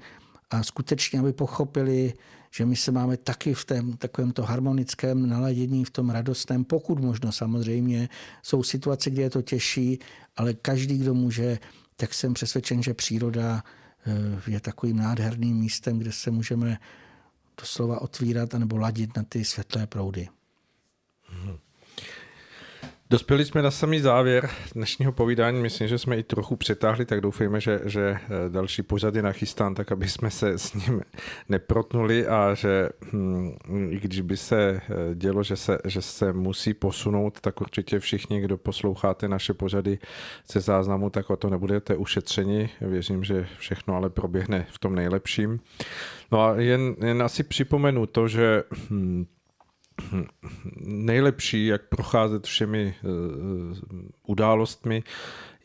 [0.49, 2.13] a skutečně, aby pochopili,
[2.51, 7.31] že my se máme taky v tom takovémto harmonickém naladění, v tom radostném, pokud možno
[7.31, 8.09] samozřejmě.
[8.43, 9.99] Jsou situace, kde je to těžší,
[10.37, 11.59] ale každý, kdo může,
[11.95, 13.63] tak jsem přesvědčen, že příroda
[14.05, 16.77] eh, je takovým nádherným místem, kde se můžeme
[17.61, 20.27] doslova otvírat nebo ladit na ty světlé proudy.
[21.29, 21.57] Hmm.
[23.11, 25.61] Dospěli jsme na samý závěr dnešního povídání.
[25.61, 29.75] Myslím, že jsme i trochu přetáhli, tak doufejme, že, že eh, další pořad je nachystán,
[29.75, 31.01] tak aby jsme se s ním
[31.49, 33.51] neprotnuli a že hm,
[33.89, 38.41] i když by se eh, dělo, že se, že se musí posunout, tak určitě všichni,
[38.41, 39.99] kdo posloucháte naše pořady
[40.51, 42.69] ze záznamu, tak o to nebudete ušetřeni.
[42.81, 45.59] Věřím, že všechno ale proběhne v tom nejlepším.
[46.31, 49.25] No a jen, jen asi připomenu to, že hm,
[50.85, 53.07] nejlepší, jak procházet všemi eh,
[54.27, 55.03] událostmi,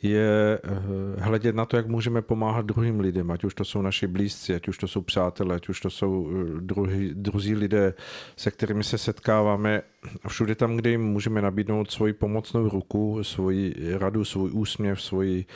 [0.03, 4.07] je eh, hledět na to, jak můžeme pomáhat druhým lidem, ať už to jsou naši
[4.07, 7.95] blízci, ať už to jsou přátelé, ať už to jsou eh, druhý, druzí lidé,
[8.37, 9.83] se kterými se setkáváme.
[10.29, 15.47] Všude tam, kde jim můžeme nabídnout svoji pomocnou ruku, svoji radu, svůj úsměv, svoji,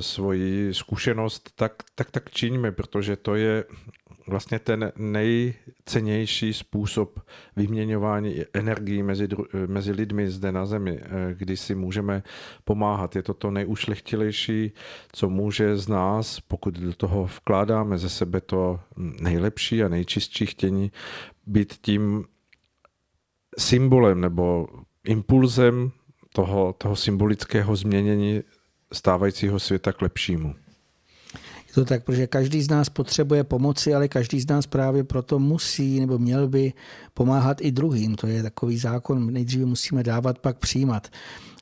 [0.00, 3.64] svoji zkušenost, tak, tak tak činíme, protože to je
[4.26, 7.20] vlastně ten nejcennější způsob
[7.56, 9.28] vyměňování energií mezi,
[9.66, 12.22] mezi lidmi zde na Zemi, eh, kdy si můžeme
[12.64, 13.16] pomáhat.
[13.16, 14.72] Je to to nejušlechtilejší,
[15.12, 20.92] co může z nás, pokud do toho vkládáme ze sebe to nejlepší a nejčistší chtění,
[21.46, 22.24] být tím
[23.58, 24.68] symbolem nebo
[25.04, 25.90] impulzem
[26.34, 28.42] toho, toho symbolického změnění
[28.92, 30.54] stávajícího světa k lepšímu.
[31.72, 35.38] Je to tak, protože každý z nás potřebuje pomoci, ale každý z nás právě proto
[35.38, 36.72] musí nebo měl by
[37.14, 38.14] pomáhat i druhým.
[38.14, 41.08] To je takový zákon, nejdříve musíme dávat, pak přijímat.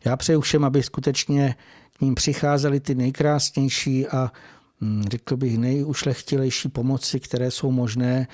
[0.05, 1.55] Já přeju všem, aby skutečně
[1.99, 4.33] k ním přicházely ty nejkrásnější a
[4.81, 8.27] hm, řekl bych nejušlechtilejší pomoci, které jsou možné,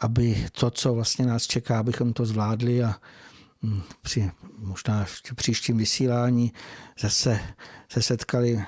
[0.00, 2.94] aby to, co vlastně nás čeká, abychom to zvládli a
[3.62, 6.52] hm, při možná v příštím vysílání
[7.00, 7.40] zase
[7.88, 8.64] se setkali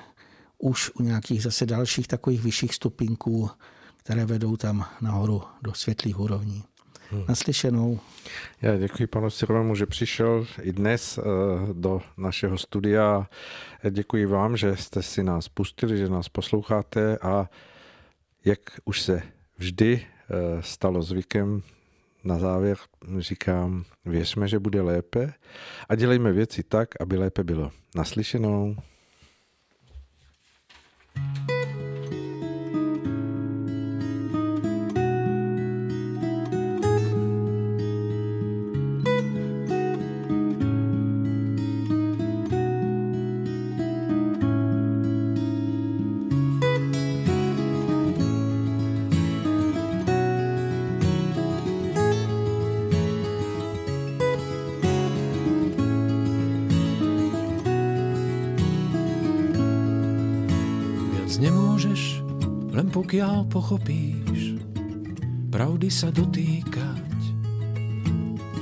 [0.61, 3.49] už u nějakých zase dalších takových vyšších stupinků,
[3.97, 6.63] které vedou tam nahoru do světlých úrovní.
[7.11, 7.23] Hmm.
[7.29, 7.99] Naslyšenou.
[8.61, 11.23] Já děkuji panu Sirovému, že přišel i dnes eh,
[11.73, 13.27] do našeho studia.
[13.89, 17.49] Děkuji vám, že jste si nás pustili, že nás posloucháte a
[18.45, 19.21] jak už se
[19.57, 21.61] vždy eh, stalo zvykem,
[22.23, 22.77] na závěr
[23.19, 25.33] říkám, věřme, že bude lépe
[25.89, 27.71] a dělejme věci tak, aby lépe bylo.
[27.95, 28.75] Naslyšenou.
[31.15, 31.50] Thank you.
[63.21, 64.57] Pokiaľ pochopíš,
[65.53, 67.17] pravdy sa dotýkať.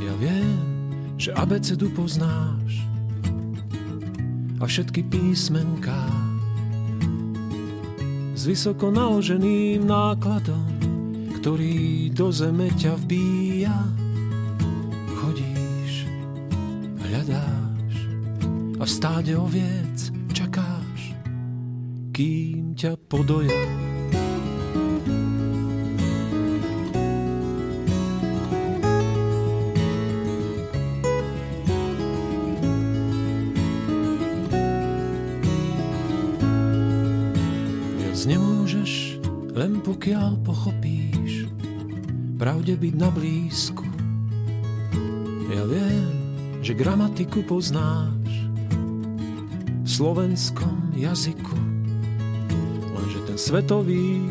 [0.04, 0.60] Ja viem,
[1.16, 2.84] že abecedu poznáš
[4.60, 6.12] a všetky písmenká
[8.36, 10.68] s vysoko naloženým nákladom,
[11.40, 13.80] ktorý do zeme ťa vbíja.
[15.24, 16.04] Chodíš,
[17.08, 17.96] hľadáš
[18.76, 21.16] a v stáde oviec čakáš,
[22.12, 23.89] kým ťa podoja.
[42.60, 43.88] Pravde byť na blízku.
[45.48, 46.12] Ja viem,
[46.60, 48.52] že gramatiku poznáš
[49.80, 51.56] v slovenskom jazyku,
[53.00, 54.28] lenže ten svetový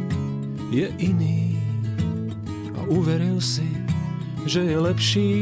[0.69, 1.57] je iný
[2.77, 3.65] a uveril si,
[4.45, 5.33] že je lepší,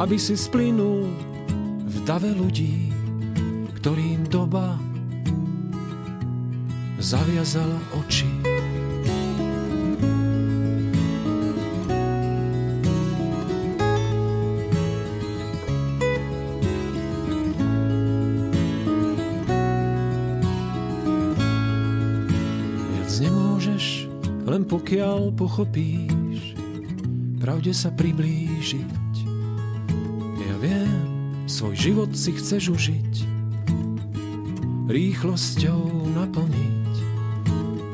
[0.00, 1.12] aby si splynul
[1.92, 2.88] v dave ľudí,
[3.84, 4.80] ktorým doba
[6.96, 8.37] zaviazala oči.
[24.48, 26.56] Len pokiaľ pochopíš,
[27.36, 29.14] pravde sa priblížiť.
[30.40, 33.12] Ja viem, svoj život si chceš užiť,
[34.88, 36.94] rýchlosťou naplniť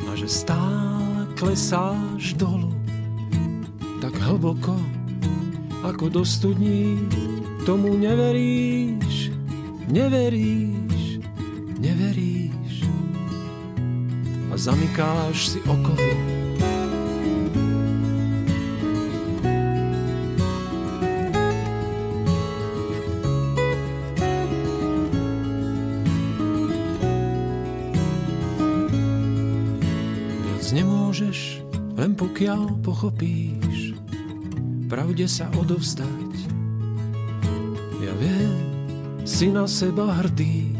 [0.06, 2.70] a že stále klesáš dolu,
[3.98, 4.78] tak hlboko,
[5.82, 7.02] ako do studní,
[7.66, 9.35] tomu neveríš,
[9.90, 11.18] neveríš,
[11.82, 12.86] neveríš
[14.52, 16.44] a zamykáš si okovy.
[32.55, 33.98] Pokiaľ pochopíš,
[34.86, 36.32] pravde sa odovzdať.
[37.98, 38.55] Ja viem,
[39.26, 40.70] si na seba hrdý.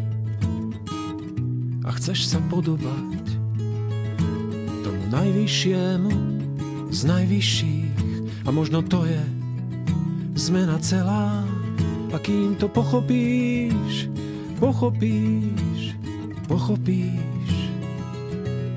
[1.83, 3.27] A chceš sa podobať.
[4.87, 6.15] Tomu najvyššiemu
[6.95, 7.99] z najvyšších.
[8.47, 9.23] A možno to je
[10.39, 11.43] zmena celá.
[12.15, 14.07] A kým to pochopíš,
[14.63, 15.99] pochopíš,
[16.47, 17.51] pochopíš.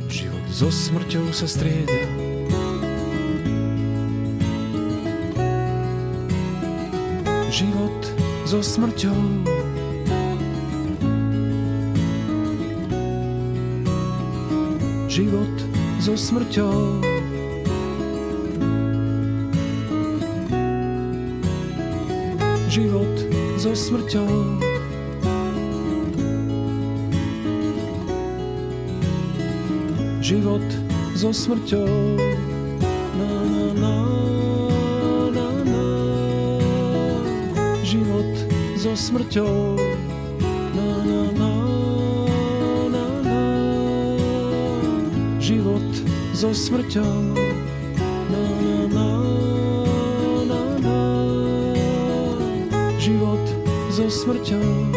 [0.10, 2.17] Život so smrťou sa strieda
[8.48, 9.44] so smrťou.
[15.12, 15.56] Život
[16.00, 17.04] so smrťou.
[22.72, 23.16] Život
[23.60, 24.32] so smrťou.
[30.24, 30.68] Život
[31.20, 31.92] so smrťou.
[38.98, 39.78] Smrťou.
[40.74, 41.54] Na, na, na,
[42.90, 43.42] na, na.
[45.38, 45.86] Život
[46.34, 47.38] so smrťou.
[48.34, 49.10] Na, na, na,
[50.50, 50.98] na, na.
[52.98, 53.46] Život
[53.94, 54.97] so smrťou.